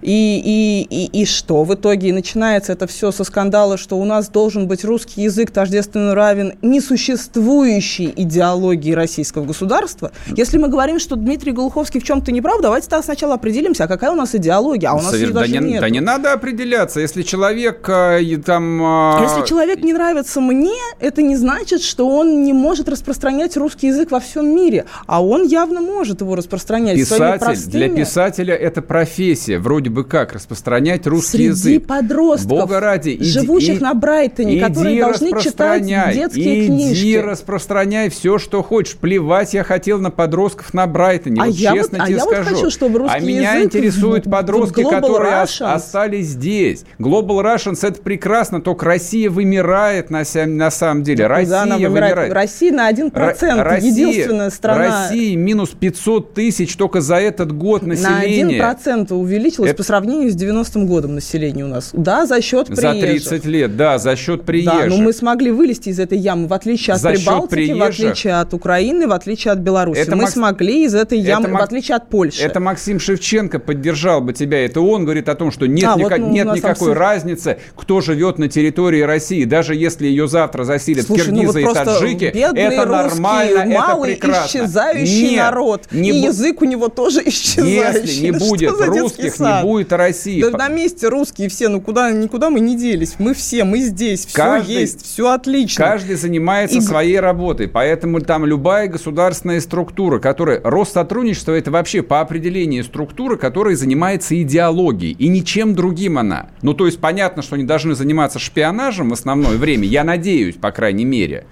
И, 0.03 0.43
и, 0.45 0.83
и, 0.90 1.23
и 1.23 1.25
что 1.25 1.64
в 1.64 1.73
итоге? 1.75 2.11
И 2.11 2.12
начинается 2.12 2.73
это 2.73 2.87
все 2.87 3.11
со 3.11 3.25
скандала, 3.25 3.79
что 3.79 3.97
у 3.97 4.05
нас 4.05 4.29
должен 4.29 4.69
быть 4.69 4.85
русский 4.85 5.23
язык 5.23 5.51
тождественно 5.51 6.14
равен 6.14 6.53
несуществующей 6.61 8.12
идеологии 8.14 8.93
российского 8.93 9.47
государства. 9.47 10.12
Если 10.37 10.59
мы 10.59 10.69
говорим, 10.69 10.99
что 10.99 11.17
Дмитрий 11.17 11.53
Голуховский 11.53 12.01
в 12.01 12.05
чем-то 12.05 12.33
не 12.33 12.43
прав, 12.43 12.61
давайте 12.61 12.88
тогда 12.90 13.03
сначала 13.03 13.35
определимся, 13.35 13.85
а 13.85 13.87
какая 13.87 14.11
у 14.11 14.14
нас 14.14 14.35
идеология, 14.35 14.90
а 14.90 14.95
у 14.95 15.01
нас 15.01 15.14
Совер- 15.14 15.29
ее 15.29 15.33
да, 15.33 15.40
даже 15.40 15.53
не, 15.53 15.59
нет. 15.73 15.81
да 15.81 15.88
не 15.88 16.01
надо 16.01 16.35
определяться. 16.35 17.01
Если 17.01 17.23
человек 17.23 17.88
и 17.88 18.37
там... 18.45 18.83
а, 18.83 19.23
Если 19.23 19.49
человек 19.49 19.83
не 19.83 19.95
нравится 19.95 20.43
мне, 20.43 20.77
это 21.01 21.23
не 21.23 21.37
значит, 21.37 21.81
что 21.81 22.07
он 22.11 22.43
не 22.43 22.53
может 22.53 22.90
распространять 22.90 23.57
русский 23.57 23.87
язык 23.87 24.11
во 24.11 24.21
всем 24.21 24.55
мире. 24.55 24.85
А 25.07 25.25
он 25.25 25.47
явно 25.47 25.81
может 25.81 25.93
его 26.20 26.35
распространять 26.35 26.96
Писатель, 26.96 27.38
простыми... 27.44 27.70
для 27.72 27.88
писателя 27.88 28.54
это 28.54 28.83
профессия, 28.83 29.59
вроде 29.59 29.90
бы 29.90 30.04
как, 30.04 30.33
распространять 30.33 31.07
русский 31.07 31.30
Среди 31.38 31.44
язык. 31.48 31.87
подростков, 31.87 32.48
Бога 32.48 32.80
ради, 32.80 33.11
иди- 33.14 33.24
живущих 33.24 33.80
и- 33.80 33.83
на 33.83 33.94
Брайтоне, 33.94 34.61
которые 34.61 34.94
иди 34.94 35.00
должны 35.00 35.40
читать 35.40 35.85
детские 35.87 36.61
иди 36.61 36.66
книжки. 36.66 37.16
распространяй 37.18 38.09
все, 38.11 38.38
что 38.38 38.62
хочешь. 38.62 38.96
Плевать 38.96 39.54
я 39.54 39.62
хотел 39.64 40.00
на 40.00 40.11
подростков 40.11 40.74
на 40.74 40.87
Брайтоне. 40.87 41.40
А 41.42 41.46
вот 41.46 41.54
я 41.54 41.72
честно 41.74 41.98
вот- 41.98 42.04
а 42.04 42.07
тебе 42.07 42.16
я 42.18 42.24
вот 42.24 42.35
скажу. 42.35 42.54
хочу, 42.57 42.70
чтобы 42.70 42.98
русский 43.00 43.16
а 43.16 43.20
меня 43.20 43.54
язык 43.54 43.66
интересуют 43.74 44.24
в- 44.24 44.28
в 44.28 44.30
подростки, 44.33 44.80
Global 44.80 44.90
которые 44.90 45.33
Russians. 45.42 45.72
остались 45.72 46.26
здесь. 46.28 46.85
Global 46.98 47.42
Russians 47.42 47.87
это 47.87 48.00
прекрасно, 48.02 48.61
только 48.61 48.87
Россия 48.87 49.30
вымирает 49.30 50.11
на, 50.11 50.22
на 50.46 50.70
самом 50.70 51.02
деле. 51.02 51.26
Россия 51.26 51.62
она 51.62 51.76
вымирает? 51.76 51.92
вымирает. 52.14 52.33
Россия 52.33 52.72
на 52.72 52.88
1%, 52.88 53.12
Ро- 53.12 53.62
Россия- 53.64 53.90
единственная 53.90 54.50
страна. 54.50 55.09
России 55.09 55.35
минус 55.35 55.70
500 55.88 56.33
тысяч 56.33 56.77
только 56.77 57.03
за 57.03 57.16
этот 57.16 57.53
год 57.53 57.83
на 57.83 57.88
населения. 57.88 58.59
1% 58.59 59.12
увеличилось 59.12 59.68
Это- 59.70 59.77
по 59.77 59.83
сравнению 59.83 60.31
с 60.31 60.35
90-м 60.35 60.87
годом 60.87 61.14
население 61.14 61.66
у 61.66 61.68
нас. 61.68 61.90
Да, 61.92 62.25
за 62.25 62.40
счет 62.40 62.68
За 62.68 62.90
приезжих. 62.92 63.29
30 63.29 63.44
лет, 63.44 63.77
да, 63.77 63.99
за 63.99 64.16
счет 64.16 64.38
Да, 64.40 64.44
приезжих. 64.47 64.88
но 64.88 64.97
мы 64.97 65.12
смогли 65.12 65.51
вылезти 65.51 65.90
из 65.90 66.01
этой 66.01 66.16
ямы, 66.16 66.47
в 66.49 66.55
отличие 66.55 66.94
от 66.94 67.01
За 67.03 67.11
Прибалтики, 67.11 67.47
в 67.47 67.49
приезжих. 67.51 68.11
отличие 68.12 68.40
от 68.40 68.55
Украины, 68.55 69.07
в 69.07 69.12
отличие 69.12 69.53
от 69.53 69.59
Беларуси. 69.59 69.99
Это 69.99 70.16
мы 70.16 70.23
Макс- 70.23 70.33
смогли 70.33 70.85
из 70.87 70.94
этой 70.94 71.18
ямы, 71.18 71.49
Мак- 71.49 71.61
в 71.61 71.64
отличие 71.64 71.97
от 71.97 72.09
Польши. 72.09 72.42
Это 72.42 72.61
Максим 72.61 72.99
Шевченко 72.99 73.59
поддержал 73.59 74.23
бы 74.23 74.33
тебя. 74.33 74.64
Это 74.64 74.81
он 74.81 75.05
говорит 75.05 75.29
о 75.29 75.35
том, 75.35 75.51
что 75.53 75.66
нет, 75.66 75.85
А, 75.85 75.97
вот, 75.99 76.11
ника- 76.12 76.16
ну, 76.18 76.31
нет 76.31 76.47
никакой 76.55 76.92
все- 76.92 76.94
разницы, 76.94 77.59
кто 77.77 78.01
живет 78.01 78.38
на 78.38 78.49
территории 78.49 79.03
России. 79.03 79.44
Даже 79.44 79.75
если 79.75 80.07
ее 80.07 80.29
завтра 80.29 80.64
заселят 80.64 81.05
Слушай, 81.07 81.29
ну 81.31 81.40
киргизы 81.42 81.62
вот 81.66 81.70
и 81.73 81.75
таджики, 81.75 82.25
это 82.25 82.87
нормально, 82.87 83.64
малый 83.79 84.12
это 84.12 84.20
прекрасно. 84.23 84.59
исчезающий 84.59 85.31
нет, 85.33 85.38
народ. 85.38 85.74
Вот. 85.75 85.89
Не 85.91 86.11
и 86.11 86.21
бу... 86.21 86.27
язык 86.29 86.63
у 86.63 86.65
него 86.65 86.89
тоже 86.89 87.23
исчезающий. 87.27 88.01
Если 88.01 88.25
не 88.27 88.31
будет 88.33 88.71
русских, 88.71 89.39
не 89.41 89.63
будет 89.63 89.93
России. 89.93 90.41
Да 90.43 90.51
на 90.57 90.69
месте 90.69 91.09
русские 91.09 91.49
все, 91.49 91.69
ну 91.69 91.81
куда, 91.81 92.13
никуда 92.13 92.51
мы 92.51 92.61
не 92.61 92.77
делись. 92.77 93.17
Мы 93.19 93.35
все, 93.35 93.65
мы 93.65 93.81
здесь, 93.81 94.27
все 94.27 94.37
каждый, 94.37 94.75
есть, 94.77 95.05
все 95.05 95.31
отлично. 95.31 95.85
Каждый 95.85 96.17
занимается 96.17 96.79
и... 96.79 96.81
своей 96.81 97.19
работой, 97.19 97.69
поэтому 97.69 98.21
там 98.21 98.47
любая 98.47 98.89
государственная 98.89 99.61
структура, 99.61 100.19
которая... 100.19 100.61
Россотрудничество 100.63 101.53
это 101.53 101.70
вообще 101.70 102.03
по 102.03 102.20
определению 102.20 102.85
структура, 102.85 103.37
которая 103.37 103.77
занимается 103.77 104.41
идеологией, 104.41 105.16
и 105.18 105.29
ничем 105.29 105.75
другим 105.75 106.18
она. 106.18 106.51
Ну, 106.62 106.75
то 106.75 106.87
есть 106.87 107.01
понятно, 107.01 107.43
что 107.43 107.57
они 107.57 107.64
должны 107.64 107.95
заниматься 107.95 108.39
шпионажем 108.39 109.11
в 109.11 109.12
основное 109.12 109.57
время, 109.57 109.87
я 109.87 110.05
надеюсь, 110.05 110.55
по 110.55 110.70
крайней 110.70 111.05
мере 111.05 111.45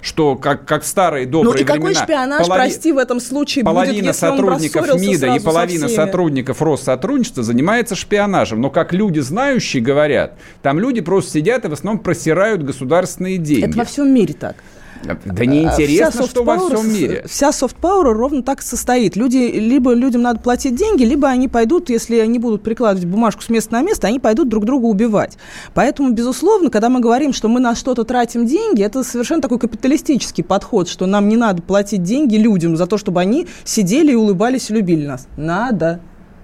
что 0.00 0.36
как, 0.36 0.64
как 0.64 0.82
в 0.82 0.86
старые 0.86 1.26
добрые 1.26 1.52
ну, 1.52 1.60
и 1.60 1.64
времена... 1.64 1.76
какой 1.76 1.94
шпионаж, 1.94 2.46
полови... 2.46 2.62
прости, 2.62 2.92
в 2.92 2.98
этом 2.98 3.20
случае 3.20 3.64
половина 3.64 3.94
будет, 3.94 4.04
если 4.06 4.20
сотрудников 4.20 5.00
МИДа 5.00 5.34
и 5.34 5.38
половина 5.40 5.88
сотрудников 5.88 6.62
Россотрудничества 6.62 7.42
занимается 7.42 7.94
шпионажем. 7.94 8.60
Но 8.60 8.70
как 8.70 8.92
люди 8.92 9.20
знающие 9.20 9.82
говорят, 9.82 10.34
там 10.62 10.78
люди 10.78 11.00
просто 11.00 11.32
сидят 11.32 11.64
и 11.64 11.68
в 11.68 11.72
основном 11.72 12.02
просирают 12.02 12.62
государственные 12.62 13.38
деньги. 13.38 13.68
Это 13.68 13.78
во 13.78 13.84
всем 13.84 14.12
мире 14.12 14.34
так. 14.34 14.56
Да 15.04 15.44
неинтересно, 15.44 16.26
что 16.26 16.42
во 16.42 16.58
всем 16.58 16.92
мире. 16.92 17.24
Вся 17.26 17.50
power 17.50 18.12
ровно 18.12 18.42
так 18.42 18.62
состоит. 18.62 19.16
Люди, 19.16 19.36
либо 19.36 19.92
людям 19.92 20.22
надо 20.22 20.40
платить 20.40 20.74
деньги, 20.74 21.04
либо 21.04 21.28
они 21.28 21.48
пойдут, 21.48 21.90
если 21.90 22.18
они 22.18 22.38
будут 22.38 22.62
прикладывать 22.62 23.08
бумажку 23.08 23.42
с 23.42 23.48
места 23.48 23.72
на 23.74 23.82
место, 23.82 24.06
они 24.06 24.18
пойдут 24.18 24.48
друг 24.48 24.64
друга 24.64 24.86
убивать. 24.86 25.36
Поэтому, 25.74 26.10
безусловно, 26.10 26.70
когда 26.70 26.88
мы 26.88 27.00
говорим, 27.00 27.32
что 27.32 27.48
мы 27.48 27.60
на 27.60 27.74
что-то 27.74 28.04
тратим 28.04 28.46
деньги, 28.46 28.82
это 28.82 29.02
совершенно 29.02 29.42
такой 29.42 29.58
капиталистический 29.58 30.44
подход, 30.44 30.88
что 30.88 31.06
нам 31.06 31.28
не 31.28 31.36
надо 31.36 31.62
платить 31.62 32.02
деньги 32.02 32.36
людям 32.36 32.76
за 32.76 32.86
то, 32.86 32.98
чтобы 32.98 33.20
они 33.20 33.46
сидели 33.64 34.12
и 34.12 34.16
улыбались 34.16 34.70
и 34.70 34.74
любили 34.74 35.06
нас. 35.06 35.26
Надо. 35.36 36.00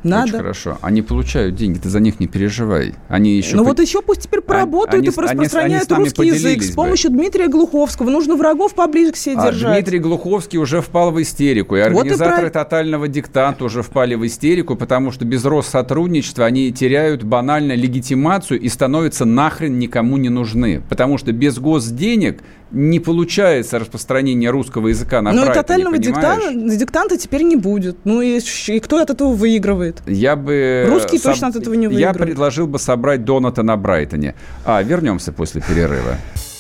Надо. 0.07 0.25
Очень 0.25 0.37
хорошо. 0.37 0.79
Они 0.81 1.03
получают 1.03 1.55
деньги, 1.55 1.79
ты 1.79 1.89
за 1.89 2.01
них 2.01 2.21
не 2.21 2.27
переживай. 2.27 2.95
Они 3.09 3.37
еще... 3.37 3.57
Ну 3.57 3.63
по... 3.63 3.71
вот 3.71 3.81
еще 3.81 4.03
пусть 4.03 4.23
теперь 4.23 4.41
поработают 4.41 5.03
они, 5.03 5.07
и 5.07 5.09
распространяют 5.09 5.91
они, 5.91 5.97
они 5.97 6.05
русский 6.05 6.27
язык 6.27 6.63
с 6.63 6.71
помощью 6.71 7.11
бы. 7.11 7.19
Дмитрия 7.19 7.49
Глуховского. 7.49 8.11
Нужно 8.11 8.37
врагов 8.37 8.75
поближе 8.75 9.13
к 9.13 9.17
себе 9.17 9.37
а 9.39 9.47
держать. 9.47 9.75
Дмитрий 9.75 9.99
Глуховский 9.99 10.59
уже 10.59 10.81
впал 10.81 11.11
в 11.11 11.21
истерику. 11.21 11.77
И 11.77 11.81
организаторы 11.81 12.43
вот 12.43 12.49
и 12.49 12.53
про... 12.53 12.65
тотального 12.65 13.09
диктанта 13.09 13.65
уже 13.65 13.83
впали 13.83 14.15
в 14.15 14.27
истерику, 14.27 14.77
потому 14.77 15.13
что 15.13 15.25
без 15.25 15.45
Россотрудничества 15.45 16.45
они 16.45 16.73
теряют 16.73 17.25
банально 17.25 17.75
легитимацию 17.75 18.61
и 18.61 18.69
становятся 18.69 19.25
нахрен 19.25 19.79
никому 19.79 20.17
не 20.17 20.29
нужны. 20.29 20.83
Потому 20.89 21.19
что 21.19 21.33
без 21.33 21.59
госденег 21.59 22.43
не 22.71 23.01
получается 23.01 23.79
распространение 23.79 24.51
русского 24.51 24.89
языка 24.89 25.23
на 25.23 25.33
Ну 25.33 25.51
и 25.51 25.55
тотального 25.55 25.99
диктанта, 25.99 26.53
диктанта 26.55 27.17
теперь 27.17 27.43
не 27.43 27.57
будет. 27.57 27.97
Ну 28.05 28.21
и, 28.21 28.41
и 28.67 28.81
кто 28.81 28.99
от 28.99 29.11
этого 29.11 29.33
выигрывает? 29.33 30.03
Я 30.07 30.37
бы... 30.37 30.87
Русские 30.89 31.21
соб... 31.21 31.33
точно 31.33 31.49
от 31.49 31.57
этого 31.57 31.75
не 31.75 31.87
выигрывают. 31.87 32.19
Я 32.19 32.25
предложил 32.27 32.67
бы 32.67 32.79
собрать 32.79 33.25
Доната 33.25 33.63
на 33.63 33.77
Брайтоне. 33.77 34.35
А, 34.65 34.83
вернемся 34.83 35.33
после 35.33 35.61
перерыва. 35.61 36.19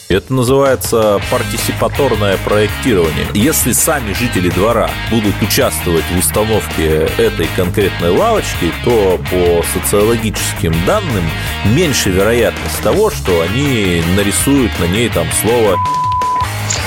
Это 0.08 0.32
называется 0.32 1.20
партисипаторное 1.32 2.38
проектирование. 2.44 3.26
Если 3.34 3.72
сами 3.72 4.12
жители 4.12 4.50
двора 4.50 4.88
будут 5.10 5.34
участвовать 5.42 6.04
в 6.14 6.18
установке 6.18 7.08
этой 7.18 7.48
конкретной 7.56 8.10
лавочки, 8.10 8.70
то 8.84 9.18
по 9.30 9.64
социологическим 9.74 10.72
данным 10.86 11.24
меньше 11.64 12.10
вероятность 12.10 12.80
того, 12.82 13.10
что 13.10 13.40
они 13.40 14.02
нарисуют 14.16 14.72
на 14.78 14.84
ней 14.84 15.08
там 15.08 15.26
слово 15.42 15.76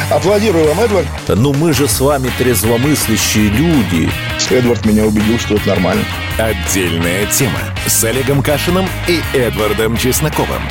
Аплодирую 0.09 0.67
вам, 0.67 0.79
Эдвард. 0.81 1.07
Ну 1.27 1.53
мы 1.53 1.71
же 1.71 1.87
с 1.87 1.99
вами 1.99 2.31
трезвомыслящие 2.37 3.49
люди. 3.49 4.09
Эдвард 4.49 4.83
меня 4.85 5.05
убедил, 5.05 5.37
что 5.37 5.55
это 5.55 5.67
нормально. 5.69 6.03
Отдельная 6.39 7.27
тема 7.27 7.59
с 7.85 8.03
Олегом 8.03 8.41
Кашиным 8.41 8.87
и 9.07 9.21
Эдвардом 9.37 9.97
Чесноковым. 9.97 10.61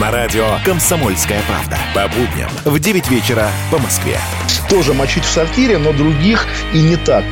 На 0.00 0.10
радио 0.10 0.46
«Комсомольская 0.64 1.42
правда». 1.46 1.76
По 1.94 2.08
будням 2.08 2.50
в 2.64 2.78
9 2.78 3.10
вечера 3.10 3.50
по 3.70 3.78
Москве. 3.78 4.18
Тоже 4.70 4.94
мочить 4.94 5.24
в 5.24 5.30
сортире, 5.30 5.76
но 5.76 5.92
других 5.92 6.46
и 6.72 6.80
не 6.80 6.96
так. 6.96 7.24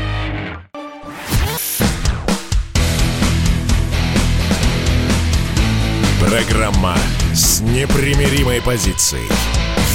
Программа 6.64 6.94
с 7.34 7.60
непримиримой 7.60 8.62
позицией. 8.62 9.28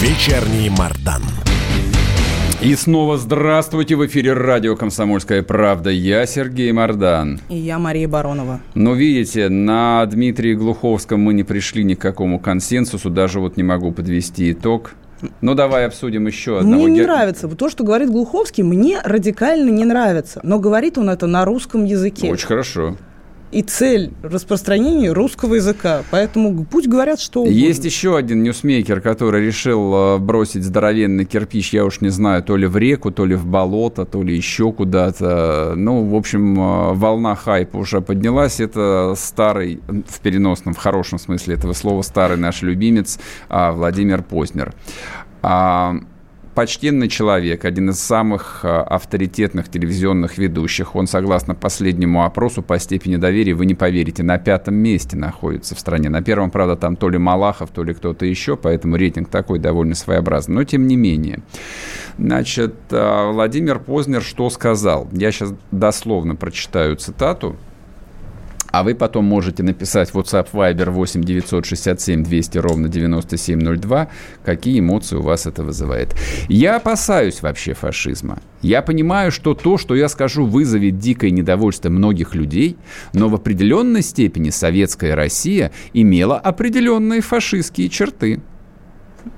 Вечерний 0.01 0.69
Мардан. 0.69 1.23
И 2.61 2.75
снова 2.75 3.17
здравствуйте 3.17 3.95
в 3.95 4.05
эфире 4.05 4.33
радио 4.33 4.75
«Комсомольская 4.75 5.41
правда». 5.41 5.89
Я 5.89 6.27
Сергей 6.27 6.71
Мордан. 6.71 7.39
И 7.49 7.55
я 7.55 7.79
Мария 7.79 8.07
Баронова. 8.07 8.59
Но 8.75 8.93
видите, 8.93 9.49
на 9.49 10.05
Дмитрии 10.05 10.53
Глуховском 10.53 11.19
мы 11.19 11.33
не 11.33 11.43
пришли 11.43 11.83
ни 11.83 11.95
к 11.95 12.01
какому 12.01 12.39
консенсусу, 12.39 13.09
даже 13.09 13.39
вот 13.39 13.57
не 13.57 13.63
могу 13.63 13.91
подвести 13.91 14.51
итог. 14.51 14.91
Ну, 15.41 15.55
давай 15.55 15.87
обсудим 15.87 16.27
еще 16.27 16.59
одного. 16.59 16.83
Мне 16.83 16.91
не 16.91 17.01
нравится. 17.01 17.47
То, 17.47 17.69
что 17.69 17.83
говорит 17.83 18.11
Глуховский, 18.11 18.63
мне 18.63 18.99
радикально 19.03 19.71
не 19.71 19.85
нравится. 19.85 20.39
Но 20.43 20.59
говорит 20.59 20.99
он 20.99 21.09
это 21.09 21.25
на 21.25 21.45
русском 21.45 21.85
языке. 21.85 22.29
Очень 22.29 22.47
хорошо 22.47 22.95
и 23.51 23.61
цель 23.61 24.11
распространения 24.21 25.11
русского 25.11 25.55
языка. 25.55 26.03
Поэтому 26.11 26.65
пусть 26.65 26.87
говорят, 26.87 27.19
что 27.19 27.41
угодно. 27.41 27.57
Есть 27.57 27.85
еще 27.85 28.17
один 28.17 28.43
ньюсмейкер, 28.43 29.01
который 29.01 29.45
решил 29.45 29.93
э, 29.93 30.17
бросить 30.17 30.63
здоровенный 30.63 31.25
кирпич, 31.25 31.73
я 31.73 31.85
уж 31.85 32.01
не 32.01 32.09
знаю, 32.09 32.43
то 32.43 32.55
ли 32.57 32.67
в 32.67 32.77
реку, 32.77 33.11
то 33.11 33.25
ли 33.25 33.35
в 33.35 33.45
болото, 33.45 34.05
то 34.05 34.21
ли 34.21 34.35
еще 34.35 34.71
куда-то. 34.71 35.73
Ну, 35.75 36.03
в 36.03 36.15
общем, 36.15 36.59
э, 36.59 36.93
волна 36.93 37.35
хайпа 37.35 37.77
уже 37.77 38.01
поднялась. 38.01 38.59
Это 38.59 39.13
старый, 39.17 39.81
в 39.87 40.19
переносном, 40.19 40.73
в 40.73 40.77
хорошем 40.77 41.19
смысле 41.19 41.55
этого 41.55 41.73
слова, 41.73 42.01
старый 42.01 42.37
наш 42.37 42.61
любимец 42.61 43.19
а, 43.49 43.71
Владимир 43.71 44.21
Познер. 44.21 44.73
Почтенный 46.59 47.07
человек, 47.07 47.63
один 47.63 47.91
из 47.91 48.01
самых 48.01 48.65
а, 48.65 48.83
авторитетных 48.83 49.69
телевизионных 49.69 50.37
ведущих. 50.37 50.93
Он, 50.93 51.07
согласно 51.07 51.55
последнему 51.55 52.25
опросу 52.25 52.61
по 52.61 52.77
степени 52.79 53.15
доверия, 53.15 53.53
вы 53.53 53.65
не 53.65 53.75
поверите, 53.75 54.23
на 54.23 54.37
пятом 54.39 54.75
месте 54.75 55.15
находится 55.15 55.73
в 55.73 55.79
стране. 55.79 56.09
На 56.09 56.21
первом, 56.21 56.51
правда, 56.51 56.75
там 56.75 56.97
то 56.97 57.07
ли 57.07 57.17
Малахов, 57.17 57.69
то 57.69 57.81
ли 57.81 57.93
кто-то 57.93 58.25
еще, 58.25 58.57
поэтому 58.57 58.97
рейтинг 58.97 59.29
такой 59.29 59.59
довольно 59.59 59.95
своеобразный. 59.95 60.55
Но 60.55 60.63
тем 60.65 60.85
не 60.85 60.97
менее. 60.97 61.39
Значит, 62.17 62.75
а, 62.91 63.31
Владимир 63.31 63.79
Познер 63.79 64.21
что 64.21 64.49
сказал? 64.49 65.07
Я 65.13 65.31
сейчас 65.31 65.53
дословно 65.71 66.35
прочитаю 66.35 66.97
цитату. 66.97 67.55
А 68.71 68.83
вы 68.83 68.95
потом 68.95 69.25
можете 69.25 69.63
написать 69.63 70.11
WhatsApp 70.11 70.49
Viber 70.51 70.89
8 70.89 71.23
967 71.23 72.23
200 72.23 72.57
ровно 72.57 72.87
9702, 72.87 74.09
какие 74.43 74.79
эмоции 74.79 75.15
у 75.15 75.21
вас 75.21 75.45
это 75.45 75.63
вызывает. 75.63 76.15
Я 76.47 76.77
опасаюсь 76.77 77.41
вообще 77.41 77.73
фашизма. 77.73 78.39
Я 78.61 78.81
понимаю, 78.81 79.31
что 79.31 79.53
то, 79.53 79.77
что 79.77 79.95
я 79.95 80.09
скажу, 80.09 80.45
вызовет 80.45 80.97
дикое 80.97 81.31
недовольство 81.31 81.89
многих 81.89 82.35
людей, 82.35 82.77
но 83.13 83.29
в 83.29 83.35
определенной 83.35 84.01
степени 84.01 84.49
советская 84.49 85.15
Россия 85.15 85.71
имела 85.93 86.37
определенные 86.37 87.21
фашистские 87.21 87.89
черты. 87.89 88.41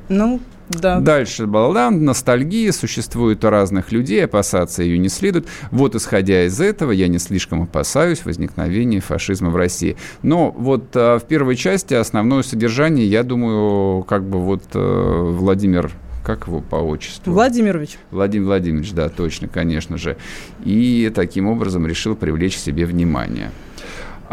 Ну, 0.09 0.39
да. 0.71 0.99
Дальше 0.99 1.47
балалан, 1.47 2.03
ностальгия, 2.03 2.71
существует 2.71 3.43
у 3.43 3.49
разных 3.49 3.91
людей, 3.91 4.23
опасаться 4.23 4.83
ее 4.83 4.97
не 4.97 5.09
следует. 5.09 5.47
Вот 5.71 5.95
исходя 5.95 6.45
из 6.45 6.59
этого, 6.59 6.91
я 6.91 7.07
не 7.07 7.19
слишком 7.19 7.63
опасаюсь 7.63 8.25
возникновения 8.25 8.99
фашизма 8.99 9.49
в 9.49 9.55
России. 9.55 9.97
Но 10.23 10.51
вот 10.51 10.85
а, 10.95 11.19
в 11.19 11.23
первой 11.23 11.55
части 11.55 11.93
основное 11.93 12.43
содержание, 12.43 13.07
я 13.07 13.23
думаю, 13.23 14.03
как 14.03 14.23
бы 14.23 14.39
вот 14.39 14.63
а, 14.73 15.31
Владимир 15.31 15.91
как 16.23 16.47
его 16.47 16.61
по 16.61 16.75
отчеству? 16.75 17.33
Владимирович. 17.33 17.97
Владимир 18.11 18.45
Владимирович, 18.45 18.91
да, 18.91 19.09
точно, 19.09 19.47
конечно 19.47 19.97
же. 19.97 20.17
И 20.63 21.11
таким 21.13 21.47
образом 21.47 21.87
решил 21.87 22.15
привлечь 22.15 22.55
к 22.55 22.59
себе 22.59 22.85
внимание. 22.85 23.51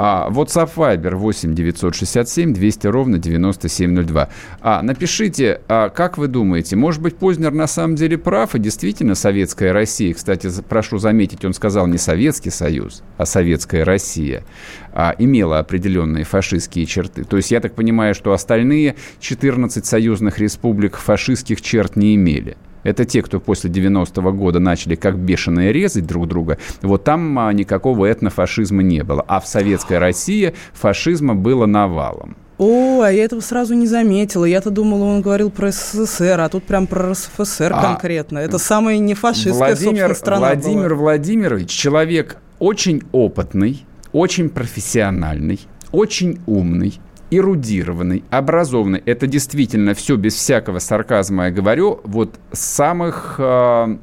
А, 0.00 0.28
WhatsApp 0.30 0.70
Viber 0.76 1.16
8 1.16 1.56
967 1.56 2.54
200 2.54 2.86
ровно 2.86 3.18
9702. 3.18 4.28
А, 4.60 4.80
напишите, 4.80 5.60
а, 5.66 5.88
как 5.88 6.18
вы 6.18 6.28
думаете, 6.28 6.76
может 6.76 7.02
быть, 7.02 7.16
Познер 7.16 7.50
на 7.50 7.66
самом 7.66 7.96
деле 7.96 8.16
прав, 8.16 8.54
и 8.54 8.60
действительно 8.60 9.16
Советская 9.16 9.72
Россия, 9.72 10.14
кстати, 10.14 10.48
прошу 10.68 10.98
заметить, 10.98 11.44
он 11.44 11.52
сказал 11.52 11.88
не 11.88 11.98
Советский 11.98 12.50
Союз, 12.50 13.02
а 13.16 13.26
Советская 13.26 13.84
Россия, 13.84 14.44
а, 14.92 15.16
имела 15.18 15.58
определенные 15.58 16.22
фашистские 16.22 16.86
черты. 16.86 17.24
То 17.24 17.36
есть 17.36 17.50
я 17.50 17.58
так 17.58 17.74
понимаю, 17.74 18.14
что 18.14 18.32
остальные 18.32 18.94
14 19.18 19.84
союзных 19.84 20.38
республик 20.38 20.94
фашистских 20.96 21.60
черт 21.60 21.96
не 21.96 22.14
имели. 22.14 22.56
Это 22.88 23.04
те, 23.04 23.22
кто 23.22 23.38
после 23.38 23.70
90-го 23.70 24.32
года 24.32 24.60
начали 24.60 24.94
как 24.94 25.18
бешеные 25.18 25.72
резать 25.72 26.06
друг 26.06 26.26
друга. 26.26 26.56
Вот 26.80 27.04
там 27.04 27.38
а, 27.38 27.52
никакого 27.52 28.10
этнофашизма 28.10 28.82
не 28.82 29.04
было. 29.04 29.22
А 29.28 29.40
в 29.40 29.46
советской 29.46 29.98
России 29.98 30.54
фашизма 30.72 31.34
было 31.34 31.66
навалом. 31.66 32.36
О, 32.56 33.02
а 33.02 33.12
я 33.12 33.24
этого 33.24 33.40
сразу 33.40 33.74
не 33.74 33.86
заметила. 33.86 34.46
Я-то 34.46 34.70
думала, 34.70 35.04
он 35.04 35.20
говорил 35.20 35.50
про 35.50 35.70
СССР, 35.70 36.40
а 36.40 36.48
тут 36.48 36.64
прям 36.64 36.86
про 36.86 37.10
РСФСР 37.10 37.72
а, 37.74 37.82
конкретно. 37.82 38.38
Это 38.38 38.56
самая 38.56 38.96
не 38.98 39.12
фашистская, 39.12 39.76
Владимир, 39.76 40.14
страна 40.14 40.48
Владимир 40.48 40.94
была. 40.94 41.02
Владимирович, 41.02 41.70
человек 41.70 42.38
очень 42.58 43.02
опытный, 43.12 43.84
очень 44.12 44.48
профессиональный, 44.48 45.60
очень 45.92 46.40
умный, 46.46 46.98
эрудированный, 47.30 48.24
образованный. 48.30 49.02
Это 49.04 49.26
действительно 49.26 49.94
все 49.94 50.16
без 50.16 50.34
всякого 50.34 50.78
сарказма 50.78 51.46
я 51.46 51.50
говорю, 51.50 52.00
вот 52.04 52.38
самых 52.52 53.36
э, 53.38 53.98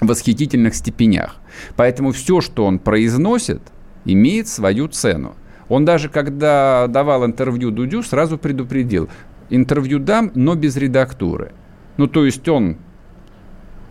восхитительных 0.00 0.74
степенях. 0.74 1.36
Поэтому 1.76 2.12
все, 2.12 2.40
что 2.40 2.64
он 2.64 2.78
произносит, 2.78 3.62
имеет 4.04 4.48
свою 4.48 4.88
цену. 4.88 5.34
Он 5.68 5.84
даже, 5.84 6.08
когда 6.08 6.86
давал 6.88 7.24
интервью 7.24 7.70
Дудю, 7.70 8.02
сразу 8.02 8.38
предупредил. 8.38 9.08
Интервью 9.50 9.98
дам, 9.98 10.30
но 10.34 10.54
без 10.54 10.76
редактуры. 10.76 11.52
Ну, 11.96 12.06
то 12.06 12.24
есть 12.24 12.48
он 12.48 12.78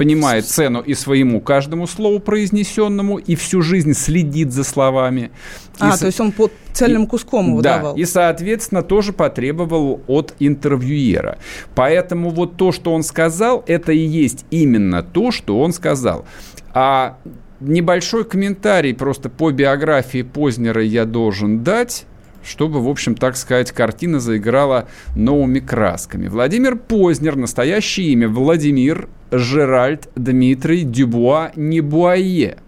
понимает 0.03 0.45
цену 0.45 0.81
и 0.81 0.93
своему 0.95 1.39
каждому 1.39 1.87
слову 1.87 2.19
произнесенному, 2.19 3.17
и 3.17 3.35
всю 3.35 3.61
жизнь 3.61 3.93
следит 3.93 4.51
за 4.51 4.65
словами. 4.65 5.31
А, 5.79 5.95
и 5.95 5.97
то 5.97 6.07
есть 6.07 6.19
он 6.19 6.33
по 6.33 6.49
цельным 6.73 7.07
куском 7.07 7.47
его 7.49 7.61
да, 7.61 7.77
давал. 7.77 7.95
и, 7.95 8.03
соответственно, 8.03 8.83
тоже 8.83 9.13
потребовал 9.13 10.01
от 10.07 10.33
интервьюера. 10.39 11.37
Поэтому 11.73 12.31
вот 12.31 12.57
то, 12.57 12.73
что 12.73 12.93
он 12.93 13.03
сказал, 13.03 13.63
это 13.65 13.93
и 13.93 13.97
есть 13.97 14.45
именно 14.51 15.03
то, 15.03 15.31
что 15.31 15.59
он 15.59 15.71
сказал. 15.71 16.25
А 16.73 17.17
небольшой 17.61 18.25
комментарий 18.25 18.93
просто 18.93 19.29
по 19.29 19.51
биографии 19.51 20.23
Познера 20.23 20.83
я 20.83 21.05
должен 21.05 21.63
дать 21.63 22.05
чтобы, 22.43 22.81
в 22.81 22.89
общем, 22.89 23.15
так 23.15 23.35
сказать, 23.37 23.71
картина 23.71 24.19
заиграла 24.19 24.87
новыми 25.15 25.59
красками. 25.59 26.27
Владимир 26.27 26.75
Познер, 26.75 27.35
настоящее 27.35 28.07
имя 28.07 28.27
Владимир 28.29 29.07
Жеральд 29.31 30.09
Дмитрий 30.15 30.83
Дюбуа 30.83 31.51
Небуае– 31.55 32.57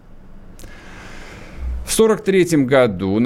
в 1.86 1.94
1943 2.00 2.64
году, 2.64 3.20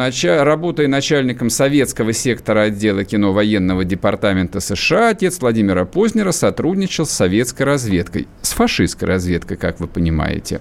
работая 0.44 0.86
начальником 0.86 1.48
советского 1.48 2.12
сектора 2.12 2.64
отдела 2.64 3.04
кино 3.04 3.32
военного 3.32 3.86
департамента 3.86 4.60
США, 4.60 5.08
отец 5.08 5.40
Владимира 5.40 5.86
Познера 5.86 6.30
сотрудничал 6.30 7.06
с 7.06 7.10
советской 7.10 7.62
разведкой, 7.62 8.28
с 8.42 8.52
фашистской 8.52 9.08
разведкой, 9.08 9.56
как 9.56 9.80
вы 9.80 9.86
понимаете. 9.86 10.60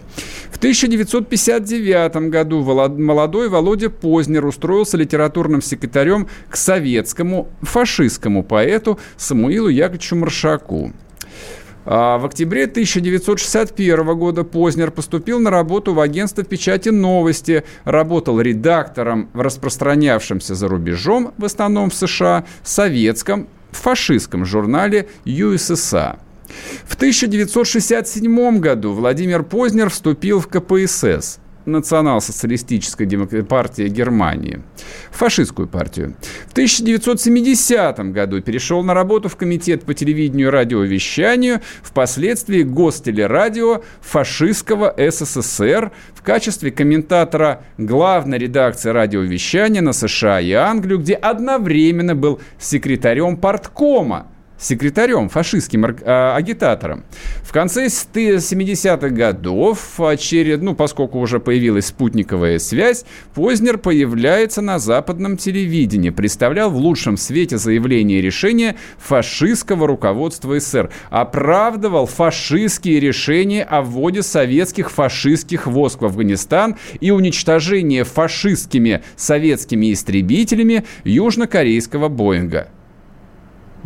В 0.49 0.57
1959 0.57 2.29
году 2.29 2.63
молодой 2.63 3.49
Володя 3.49 3.89
Познер 3.89 4.45
устроился 4.45 4.95
литературным 4.95 5.61
секретарем 5.61 6.29
к 6.49 6.55
советскому 6.55 7.49
фашистскому 7.61 8.43
поэту 8.43 8.97
Самуилу 9.17 9.67
Яковлевичу 9.67 10.15
Маршаку. 10.15 10.93
А 11.91 12.19
в 12.19 12.25
октябре 12.25 12.65
1961 12.65 14.15
года 14.15 14.43
Познер 14.43 14.91
поступил 14.91 15.39
на 15.39 15.49
работу 15.49 15.95
в 15.95 15.99
агентство 15.99 16.43
печати 16.43 16.89
«Новости», 16.89 17.63
работал 17.83 18.39
редактором 18.39 19.27
в 19.33 19.41
распространявшемся 19.41 20.53
за 20.53 20.67
рубежом, 20.67 21.33
в 21.39 21.45
основном 21.45 21.89
в 21.89 21.95
США, 21.95 22.45
советском, 22.61 23.47
фашистском 23.71 24.45
журнале 24.45 25.07
«ЮССА». 25.25 26.19
В 26.85 26.93
1967 26.93 28.59
году 28.59 28.93
Владимир 28.93 29.41
Познер 29.41 29.89
вступил 29.89 30.39
в 30.41 30.47
КПСС– 30.47 31.39
национал-социалистической 31.69 33.07
партии 33.43 33.87
Германии, 33.87 34.61
фашистскую 35.11 35.67
партию. 35.67 36.15
В 36.47 36.51
1970 36.51 37.99
году 38.11 38.41
перешел 38.41 38.83
на 38.83 38.93
работу 38.93 39.29
в 39.29 39.35
Комитет 39.35 39.83
по 39.83 39.93
телевидению 39.93 40.47
и 40.47 40.51
радиовещанию, 40.51 41.61
впоследствии 41.81 42.63
Гостелерадио 42.63 43.83
фашистского 44.01 44.93
СССР 44.97 45.91
в 46.13 46.21
качестве 46.21 46.71
комментатора 46.71 47.63
главной 47.77 48.37
редакции 48.37 48.89
радиовещания 48.89 49.81
на 49.81 49.93
США 49.93 50.39
и 50.41 50.51
Англию, 50.51 50.99
где 50.99 51.13
одновременно 51.13 52.15
был 52.15 52.39
секретарем 52.59 53.37
парткома 53.37 54.27
секретарем, 54.59 55.29
фашистским 55.29 55.85
а, 55.85 56.35
агитатором. 56.35 57.05
В 57.43 57.51
конце 57.51 57.87
70-х 57.87 59.09
годов, 59.09 59.99
через, 60.19 60.59
ну, 60.59 60.75
поскольку 60.75 61.19
уже 61.19 61.39
появилась 61.39 61.87
спутниковая 61.87 62.59
связь, 62.59 63.05
Познер 63.33 63.77
появляется 63.77 64.61
на 64.61 64.79
западном 64.79 65.37
телевидении, 65.37 66.09
представлял 66.09 66.69
в 66.69 66.75
лучшем 66.75 67.17
свете 67.17 67.57
заявление 67.57 68.21
решения 68.21 68.75
фашистского 68.97 69.87
руководства 69.87 70.59
СССР, 70.59 70.89
оправдывал 71.09 72.05
фашистские 72.05 72.99
решения 72.99 73.63
о 73.63 73.81
вводе 73.81 74.21
советских 74.21 74.91
фашистских 74.91 75.67
войск 75.67 76.01
в 76.01 76.05
Афганистан 76.05 76.75
и 76.99 77.11
уничтожение 77.11 78.03
фашистскими 78.03 79.03
советскими 79.15 79.93
истребителями 79.93 80.85
южнокорейского 81.03 82.09
Боинга. 82.09 82.69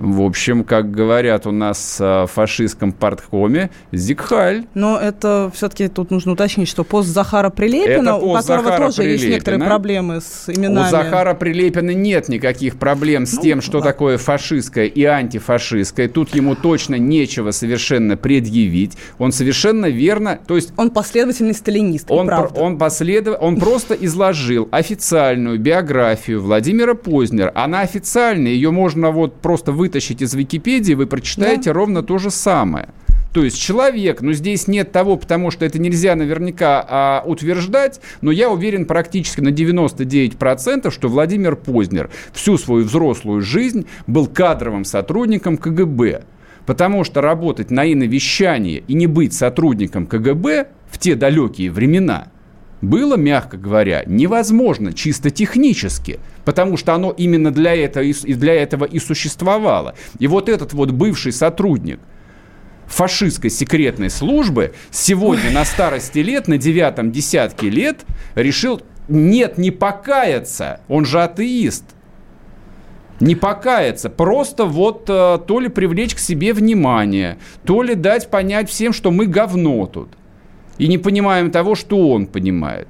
В 0.03 0.21
общем, 0.21 0.65
как 0.65 0.91
говорят 0.91 1.47
у 1.47 1.51
нас 1.51 1.97
в 1.97 2.27
фашистском 2.27 2.91
парткоме, 2.91 3.69
Зигхаль. 3.93 4.65
Но 4.73 4.99
это 4.99 5.49
все-таки 5.55 5.87
тут 5.87 6.11
нужно 6.11 6.33
уточнить, 6.33 6.67
что 6.67 6.83
пост 6.83 7.07
Захара 7.07 7.49
Прилепина, 7.49 8.17
у 8.17 8.33
которого 8.33 8.41
Захара 8.41 8.85
тоже 8.85 8.97
Прилепина. 8.97 9.13
есть 9.13 9.27
некоторые 9.29 9.63
проблемы 9.63 10.19
с 10.19 10.49
именами. 10.49 10.87
У 10.87 10.89
Захара 10.89 11.33
Прилепина 11.33 11.91
нет 11.91 12.27
никаких 12.27 12.77
проблем 12.77 13.25
с 13.25 13.35
ну, 13.35 13.41
тем, 13.43 13.61
что 13.61 13.79
да. 13.79 13.85
такое 13.85 14.17
фашистское 14.17 14.87
и 14.87 15.05
антифашистское. 15.05 16.09
Тут 16.09 16.35
ему 16.35 16.55
точно 16.55 16.95
нечего 16.95 17.51
совершенно 17.51 18.17
предъявить. 18.17 18.97
Он 19.19 19.31
совершенно 19.31 19.85
верно... 19.85 20.37
То 20.45 20.57
есть 20.57 20.73
он 20.75 20.89
последовательный 20.89 21.53
сталинист, 21.53 22.11
он, 22.11 22.27
правда. 22.27 22.59
Он, 22.59 22.77
последов... 22.77 23.37
он 23.39 23.55
просто 23.55 23.93
изложил 23.93 24.67
официальную 24.69 25.59
биографию 25.59 26.41
Владимира 26.41 26.93
Познера. 26.93 27.53
Она 27.55 27.79
официальная, 27.79 28.51
ее 28.51 28.71
можно 28.71 29.11
вот 29.11 29.35
просто 29.35 29.71
вы 29.71 29.92
вытащить 29.93 30.23
из 30.23 30.33
Википедии, 30.33 30.93
вы 30.93 31.05
прочитаете 31.05 31.69
да. 31.69 31.73
ровно 31.73 32.01
то 32.01 32.17
же 32.17 32.31
самое. 32.31 32.89
То 33.31 33.43
есть 33.43 33.59
человек, 33.59 34.21
но 34.21 34.27
ну, 34.27 34.33
здесь 34.33 34.67
нет 34.67 34.91
того, 34.91 35.17
потому 35.17 35.51
что 35.51 35.65
это 35.65 35.79
нельзя 35.79 36.15
наверняка 36.15 36.85
а, 36.87 37.23
утверждать, 37.25 37.99
но 38.21 38.31
я 38.31 38.49
уверен 38.49 38.85
практически 38.85 39.41
на 39.41 39.49
99%, 39.49 40.91
что 40.91 41.07
Владимир 41.09 41.55
Познер 41.55 42.09
всю 42.31 42.57
свою 42.57 42.85
взрослую 42.85 43.41
жизнь 43.41 43.85
был 44.07 44.27
кадровым 44.27 44.85
сотрудником 44.85 45.57
КГБ. 45.57 46.23
Потому 46.65 47.03
что 47.03 47.21
работать 47.21 47.71
на 47.71 47.91
иновещании 47.91 48.83
и 48.87 48.93
не 48.93 49.07
быть 49.07 49.33
сотрудником 49.33 50.07
КГБ 50.07 50.67
в 50.89 50.97
те 50.97 51.15
далекие 51.15 51.71
времена– 51.71 52.27
было, 52.83 53.15
мягко 53.15 53.57
говоря, 53.57 54.03
невозможно 54.05 54.93
чисто 54.93 55.29
технически, 55.29 56.19
потому 56.43 56.75
что 56.75 56.93
оно 56.93 57.11
именно 57.11 57.49
для 57.49 57.73
этого, 57.73 58.03
и, 58.03 58.33
для 58.33 58.53
этого 58.53 58.83
и 58.83 58.99
существовало. 58.99 59.95
И 60.19 60.27
вот 60.27 60.49
этот 60.49 60.73
вот 60.73 60.91
бывший 60.91 61.31
сотрудник 61.31 61.99
фашистской 62.87 63.49
секретной 63.49 64.09
службы 64.09 64.73
сегодня 64.91 65.49
на 65.51 65.63
старости 65.63 66.19
лет, 66.19 66.49
на 66.49 66.57
девятом 66.57 67.11
десятке 67.11 67.69
лет, 67.69 68.05
решил, 68.35 68.81
нет, 69.07 69.57
не 69.57 69.71
покаяться, 69.71 70.81
он 70.89 71.05
же 71.05 71.23
атеист, 71.23 71.85
не 73.21 73.35
покаяться, 73.35 74.09
просто 74.09 74.65
вот 74.65 75.05
э, 75.07 75.39
то 75.47 75.59
ли 75.61 75.69
привлечь 75.69 76.15
к 76.15 76.19
себе 76.19 76.51
внимание, 76.51 77.37
то 77.63 77.81
ли 77.81 77.95
дать 77.95 78.29
понять 78.29 78.69
всем, 78.69 78.91
что 78.91 79.09
мы 79.09 79.25
говно 79.25 79.85
тут 79.85 80.09
и 80.77 80.87
не 80.87 80.97
понимаем 80.97 81.51
того, 81.51 81.75
что 81.75 82.09
он 82.09 82.27
понимает. 82.27 82.87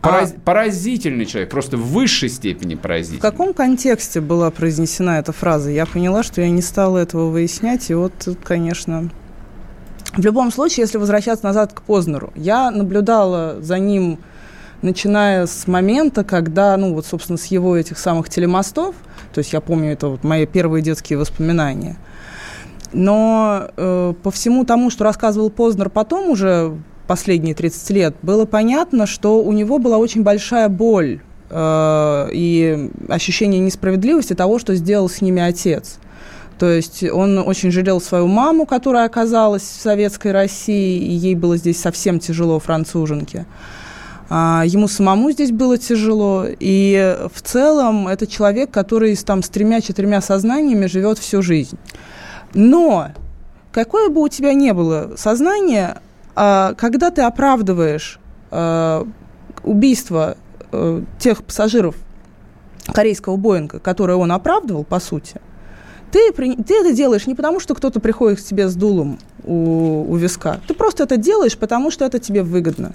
Пораз... 0.00 0.34
А... 0.36 0.40
Поразительный 0.40 1.26
человек, 1.26 1.50
просто 1.50 1.76
в 1.76 1.86
высшей 1.92 2.28
степени 2.28 2.74
поразительный. 2.74 3.18
В 3.18 3.22
каком 3.22 3.52
контексте 3.54 4.20
была 4.20 4.50
произнесена 4.50 5.18
эта 5.18 5.32
фраза? 5.32 5.70
Я 5.70 5.86
поняла, 5.86 6.22
что 6.22 6.40
я 6.40 6.50
не 6.50 6.62
стала 6.62 6.98
этого 6.98 7.30
выяснять, 7.30 7.90
и 7.90 7.94
вот, 7.94 8.12
конечно... 8.44 9.10
В 10.12 10.24
любом 10.24 10.50
случае, 10.50 10.84
если 10.84 10.96
возвращаться 10.96 11.44
назад 11.44 11.74
к 11.74 11.82
Познеру, 11.82 12.32
я 12.36 12.70
наблюдала 12.70 13.60
за 13.60 13.78
ним, 13.78 14.18
начиная 14.80 15.46
с 15.46 15.66
момента, 15.66 16.24
когда, 16.24 16.74
ну 16.76 16.94
вот, 16.94 17.04
собственно, 17.04 17.36
с 17.36 17.46
его 17.46 17.76
этих 17.76 17.98
самых 17.98 18.30
телемостов, 18.30 18.94
то 19.34 19.40
есть 19.40 19.52
я 19.52 19.60
помню, 19.60 19.92
это 19.92 20.08
вот 20.08 20.24
мои 20.24 20.46
первые 20.46 20.82
детские 20.82 21.18
воспоминания, 21.18 21.96
но 22.92 23.68
э, 23.76 24.14
по 24.22 24.30
всему 24.30 24.64
тому, 24.64 24.88
что 24.88 25.04
рассказывал 25.04 25.50
Познер 25.50 25.90
потом 25.90 26.30
уже 26.30 26.78
последние 27.06 27.54
30 27.54 27.90
лет, 27.90 28.16
было 28.22 28.44
понятно, 28.44 29.06
что 29.06 29.42
у 29.42 29.52
него 29.52 29.78
была 29.78 29.98
очень 29.98 30.22
большая 30.22 30.68
боль 30.68 31.20
э, 31.50 32.28
и 32.32 32.90
ощущение 33.08 33.60
несправедливости 33.60 34.34
того, 34.34 34.58
что 34.58 34.74
сделал 34.74 35.08
с 35.08 35.20
ними 35.20 35.42
отец. 35.42 35.98
То 36.58 36.70
есть 36.70 37.02
он 37.04 37.38
очень 37.38 37.70
жалел 37.70 38.00
свою 38.00 38.26
маму, 38.26 38.64
которая 38.64 39.04
оказалась 39.04 39.62
в 39.62 39.80
советской 39.80 40.32
России, 40.32 40.98
и 40.98 41.12
ей 41.12 41.34
было 41.34 41.56
здесь 41.56 41.78
совсем 41.78 42.18
тяжело, 42.18 42.58
француженке. 42.58 43.46
А, 44.28 44.64
ему 44.66 44.88
самому 44.88 45.30
здесь 45.30 45.52
было 45.52 45.78
тяжело, 45.78 46.46
и 46.48 47.16
в 47.32 47.42
целом 47.42 48.08
это 48.08 48.26
человек, 48.26 48.70
который 48.70 49.14
там 49.16 49.42
с 49.42 49.48
тремя-четырьмя 49.48 50.20
сознаниями 50.20 50.86
живет 50.86 51.18
всю 51.18 51.42
жизнь. 51.42 51.78
Но 52.54 53.08
какое 53.70 54.08
бы 54.08 54.22
у 54.22 54.28
тебя 54.28 54.54
ни 54.54 54.72
было 54.72 55.12
сознание, 55.16 55.98
когда 56.36 57.10
ты 57.10 57.22
оправдываешь 57.22 58.20
а, 58.50 59.06
убийство 59.64 60.36
э, 60.70 61.02
тех 61.18 61.42
пассажиров 61.42 61.96
корейского 62.92 63.36
Боинга, 63.36 63.78
которые 63.78 64.16
он 64.16 64.30
оправдывал, 64.30 64.84
по 64.84 65.00
сути, 65.00 65.40
ты, 66.12 66.32
ты 66.32 66.74
это 66.74 66.92
делаешь 66.92 67.26
не 67.26 67.34
потому, 67.34 67.58
что 67.58 67.74
кто-то 67.74 68.00
приходит 68.00 68.40
к 68.40 68.44
тебе 68.44 68.68
с 68.68 68.74
дулом 68.74 69.18
у, 69.44 70.04
у 70.08 70.16
виска. 70.16 70.60
Ты 70.68 70.74
просто 70.74 71.04
это 71.04 71.16
делаешь, 71.16 71.56
потому 71.56 71.90
что 71.90 72.04
это 72.04 72.18
тебе 72.18 72.42
выгодно 72.42 72.92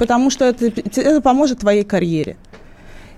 потому 0.00 0.30
что 0.30 0.46
это, 0.46 0.64
это 0.64 1.20
поможет 1.20 1.58
твоей 1.58 1.84
карьере. 1.84 2.38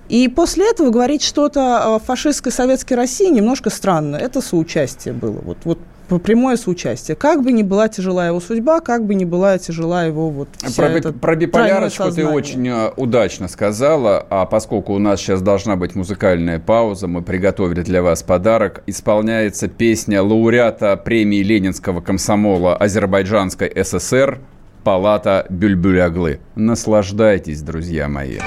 И 0.08 0.26
после 0.26 0.68
этого 0.68 0.90
говорить 0.90 1.22
что-то 1.22 1.94
о 1.94 1.98
фашистской 2.00 2.50
советской 2.50 2.94
России 2.94 3.30
немножко 3.30 3.70
странно. 3.70 4.16
Это 4.16 4.40
соучастие 4.40 5.14
было. 5.14 5.38
Вот, 5.42 5.58
вот 5.62 5.78
прямое 6.18 6.56
соучастие. 6.56 7.16
Как 7.16 7.42
бы 7.42 7.52
ни 7.52 7.62
была 7.62 7.88
тяжела 7.88 8.26
его 8.26 8.40
судьба, 8.40 8.80
как 8.80 9.04
бы 9.06 9.14
ни 9.14 9.24
была 9.24 9.58
тяжела 9.58 10.04
его 10.04 10.30
вот 10.30 10.48
вся 10.62 10.82
про, 10.82 10.90
эта 10.90 11.12
про 11.12 11.36
биполярочку 11.36 12.10
ты 12.10 12.26
очень 12.26 12.68
э, 12.68 12.90
удачно 12.96 13.48
сказала, 13.48 14.26
а 14.30 14.46
поскольку 14.46 14.94
у 14.94 14.98
нас 14.98 15.20
сейчас 15.20 15.42
должна 15.42 15.76
быть 15.76 15.94
музыкальная 15.94 16.58
пауза, 16.58 17.06
мы 17.06 17.22
приготовили 17.22 17.82
для 17.82 18.02
вас 18.02 18.22
подарок. 18.22 18.82
Исполняется 18.86 19.68
песня 19.68 20.22
лауреата 20.22 20.96
премии 20.96 21.42
Ленинского 21.42 22.00
комсомола 22.00 22.76
Азербайджанской 22.76 23.72
ССР 23.82 24.40
палата 24.84 25.46
Бюльбюляглы. 25.48 26.40
Наслаждайтесь, 26.54 27.62
друзья 27.62 28.08
мои. 28.08 28.38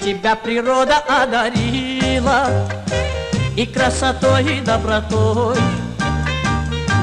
Тебя 0.00 0.36
природа 0.36 0.98
одарила 1.08 2.48
и 3.56 3.66
красотой, 3.66 4.58
и 4.58 4.60
добротой, 4.60 5.56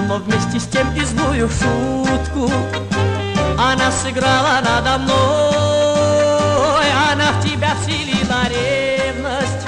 но 0.07 0.17
вместе 0.17 0.59
с 0.59 0.67
тем 0.67 0.93
и 0.95 1.01
злую 1.01 1.49
шутку 1.49 2.51
она 3.57 3.91
сыграла 3.91 4.59
надо 4.63 4.97
мной. 4.97 6.85
Она 7.11 7.31
в 7.33 7.43
тебя 7.43 7.73
вселила 7.81 8.47
ревность, 8.49 9.67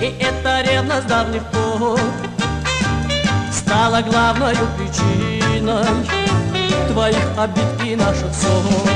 и 0.00 0.16
эта 0.18 0.62
ревность 0.68 1.06
давних 1.06 1.42
пор 1.46 2.00
стала 3.52 4.02
главной 4.02 4.56
причиной 4.76 5.86
твоих 6.92 7.38
обид 7.38 7.64
и 7.84 7.96
наших 7.96 8.34
ссор. 8.34 8.88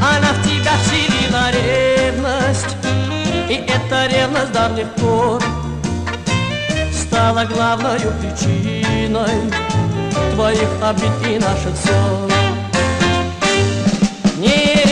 Она 0.00 0.32
в 0.32 0.48
тебя 0.48 0.72
вселила 0.82 1.50
ревность, 1.50 2.76
и 3.48 3.54
эта 3.54 4.06
ревность 4.06 4.52
давних 4.52 4.88
пор 4.94 5.42
стала 6.92 7.44
главной 7.46 7.98
причиной 8.20 9.50
твоих 10.34 10.68
обид 10.82 11.12
и 11.26 11.38
наших 11.38 11.74
ссор. 11.76 12.30
Не 14.36 14.87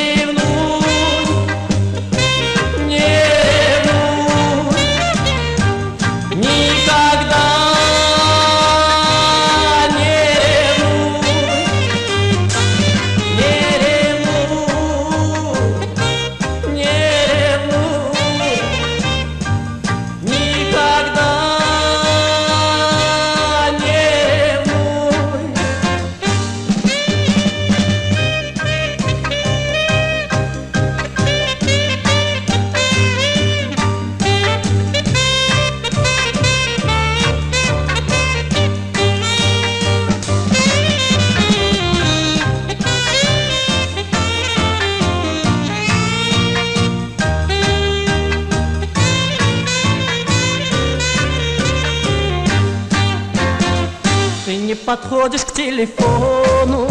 подходишь 54.86 55.44
к 55.44 55.52
телефону, 55.52 56.86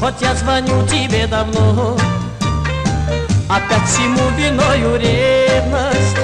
хоть 0.00 0.22
я 0.22 0.34
звоню 0.34 0.86
тебе 0.86 1.26
давно. 1.26 1.98
Опять 3.46 3.86
всему 3.86 4.30
виною 4.38 4.98
ревность, 4.98 6.16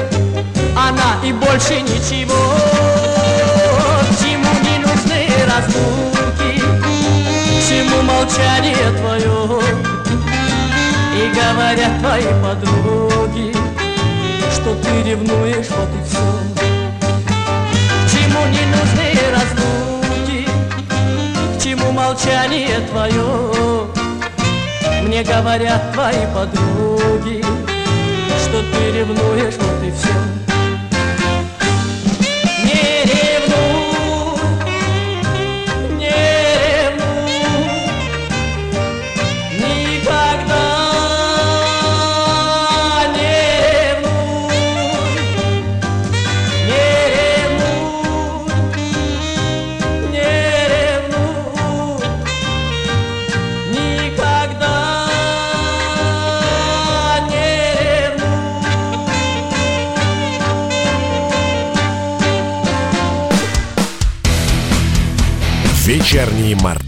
она 0.74 1.22
и 1.22 1.32
больше 1.32 1.82
ничего. 1.82 2.54
Чему 4.18 4.52
не 4.64 4.78
нужны 4.78 5.28
разлуки, 5.46 6.58
чему 7.68 8.00
молчание 8.02 8.90
твое? 8.98 9.60
И 11.14 11.28
говорят 11.28 12.00
твои 12.00 12.32
подруги, 12.42 13.54
что 14.50 14.74
ты 14.76 15.10
ревнуешь, 15.10 15.68
вот 15.68 15.88
и 15.90 16.08
все. 16.08 16.63
Молчание 22.14 22.78
твое. 22.90 23.86
Мне 25.02 25.22
говорят 25.22 25.92
твои 25.92 26.26
подруги 26.34 27.44
Что 28.40 28.62
ты 28.62 28.98
ревнуешь, 28.98 29.54
вот 29.58 29.86
и 29.86 29.90
все 29.90 30.53
Вечерний 66.54 66.62
Мардан. 66.62 66.83